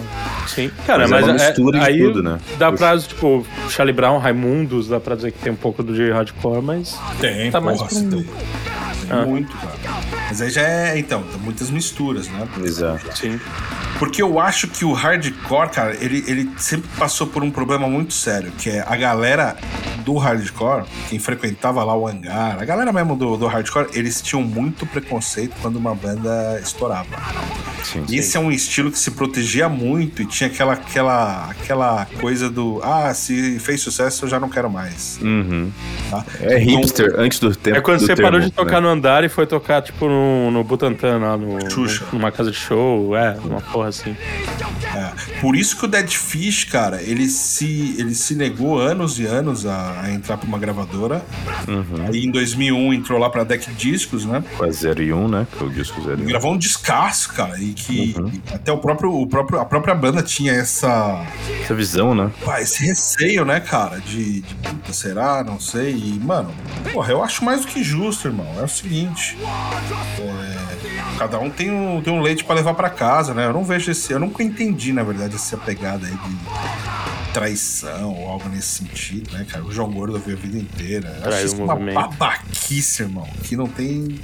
Sim. 0.48 0.72
Cara, 0.86 1.08
Mas 1.08 1.12
é 1.12 1.14
mas, 1.14 1.26
uma 1.26 1.34
mistura 1.48 1.80
de 1.80 1.86
aí 1.86 2.00
tudo, 2.00 2.24
né? 2.24 2.40
Dá 2.58 2.72
pra, 2.72 2.98
tipo, 3.00 3.46
Charlie 3.70 3.94
Brown, 3.96 4.18
Raimundos, 4.18 4.88
dá 4.88 5.00
pra 5.00 5.16
dizer 5.16 5.32
que 5.32 5.40
tem 5.40 5.52
um 5.52 5.56
pouco 5.58 5.82
do 5.84 5.94
de 5.94 6.12
hardcore, 6.12 6.62
mas. 6.62 6.98
Tem, 7.20 7.52
Tá 7.52 7.62
porra, 7.62 7.76
mais 7.76 7.94
pra. 7.94 8.02
Tem 8.10 8.26
Ah. 9.10 9.26
muito, 9.26 9.52
cara. 9.58 9.74
Mas 10.30 10.42
aí 10.42 10.50
já 10.50 10.62
é, 10.62 10.98
então, 10.98 11.22
tem 11.24 11.40
muitas 11.42 11.70
misturas, 11.70 12.28
né? 12.30 12.48
Exato. 12.64 13.18
Sim. 13.18 13.40
Porque 14.02 14.20
eu 14.20 14.40
acho 14.40 14.68
que 14.68 14.84
o 14.84 14.94
hardcore, 14.94 15.70
cara, 15.70 15.96
ele, 16.04 16.26
ele 16.26 16.52
sempre 16.58 16.90
passou 16.98 17.28
por 17.28 17.44
um 17.44 17.52
problema 17.52 17.88
muito 17.88 18.16
sério, 18.16 18.52
que 18.54 18.68
é 18.68 18.80
a 18.80 18.96
galera 18.96 19.56
do 20.04 20.18
hardcore, 20.18 20.86
quem 21.08 21.20
frequentava 21.20 21.84
lá 21.84 21.96
o 21.96 22.08
hangar, 22.08 22.60
a 22.60 22.66
galera 22.66 22.92
mesmo 22.92 23.16
do, 23.16 23.38
do 23.38 23.46
hardcore, 23.46 23.90
eles 23.94 24.20
tinham 24.20 24.42
muito 24.42 24.88
preconceito 24.88 25.56
quando 25.62 25.76
uma 25.76 25.94
banda 25.94 26.60
estourava. 26.60 27.16
Sim. 27.92 28.06
E 28.10 28.18
esse 28.18 28.38
é 28.38 28.40
um 28.40 28.52
estilo 28.52 28.92
que 28.92 29.00
se 29.00 29.12
protegia 29.12 29.68
muito 29.68 30.22
e 30.22 30.26
tinha 30.26 30.48
aquela, 30.48 30.74
aquela, 30.74 31.50
aquela 31.50 32.06
coisa 32.20 32.50
do 32.50 32.80
ah, 32.84 33.14
se 33.14 33.60
fez 33.60 33.82
sucesso 33.82 34.26
eu 34.26 34.30
já 34.30 34.40
não 34.40 34.50
quero 34.50 34.70
mais. 34.70 35.20
Uhum. 35.22 35.72
Tá? 36.10 36.26
É 36.40 36.58
hipster 36.58 37.16
antes 37.18 37.40
do 37.40 37.56
tempo. 37.56 37.78
É 37.78 37.82
quando 37.82 38.00
do 38.00 38.06
você 38.06 38.16
termo, 38.16 38.32
parou 38.32 38.40
de 38.40 38.52
tocar 38.52 38.76
né? 38.76 38.82
no 38.82 38.88
andar 38.90 39.24
e 39.24 39.30
foi 39.30 39.46
tocar, 39.46 39.82
tipo, 39.82 40.08
no, 40.08 40.52
no 40.52 40.64
Butantã, 40.64 41.18
lá 41.18 41.38
no, 41.38 41.70
Xuxa. 41.70 42.06
numa 42.14 42.32
casa 42.32 42.52
de 42.52 42.58
show, 42.58 43.16
é, 43.16 43.38
uma 43.44 43.62
porra 43.62 43.90
assim. 43.90 44.16
É, 44.96 45.12
Por 45.40 45.56
isso 45.56 45.78
que 45.78 45.86
o 45.86 45.88
Dead 45.88 46.10
Fish, 46.10 46.66
cara, 46.66 47.02
ele 47.02 47.28
se, 47.28 47.96
ele 47.98 48.14
se 48.14 48.36
negou 48.36 48.80
anos 48.80 49.20
e 49.20 49.26
anos 49.26 49.66
a, 49.66 50.02
a 50.02 50.12
entrar 50.12 50.38
pra 50.38 50.48
uma 50.48 50.58
gravadora. 50.58 51.24
Uhum. 51.68 52.08
Aí 52.08 52.26
em 52.26 52.32
2001 52.32 52.94
entrou 52.94 53.20
lá 53.20 53.30
pra 53.30 53.44
Deck 53.44 53.72
Discos, 53.74 54.26
né? 54.26 54.44
Com 54.58 54.64
a 54.64 54.72
0 54.72 55.02
e 55.04 55.14
1, 55.14 55.28
né? 55.28 55.48
Que 55.52 55.64
é 55.64 55.68
o 55.68 55.70
disco 55.70 56.02
0 56.02 56.20
e 56.20 56.24
1. 56.24 56.26
Gravou 56.28 56.54
um 56.54 56.58
descasso, 56.58 57.34
cara, 57.34 57.58
e 57.60 57.74
que 57.86 58.16
Uhum. 58.20 58.32
até 58.54 58.72
o 58.72 58.78
próprio, 58.78 59.14
o 59.14 59.28
próprio, 59.28 59.60
a 59.60 59.66
própria 59.66 59.94
banda 59.96 60.22
tinha 60.22 60.54
essa, 60.54 61.24
Essa 61.64 61.74
visão, 61.76 62.14
né? 62.16 62.32
pá, 62.46 62.62
esse 62.62 62.86
receio, 62.86 63.46
né, 63.46 63.60
cara, 63.60 64.00
de, 64.00 64.42
de 64.42 64.56
puta, 64.56 64.94
será? 64.94 65.44
Não 65.44 65.60
sei. 65.60 65.92
E, 65.96 66.20
mano, 66.24 66.52
porra, 66.94 67.12
eu 67.12 67.24
acho 67.24 67.44
mais 67.44 67.62
do 67.62 67.68
que 67.68 67.84
justo, 67.84 68.28
irmão. 68.28 68.48
É 68.60 68.64
o 68.64 68.68
seguinte, 68.68 69.38
é, 70.20 71.18
cada 71.18 71.40
um 71.40 71.50
tem 71.50 71.72
um, 71.72 72.02
tem 72.02 72.12
um 72.14 72.22
leite 72.22 72.44
pra 72.44 72.56
levar 72.56 72.74
pra 72.74 72.90
casa, 72.90 73.34
né? 73.34 73.46
Eu 73.46 73.54
não 73.54 73.64
vejo 73.64 73.92
esse, 73.92 74.12
eu 74.12 74.20
nunca 74.20 74.44
entendi, 74.44 74.92
na 74.94 75.04
verdade, 75.04 75.36
essa 75.36 75.58
pegada 75.58 76.06
aí 76.08 76.14
de 76.14 77.32
traição 77.34 78.14
ou 78.14 78.28
algo 78.30 78.50
nesse 78.50 78.80
sentido, 78.80 79.32
né, 79.32 79.46
cara? 79.50 79.64
O 79.64 79.72
João 79.72 79.90
Gordo 79.92 80.20
viu 80.20 80.36
a 80.36 80.40
vida 80.40 80.58
inteira. 80.58 81.18
Eu 81.24 81.30
acho 81.34 81.46
isso 81.46 81.64
uma 81.64 81.76
babaquice, 81.76 83.04
irmão, 83.04 83.28
que 83.44 83.56
não 83.56 83.68
tem 83.68 84.20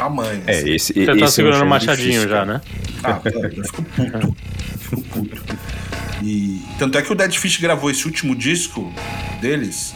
tamanho. 0.00 0.42
É, 0.46 0.52
assim. 0.52 0.70
esse. 0.70 0.92
Você 0.92 1.00
esse 1.00 1.06
tá 1.06 1.12
é 1.12 1.24
um 1.24 1.28
segurando 1.28 1.62
o 1.62 1.66
machadinho 1.66 2.08
difícil, 2.08 2.28
já, 2.28 2.46
cara. 2.46 2.52
né? 2.54 2.60
Ah, 3.04 3.20
eu 3.24 3.64
fico 3.64 3.82
puto. 3.82 4.36
Fico 4.78 5.02
puto. 5.02 5.42
E 6.22 6.62
tanto 6.78 6.98
é 6.98 7.02
que 7.02 7.12
o 7.12 7.14
Dead 7.14 7.34
Fish 7.34 7.58
gravou 7.58 7.90
esse 7.90 8.04
último 8.06 8.34
disco 8.34 8.92
deles 9.40 9.94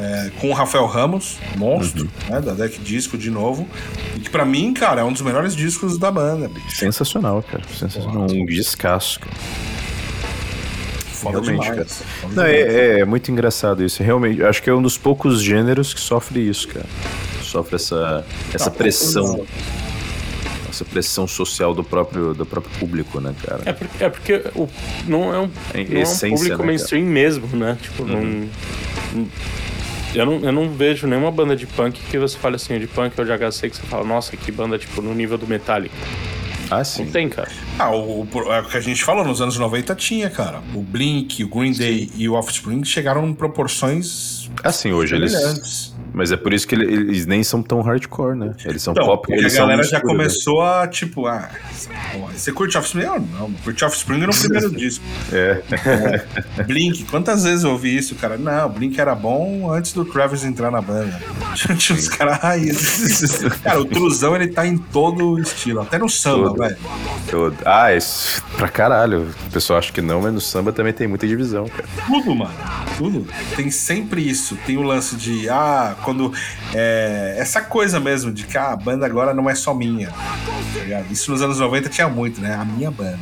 é, 0.00 0.30
com 0.40 0.50
o 0.50 0.52
Rafael 0.52 0.86
Ramos, 0.86 1.38
monstro, 1.56 2.08
né, 2.28 2.40
da 2.40 2.52
Deck 2.52 2.78
Disco 2.80 3.16
de 3.16 3.30
novo. 3.30 3.66
E 4.16 4.20
que 4.20 4.30
pra 4.30 4.44
mim, 4.44 4.72
cara, 4.72 5.00
é 5.00 5.04
um 5.04 5.12
dos 5.12 5.22
melhores 5.22 5.56
discos 5.56 5.98
da 5.98 6.10
banda, 6.10 6.48
bicho. 6.48 6.76
Sensacional, 6.76 7.42
cara. 7.42 7.64
Sensacional. 7.76 8.26
Um 8.30 8.44
descasso, 8.46 9.20
cara. 9.20 9.34
Foda 11.12 11.40
Realmente, 11.40 11.70
demais. 11.70 12.02
Foda 12.20 12.34
Não, 12.34 12.44
demais. 12.44 12.74
é, 12.74 13.00
é 13.00 13.04
muito 13.04 13.30
engraçado 13.30 13.82
isso. 13.82 14.02
Realmente, 14.02 14.42
acho 14.42 14.62
que 14.62 14.68
é 14.68 14.74
um 14.74 14.82
dos 14.82 14.98
poucos 14.98 15.42
gêneros 15.42 15.94
que 15.94 16.00
sofre 16.00 16.40
isso, 16.40 16.68
cara. 16.68 16.86
Sofre 17.54 17.76
essa, 17.76 18.24
essa 18.52 18.64
Tá, 18.64 18.70
pressão. 18.76 19.46
Essa 20.68 20.84
pressão 20.84 21.28
social 21.28 21.72
do 21.72 21.84
próprio, 21.84 22.34
do 22.34 22.44
próprio 22.44 22.72
público, 22.80 23.20
né, 23.20 23.32
cara? 23.46 23.62
É 23.64 23.72
porque, 23.72 24.04
é 24.04 24.08
porque 24.10 24.42
o, 24.56 24.68
não 25.06 25.32
é 25.32 25.38
um, 25.38 25.48
É 25.72 25.84
não 25.84 25.94
é 25.94 25.98
um 25.98 26.02
essência, 26.02 26.28
público 26.36 26.58
né, 26.58 26.66
mainstream 26.66 27.04
mesmo, 27.06 27.46
né? 27.56 27.78
Tipo, 27.80 28.04
não, 28.04 28.48
eu, 30.12 30.26
não, 30.26 30.40
eu 30.40 30.52
não 30.52 30.68
vejo 30.70 31.06
nenhuma 31.06 31.30
banda 31.30 31.54
de 31.54 31.64
punk 31.64 32.00
que 32.10 32.18
você 32.18 32.36
fale 32.36 32.56
assim, 32.56 32.76
de 32.80 32.88
punk 32.88 33.14
ou 33.16 33.24
de 33.24 33.30
HC, 33.30 33.70
que 33.70 33.76
você 33.76 33.82
fala, 33.84 34.02
nossa, 34.04 34.36
que 34.36 34.50
banda, 34.50 34.76
tipo, 34.76 35.00
no 35.00 35.14
nível 35.14 35.38
do 35.38 35.46
Metallica. 35.46 35.94
Ah, 36.70 36.82
sim. 36.82 37.04
Não 37.04 37.12
tem, 37.12 37.28
cara. 37.28 37.50
Ah, 37.78 37.90
o, 37.94 38.22
o- 38.22 38.52
é 38.52 38.60
o 38.60 38.64
que 38.68 38.76
a 38.76 38.80
gente 38.80 39.04
falou, 39.04 39.24
nos 39.24 39.40
anos 39.40 39.56
90 39.56 39.94
tinha, 39.94 40.28
cara. 40.28 40.60
O 40.74 40.80
Blink, 40.82 41.44
o 41.44 41.48
Green 41.48 41.72
Day 41.72 42.10
e 42.16 42.28
o 42.28 42.32
Offspring 42.34 42.82
chegaram 42.84 43.24
em 43.28 43.34
proporções 43.34 44.50
Assim, 44.64 44.92
hoje 44.92 45.14
eles. 45.14 45.93
Mas 46.14 46.30
é 46.30 46.36
por 46.36 46.52
isso 46.54 46.66
que 46.68 46.74
ele- 46.76 46.84
eles 46.92 47.26
nem 47.26 47.42
são 47.42 47.60
tão 47.60 47.80
hardcore, 47.82 48.36
né? 48.36 48.52
Eles 48.64 48.80
são 48.82 48.92
Então, 48.92 49.04
pop. 49.04 49.26
porque 49.26 49.40
Eles 49.40 49.54
a 49.56 49.58
galera 49.58 49.82
já 49.82 49.96
mistura, 49.98 50.02
né? 50.02 50.08
começou 50.18 50.62
a, 50.62 50.86
tipo, 50.86 51.26
ah, 51.26 51.50
você 52.32 52.52
curte 52.52 52.78
Offspring? 52.78 53.02
Eu 53.02 53.20
não, 53.20 53.52
curte 53.64 53.84
Offspring 53.84 54.18
no 54.20 54.30
primeiro 54.32 54.70
disco. 54.76 55.04
É. 55.32 55.60
Blink, 56.64 57.04
quantas 57.04 57.42
vezes 57.44 57.64
eu 57.64 57.70
ouvi 57.72 57.96
isso, 57.96 58.14
cara? 58.14 58.36
Não, 58.38 58.68
Blink 58.68 58.98
era 59.00 59.14
bom 59.14 59.72
antes 59.72 59.92
do 59.92 60.04
Travis 60.04 60.44
entrar 60.44 60.70
na 60.70 60.80
banda. 60.80 61.20
Tinha 61.76 61.98
uns 61.98 62.08
caras 62.08 62.38
raiz. 62.38 63.42
Cara, 63.62 63.80
o 63.80 63.84
Truzão, 63.84 64.36
ele 64.36 64.48
tá 64.48 64.64
em 64.66 64.76
todo 64.78 65.38
estilo, 65.40 65.80
até 65.80 65.98
no 65.98 66.08
samba, 66.08 66.48
Todo. 66.50 66.58
velho. 66.58 66.76
Todo. 67.30 67.56
Ah, 67.64 67.92
isso. 67.92 68.42
Pra 68.56 68.68
caralho. 68.68 69.28
O 69.48 69.50
pessoal 69.50 69.80
acha 69.80 69.92
que 69.92 70.00
não, 70.00 70.22
mas 70.22 70.32
no 70.32 70.40
samba 70.40 70.72
também 70.72 70.92
tem 70.92 71.08
muita 71.08 71.26
divisão, 71.26 71.66
cara. 71.68 71.84
Tudo, 72.06 72.34
mano. 72.36 72.54
Tudo. 72.96 73.26
Tem 73.56 73.70
sempre 73.70 74.20
isso. 74.28 74.56
Tem 74.66 74.76
o 74.76 74.82
lance 74.82 75.16
de, 75.16 75.48
ah, 75.48 75.94
quando. 76.04 76.32
É, 76.74 77.34
essa 77.38 77.60
coisa 77.60 77.98
mesmo 78.00 78.32
de 78.32 78.44
que 78.44 78.56
ah, 78.56 78.72
a 78.72 78.76
banda 78.76 79.04
agora 79.06 79.32
não 79.34 79.48
é 79.50 79.54
só 79.54 79.74
minha. 79.74 80.08
tá? 80.10 81.02
Isso 81.10 81.30
nos 81.30 81.42
anos 81.42 81.58
90 81.58 81.88
tinha 81.88 82.08
muito, 82.08 82.40
né? 82.40 82.54
A 82.54 82.64
minha 82.64 82.90
banda. 82.90 83.18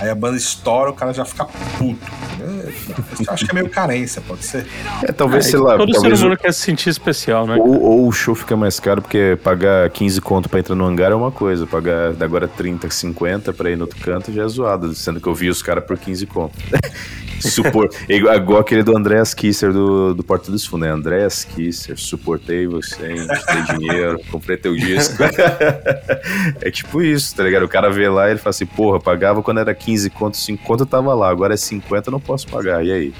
Aí 0.00 0.10
a 0.10 0.14
banda 0.14 0.36
estoura, 0.36 0.90
o 0.90 0.92
cara 0.94 1.12
já 1.14 1.24
fica 1.24 1.44
puto. 1.78 2.12
Eu 2.40 3.32
acho 3.32 3.44
que 3.46 3.50
é 3.52 3.54
meio 3.54 3.70
carência, 3.70 4.20
pode 4.20 4.44
ser. 4.44 4.66
É, 5.02 5.12
talvez, 5.12 5.46
É, 5.46 5.50
sei 5.50 5.58
lá, 5.60 5.76
todo 5.78 5.92
talvez 5.92 6.18
ser 6.18 6.24
o- 6.24 6.26
humano 6.26 6.40
quer 6.40 6.52
se 6.52 6.60
sentir 6.60 6.88
especial, 6.90 7.46
né? 7.46 7.56
ou, 7.56 7.80
ou 7.80 8.08
o 8.08 8.12
show 8.12 8.34
fica 8.34 8.56
mais 8.56 8.78
caro 8.80 9.00
porque 9.00 9.38
pagar 9.42 9.88
15 9.90 10.20
conto 10.20 10.48
pra 10.48 10.58
entrar 10.58 10.74
no 10.74 10.84
hangar 10.84 11.12
é 11.12 11.14
uma 11.14 11.30
coisa, 11.30 11.64
pagar 11.66 12.12
agora 12.20 12.48
30, 12.48 12.90
50 12.90 13.52
pra 13.52 13.70
ir 13.70 13.76
no 13.76 13.84
outro 13.84 13.98
canto 14.00 14.32
já 14.32 14.42
é 14.42 14.48
zoado, 14.48 14.94
sendo 14.94 15.20
que 15.20 15.26
eu 15.28 15.34
vi 15.34 15.48
os 15.48 15.62
caras 15.62 15.84
por 15.84 15.96
15 15.96 16.26
conto. 16.26 16.54
Supor, 17.40 17.88
igual, 18.08 18.58
aquele 18.58 18.82
do 18.82 18.96
Andreas 18.96 19.34
Kisser 19.34 19.72
do, 19.72 20.14
do 20.14 20.22
Porta 20.22 20.50
dos 20.50 20.64
Fundos, 20.64 20.88
né? 20.88 20.94
Andreas 20.94 21.44
Kisser, 21.44 21.98
suportei 21.98 22.66
você, 22.66 23.12
emprestei 23.12 23.62
dinheiro, 23.62 24.20
comprei 24.30 24.56
teu 24.56 24.74
disco. 24.74 25.22
é 26.60 26.70
tipo 26.70 27.02
isso, 27.02 27.34
tá 27.34 27.42
ligado? 27.42 27.64
O 27.64 27.68
cara 27.68 27.90
vê 27.90 28.08
lá 28.08 28.28
e 28.28 28.32
ele 28.32 28.38
fala 28.38 28.50
assim, 28.50 28.66
porra, 28.66 29.00
pagava 29.00 29.42
quando 29.42 29.60
era 29.60 29.74
15 29.74 30.10
conto, 30.10 30.36
5 30.36 30.62
conto 30.64 30.82
eu 30.82 30.86
tava 30.86 31.14
lá, 31.14 31.28
agora 31.28 31.54
é 31.54 31.56
50, 31.56 32.08
eu 32.08 32.12
não 32.12 32.20
posso 32.20 32.46
pagar, 32.48 32.84
e 32.84 32.92
aí? 32.92 33.14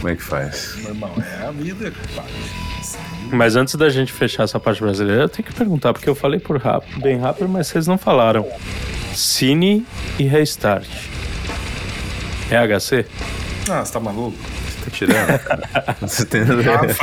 Como 0.00 0.08
é 0.08 0.16
que 0.16 0.22
faz? 0.22 0.76
Irmão, 0.84 1.12
é 1.16 1.46
a 1.46 1.50
vida, 1.50 1.86
aí. 2.18 2.74
Mas 3.32 3.56
antes 3.56 3.74
da 3.74 3.88
gente 3.88 4.12
fechar 4.12 4.44
essa 4.44 4.60
parte 4.60 4.80
brasileira, 4.82 5.22
eu 5.22 5.28
tenho 5.28 5.46
que 5.46 5.54
perguntar, 5.54 5.92
porque 5.92 6.08
eu 6.08 6.14
falei 6.14 6.38
por 6.38 6.58
rápido, 6.58 7.00
bem 7.00 7.18
rápido, 7.18 7.48
mas 7.48 7.68
vocês 7.68 7.86
não 7.86 7.96
falaram. 7.96 8.46
Cine 9.14 9.86
e 10.18 10.24
Restart. 10.24 11.13
É 12.50 12.56
HC? 12.78 13.06
Ah, 13.70 13.84
você 13.84 13.92
tá 13.92 14.00
maluco? 14.00 14.36
Tá 14.84 14.90
tirando? 14.90 15.40
Você 16.00 16.24
tem... 16.26 16.42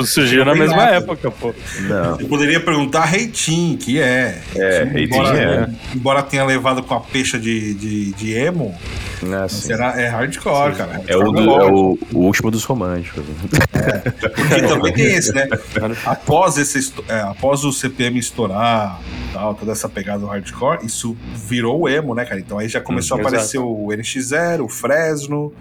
Surgiu 0.05 0.45
na 0.45 0.53
mesma 0.53 0.75
nada. 0.77 0.95
época, 0.97 1.31
pô. 1.31 1.53
Não. 1.81 2.19
Eu 2.19 2.27
poderia 2.27 2.59
perguntar 2.59 3.05
Reitinho, 3.05 3.77
que 3.77 3.99
é. 3.99 4.39
É, 4.55 4.83
Reitinho 4.83 5.21
embora, 5.23 5.39
é. 5.39 5.95
Embora 5.95 6.23
tenha 6.23 6.45
levado 6.45 6.83
com 6.83 6.93
a 6.93 6.99
peixa 6.99 7.39
de, 7.39 7.73
de, 7.73 8.11
de 8.13 8.33
emo, 8.33 8.75
Ah, 9.33 9.47
sim. 9.49 9.61
será, 9.67 9.99
é 9.99 10.07
hardcore, 10.07 10.75
cara. 10.75 11.01
É, 11.07 11.15
o, 11.17 11.21
Hardcore 11.31 11.45
do- 11.45 11.51
é 11.61 11.65
o, 11.71 11.99
o 12.13 12.17
último 12.19 12.51
dos 12.51 12.63
românticos. 12.63 13.23
Porque 14.35 14.61
também 14.67 14.93
tem 14.93 15.05
esse, 15.13 15.33
né? 15.33 15.47
Após, 16.05 16.57
esse, 16.57 16.93
é, 17.07 17.21
após 17.21 17.63
o 17.63 17.71
CPM 17.71 18.19
estourar, 18.19 18.99
tal, 19.33 19.55
toda 19.55 19.71
essa 19.71 19.89
pegada 19.89 20.19
do 20.19 20.27
hardcore, 20.27 20.85
isso 20.85 21.17
virou 21.35 21.81
o 21.81 21.89
emo, 21.89 22.13
né, 22.13 22.25
cara? 22.25 22.39
Então 22.39 22.57
aí 22.59 22.67
já 22.67 22.79
começou 22.81 23.17
Hum, 23.17 23.21
a 23.21 23.23
aparecer 23.23 23.57
o 23.57 23.87
NX0, 23.87 24.61
o 24.61 24.67
Fresno. 24.69 25.53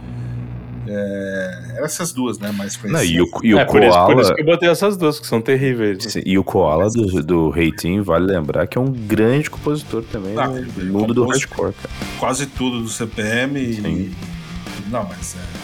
É, 0.93 1.61
eram 1.77 1.85
essas 1.85 2.13
duas, 2.13 2.39
né? 2.41 2.51
Mais 2.51 2.75
Não, 2.83 2.91
conhecidas. 2.91 3.09
e 3.09 3.21
o, 3.21 3.29
e 3.45 3.55
o 3.55 3.59
é, 3.61 3.65
por 3.65 3.81
isso, 3.81 4.07
por 4.07 4.21
isso 4.21 4.35
que 4.35 4.41
eu 4.41 4.45
botei 4.47 4.69
essas 4.69 4.97
duas, 4.97 5.21
que 5.21 5.27
são 5.27 5.41
terríveis. 5.41 6.03
sim, 6.03 6.21
E 6.27 6.37
o 6.37 6.43
Koala 6.43 6.91
do, 6.91 7.23
do 7.23 7.49
Reitinho, 7.51 8.03
vale 8.03 8.27
lembrar 8.27 8.67
que 8.67 8.77
é 8.77 8.81
um 8.81 8.91
grande 8.91 9.49
compositor 9.49 10.03
também 10.11 10.37
Ah, 10.37 10.49
no 10.49 10.85
mundo 10.93 11.15
do 11.15 11.25
hardcore, 11.27 11.73
cara. 11.75 11.95
Quase 12.19 12.47
tudo 12.47 12.81
do 12.83 12.89
CPM 12.89 13.61
e. 13.61 14.13
Não, 14.91 15.05
mas 15.09 15.37
é. 15.37 15.61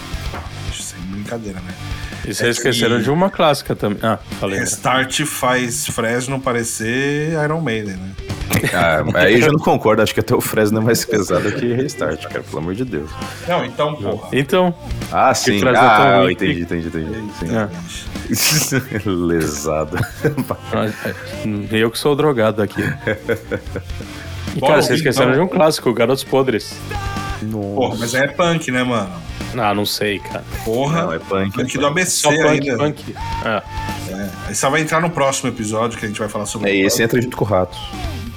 Sem 0.72 1.00
brincadeira, 1.10 1.58
né? 1.60 1.74
E 2.26 2.34
vocês 2.34 2.56
esqueceram 2.56 2.96
que- 2.98 3.04
de 3.04 3.10
uma 3.10 3.30
clássica 3.30 3.74
também. 3.76 3.98
Ah, 4.02 4.18
falei. 4.40 4.56
né? 4.56 4.64
Restart 4.64 5.20
faz 5.24 5.86
Fresno 5.86 6.40
parecer 6.40 7.32
Iron 7.44 7.60
Maiden, 7.60 7.96
né? 7.96 8.10
Ah, 8.72 9.02
aí 9.20 9.34
eu 9.34 9.40
já 9.42 9.48
não 9.52 9.58
concordo, 9.58 10.02
acho 10.02 10.14
que 10.14 10.20
até 10.20 10.34
o 10.34 10.40
Fresno 10.40 10.78
é 10.78 10.80
mais 10.82 11.04
pesado 11.04 11.50
que 11.52 11.72
Restart, 11.72 12.22
cara, 12.26 12.42
pelo 12.42 12.58
amor 12.58 12.74
de 12.74 12.84
Deus. 12.84 13.10
Não, 13.46 13.64
então, 13.64 13.94
porra. 13.96 14.28
Então, 14.32 14.74
Ah, 15.12 15.32
sim. 15.34 15.62
É 15.64 15.76
Ah, 15.76 16.18
ruim 16.20 16.32
entendi, 16.32 16.62
entendi, 16.62 16.88
entendi. 16.88 17.32
Sim. 17.38 17.56
É. 17.56 19.08
Lesado. 19.10 19.98
eu 21.70 21.90
que 21.90 21.98
sou 21.98 22.16
drogado 22.16 22.62
aqui. 22.62 22.82
E, 24.54 24.58
Bora 24.58 24.72
cara, 24.74 24.82
vocês 24.82 25.00
esqueceram 25.00 25.32
então. 25.32 25.44
de 25.46 25.52
um 25.52 25.54
clássico, 25.54 25.92
Garotos 25.92 26.24
Podres. 26.24 26.74
Porra, 27.74 27.96
mas 27.98 28.14
aí 28.14 28.22
é 28.22 28.28
punk, 28.28 28.70
né, 28.70 28.82
mano? 28.82 29.10
Ah, 29.58 29.74
não 29.74 29.86
sei, 29.86 30.18
cara. 30.18 30.44
Porra. 30.64 31.02
Não, 31.02 31.12
é 31.12 31.18
punk, 31.18 31.48
é 31.58 31.62
Punk 31.62 31.78
do 31.78 31.86
ABC 31.86 32.10
Só 32.10 32.28
punk, 32.30 32.46
ainda. 32.70 32.76
punk. 32.76 33.14
É. 33.44 33.62
É. 34.12 34.30
Aí 34.48 34.54
você 34.54 34.68
vai 34.68 34.80
entrar 34.82 35.00
no 35.00 35.10
próximo 35.10 35.48
episódio 35.48 35.98
que 35.98 36.04
a 36.04 36.08
gente 36.08 36.18
vai 36.18 36.28
falar 36.28 36.46
sobre 36.46 36.70
É, 36.70 36.76
esse 36.76 37.02
entra 37.02 37.20
junto 37.20 37.36
com 37.36 37.44
o 37.44 37.48
Rato. 37.48 37.76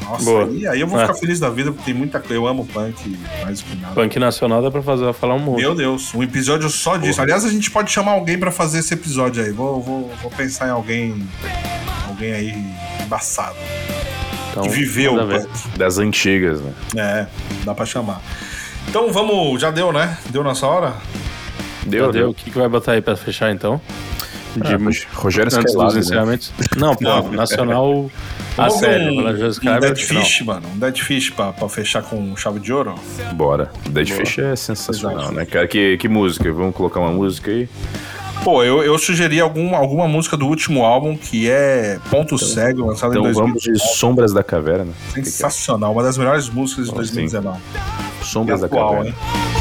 Nossa, 0.04 0.24
Boa. 0.26 0.46
aí, 0.46 0.66
aí 0.68 0.82
eu 0.82 0.88
vou 0.88 0.98
É. 1.00 1.04
ficar 1.04 1.14
feliz 1.20 1.40
da 1.40 1.50
vida 1.52 1.72
porque 1.72 1.86
tem 1.86 1.94
muita 1.94 2.20
coisa. 2.20 2.34
Eu 2.36 2.48
amo 2.48 2.66
punk 2.66 3.16
mais 3.44 3.62
que 3.62 3.76
nada. 3.76 3.94
Punk 3.94 4.18
nacional 4.18 4.62
dá 4.62 4.72
pra 4.72 4.82
fazer, 4.82 5.14
falar 5.14 5.36
um 5.36 5.40
monte. 5.40 5.60
Meu 5.62 5.76
Deus, 5.76 6.14
um 6.16 6.24
episódio 6.24 6.68
só 6.70 6.98
disso. 6.98 7.22
Aliás, 7.22 7.46
a 7.46 7.50
gente 7.50 7.70
pode 7.70 7.92
chamar 7.92 8.12
alguém 8.14 8.38
pra 8.40 8.50
fazer 8.52 8.80
esse 8.80 8.94
episódio 8.94 9.44
aí. 9.44 9.52
Vou, 9.52 9.82
vou, 9.82 10.12
vou 10.22 10.32
pensar 10.32 10.68
em 10.68 10.72
alguém. 10.72 11.28
Alguém 12.08 12.32
aí 12.34 12.54
embaçado. 13.06 13.56
Então, 14.52 14.64
que 14.64 14.70
viveu 14.70 15.14
o 15.14 15.28
punk. 15.28 15.48
Das 15.78 16.00
antigas, 16.00 16.60
né? 16.62 16.74
É, 16.98 17.28
dá 17.64 17.76
pra 17.76 17.86
chamar. 17.86 18.20
Então 18.90 19.12
vamos. 19.12 19.62
Já 19.62 19.72
deu, 19.72 19.92
né? 19.92 20.18
Deu 20.30 20.44
nossa 20.44 20.66
hora? 20.68 20.94
Deu, 21.86 22.06
Já 22.06 22.12
deu. 22.12 22.30
O 22.30 22.34
que, 22.34 22.50
que 22.52 22.58
vai 22.58 22.68
botar 22.68 22.94
aí 22.94 23.02
pra 23.02 23.16
fechar, 23.16 23.52
então? 23.52 23.80
De, 24.56 24.74
Ah, 24.74 24.78
Rog- 24.78 25.08
Rogério 25.14 25.56
antes 25.56 25.74
dos 25.76 25.94
né? 25.94 26.00
encerramentos? 26.00 26.52
Não, 26.76 26.96
pô, 26.96 27.22
nacional 27.32 28.10
a 28.58 28.64
Vamos 28.64 28.80
sério. 28.80 29.12
um, 29.14 29.28
um 29.30 29.80
Dead. 29.80 29.96
Fish, 29.98 30.42
mano. 30.42 30.68
Um 30.76 30.80
Dead 30.80 30.98
Fish 30.98 31.30
pra, 31.30 31.54
pra 31.54 31.70
fechar 31.70 32.02
com 32.02 32.36
chave 32.36 32.60
de 32.60 32.74
ouro. 32.74 32.96
Bora. 33.34 33.72
Dead 33.90 34.10
Fish 34.10 34.40
é 34.40 34.56
sensacional, 34.56 35.20
Exato. 35.20 35.36
né, 35.36 35.46
cara? 35.46 35.68
Que, 35.68 35.98
que 35.98 36.08
música? 36.10 36.52
Vamos 36.52 36.76
colocar 36.76 37.00
uma 37.00 37.12
música 37.12 37.52
aí? 37.52 37.70
Pô, 38.44 38.64
eu, 38.64 38.82
eu 38.82 38.98
sugeri 38.98 39.40
algum, 39.40 39.76
alguma 39.76 40.08
música 40.08 40.36
do 40.36 40.48
último 40.48 40.84
álbum 40.84 41.16
que 41.16 41.50
é 41.50 42.00
Ponto 42.10 42.38
Cego, 42.38 42.88
lançado 42.88 43.12
Então 43.12 43.30
em 43.30 43.34
vamos 43.34 43.54
2019. 43.64 43.78
de 43.78 43.98
Sombras 44.00 44.34
da 44.34 44.42
Caverna. 44.44 44.94
Sensacional, 45.14 45.92
uma 45.92 46.02
das 46.02 46.18
melhores 46.18 46.50
músicas 46.50 46.90
de 46.90 47.00
Ah, 47.00 47.04
sim. 47.04 47.12
2019. 48.30 48.32
Sombras 48.32 48.62
da 48.62 48.70
Caverna. 48.70 49.10
hein? 49.10 49.59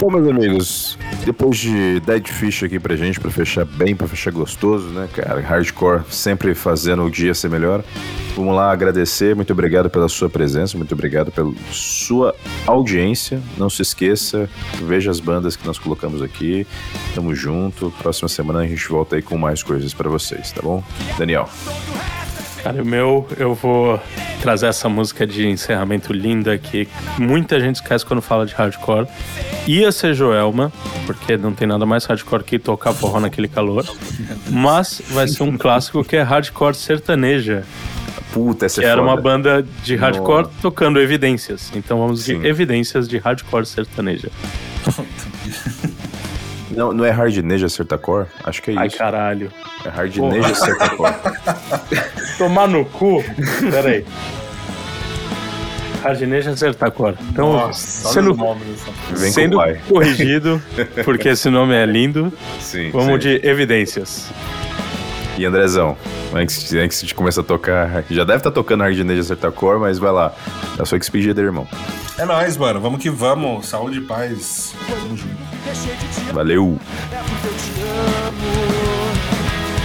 Bom, 0.00 0.12
meus 0.12 0.28
amigos, 0.28 0.98
depois 1.24 1.58
de 1.58 1.98
Dead 2.00 2.28
Fish 2.28 2.62
aqui 2.62 2.78
pra 2.78 2.94
gente, 2.94 3.18
pra 3.18 3.32
fechar 3.32 3.64
bem, 3.64 3.96
pra 3.96 4.06
fechar 4.06 4.30
gostoso, 4.30 4.86
né, 4.90 5.08
cara? 5.12 5.40
Hardcore 5.40 6.02
sempre 6.08 6.54
fazendo 6.54 7.02
o 7.02 7.10
dia 7.10 7.34
ser 7.34 7.50
melhor. 7.50 7.82
Vamos 8.36 8.54
lá 8.54 8.70
agradecer, 8.70 9.34
muito 9.34 9.52
obrigado 9.52 9.90
pela 9.90 10.08
sua 10.08 10.30
presença, 10.30 10.78
muito 10.78 10.92
obrigado 10.94 11.32
pela 11.32 11.52
sua 11.72 12.32
audiência. 12.64 13.42
Não 13.56 13.68
se 13.68 13.82
esqueça, 13.82 14.48
veja 14.84 15.10
as 15.10 15.18
bandas 15.18 15.56
que 15.56 15.66
nós 15.66 15.80
colocamos 15.80 16.22
aqui. 16.22 16.64
Tamo 17.12 17.34
junto. 17.34 17.92
Próxima 17.98 18.28
semana 18.28 18.60
a 18.60 18.66
gente 18.66 18.88
volta 18.88 19.16
aí 19.16 19.22
com 19.22 19.36
mais 19.36 19.64
coisas 19.64 19.92
pra 19.92 20.08
vocês, 20.08 20.52
tá 20.52 20.62
bom? 20.62 20.80
Daniel. 21.18 21.48
Cara, 22.62 22.82
o 22.82 22.86
meu, 22.86 23.26
eu 23.36 23.54
vou 23.54 24.00
trazer 24.42 24.66
essa 24.66 24.88
música 24.88 25.26
de 25.26 25.46
encerramento 25.46 26.12
linda 26.12 26.56
que 26.58 26.88
muita 27.18 27.58
gente 27.60 27.76
esquece 27.76 28.04
quando 28.04 28.20
fala 28.20 28.44
de 28.46 28.54
hardcore. 28.54 29.06
Ia 29.66 29.92
ser 29.92 30.14
Joelma, 30.14 30.72
porque 31.06 31.36
não 31.36 31.52
tem 31.52 31.68
nada 31.68 31.86
mais 31.86 32.04
hardcore 32.04 32.42
que 32.42 32.58
tocar 32.58 32.92
forró 32.92 33.20
naquele 33.20 33.48
calor. 33.48 33.84
Mas 34.50 35.02
vai 35.10 35.28
ser 35.28 35.42
um 35.44 35.56
clássico 35.56 36.04
que 36.04 36.16
é 36.16 36.22
hardcore 36.22 36.74
sertaneja, 36.74 37.64
Puta, 38.32 38.66
essa 38.66 38.80
que 38.80 38.86
é 38.86 38.90
era 38.90 39.00
uma 39.00 39.12
foda. 39.12 39.22
banda 39.22 39.66
de 39.82 39.96
hardcore 39.96 40.48
tocando 40.60 41.00
evidências. 41.00 41.72
Então 41.74 41.98
vamos 41.98 42.22
Sim. 42.24 42.40
de 42.40 42.46
evidências 42.46 43.08
de 43.08 43.18
hardcore 43.18 43.64
sertaneja. 43.66 44.28
Não, 46.78 46.92
não 46.92 47.04
é 47.04 47.10
Hardneja 47.10 47.68
Certacore? 47.68 48.26
Acho 48.44 48.62
que 48.62 48.70
é 48.70 48.78
Ai, 48.78 48.86
isso. 48.86 48.96
caralho. 48.96 49.50
É 49.84 49.88
Hardneja 49.88 50.54
Certacore. 50.54 51.12
Tomar 52.38 52.68
no 52.68 52.84
cu? 52.84 53.24
Pera 53.68 53.88
aí. 53.88 54.06
Hardneja 56.04 56.56
Sertacor. 56.56 57.14
Então, 57.32 57.52
Nossa, 57.54 58.08
sendo, 58.10 58.36
sendo 59.16 59.56
com 59.56 59.62
o 59.62 59.66
pai. 59.66 59.80
corrigido, 59.88 60.62
porque 61.04 61.30
esse 61.30 61.50
nome 61.50 61.74
é 61.74 61.84
lindo, 61.84 62.32
Sim. 62.60 62.90
vamos 62.92 63.14
sim. 63.14 63.18
de 63.18 63.44
evidências. 63.44 64.30
E 65.36 65.44
Andrezão, 65.44 65.96
antes, 66.32 66.72
antes 66.74 67.04
de 67.04 67.12
começar 67.12 67.40
a 67.40 67.44
tocar, 67.44 68.04
já 68.08 68.22
deve 68.22 68.38
estar 68.38 68.52
tocando 68.52 68.84
Hardneja 68.84 69.24
Certacore, 69.24 69.80
mas 69.80 69.98
vai 69.98 70.12
lá. 70.12 70.32
É 70.78 70.82
a 70.82 70.84
sua 70.84 70.96
expedida, 70.96 71.42
irmão. 71.42 71.66
É 72.18 72.24
nóis, 72.24 72.56
mano. 72.56 72.80
Vamos 72.80 73.00
que 73.00 73.08
vamos. 73.08 73.68
Saúde 73.68 73.98
e 73.98 74.00
paz. 74.00 74.74
Tamo 74.88 75.16
junto. 75.16 75.38
Valeu! 76.32 76.76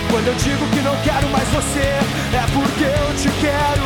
Quando 0.09 0.27
eu 0.27 0.33
digo 0.35 0.67
que 0.67 0.81
não 0.81 0.95
quero 1.03 1.29
mais 1.29 1.47
você, 1.49 1.79
é 1.79 2.45
porque 2.51 2.85
eu 2.85 3.15
te 3.17 3.29
quero. 3.39 3.83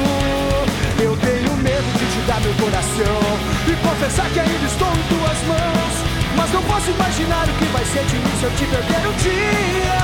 Eu 1.04 1.18
tenho 1.18 1.58
medo 1.58 2.00
de 2.00 2.06
te 2.06 2.26
dar 2.26 2.39
meu 2.39 2.54
coração 2.54 3.20
e 3.68 3.76
confessar 3.86 4.30
que 4.30 4.39
ainda 4.39 4.66
estou 4.66 4.88
em 4.88 5.04
tuas 5.10 5.43
mãos. 5.48 5.93
Mas 6.38 6.52
não 6.54 6.64
posso 6.64 6.89
imaginar 6.89 7.50
o 7.50 7.54
que 7.54 7.66
vai 7.66 7.84
ser 7.84 8.06
de 8.06 8.16
mim 8.16 8.32
se 8.39 8.43
eu 8.45 8.52
te 8.52 8.66
perder 8.66 9.08
um 9.08 9.14
dia. 9.18 10.00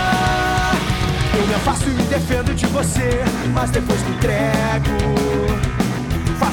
Eu 1.40 1.48
me 1.48 1.54
afasto 1.56 1.86
e 1.86 1.94
me 1.94 2.04
defendo 2.04 2.54
de 2.54 2.66
você, 2.68 3.24
mas 3.54 3.72
depois 3.72 4.02
me 4.04 4.16
entrego. 4.16 5.83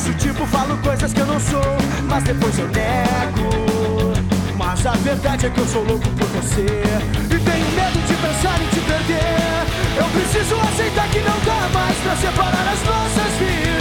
Faço 0.00 0.14
tipo, 0.14 0.46
falo 0.46 0.78
coisas 0.78 1.12
que 1.12 1.20
eu 1.20 1.26
não 1.26 1.38
sou, 1.38 1.60
mas 2.08 2.24
depois 2.24 2.58
eu 2.58 2.66
nego. 2.68 4.14
Mas 4.56 4.86
a 4.86 4.92
verdade 4.92 5.44
é 5.44 5.50
que 5.50 5.58
eu 5.60 5.66
sou 5.66 5.84
louco 5.84 6.08
por 6.10 6.26
você 6.28 6.64
E 6.64 7.38
tenho 7.38 7.70
medo 7.72 7.98
de 8.06 8.14
pensar 8.14 8.60
em 8.62 8.66
te 8.68 8.80
perder 8.80 9.66
Eu 9.96 10.04
preciso 10.04 10.54
aceitar 10.56 11.08
que 11.08 11.18
não 11.18 11.38
dá 11.44 11.68
mais 11.72 11.96
pra 11.98 12.16
separar 12.16 12.72
as 12.72 12.82
nossas 12.82 13.36
vidas 13.38 13.79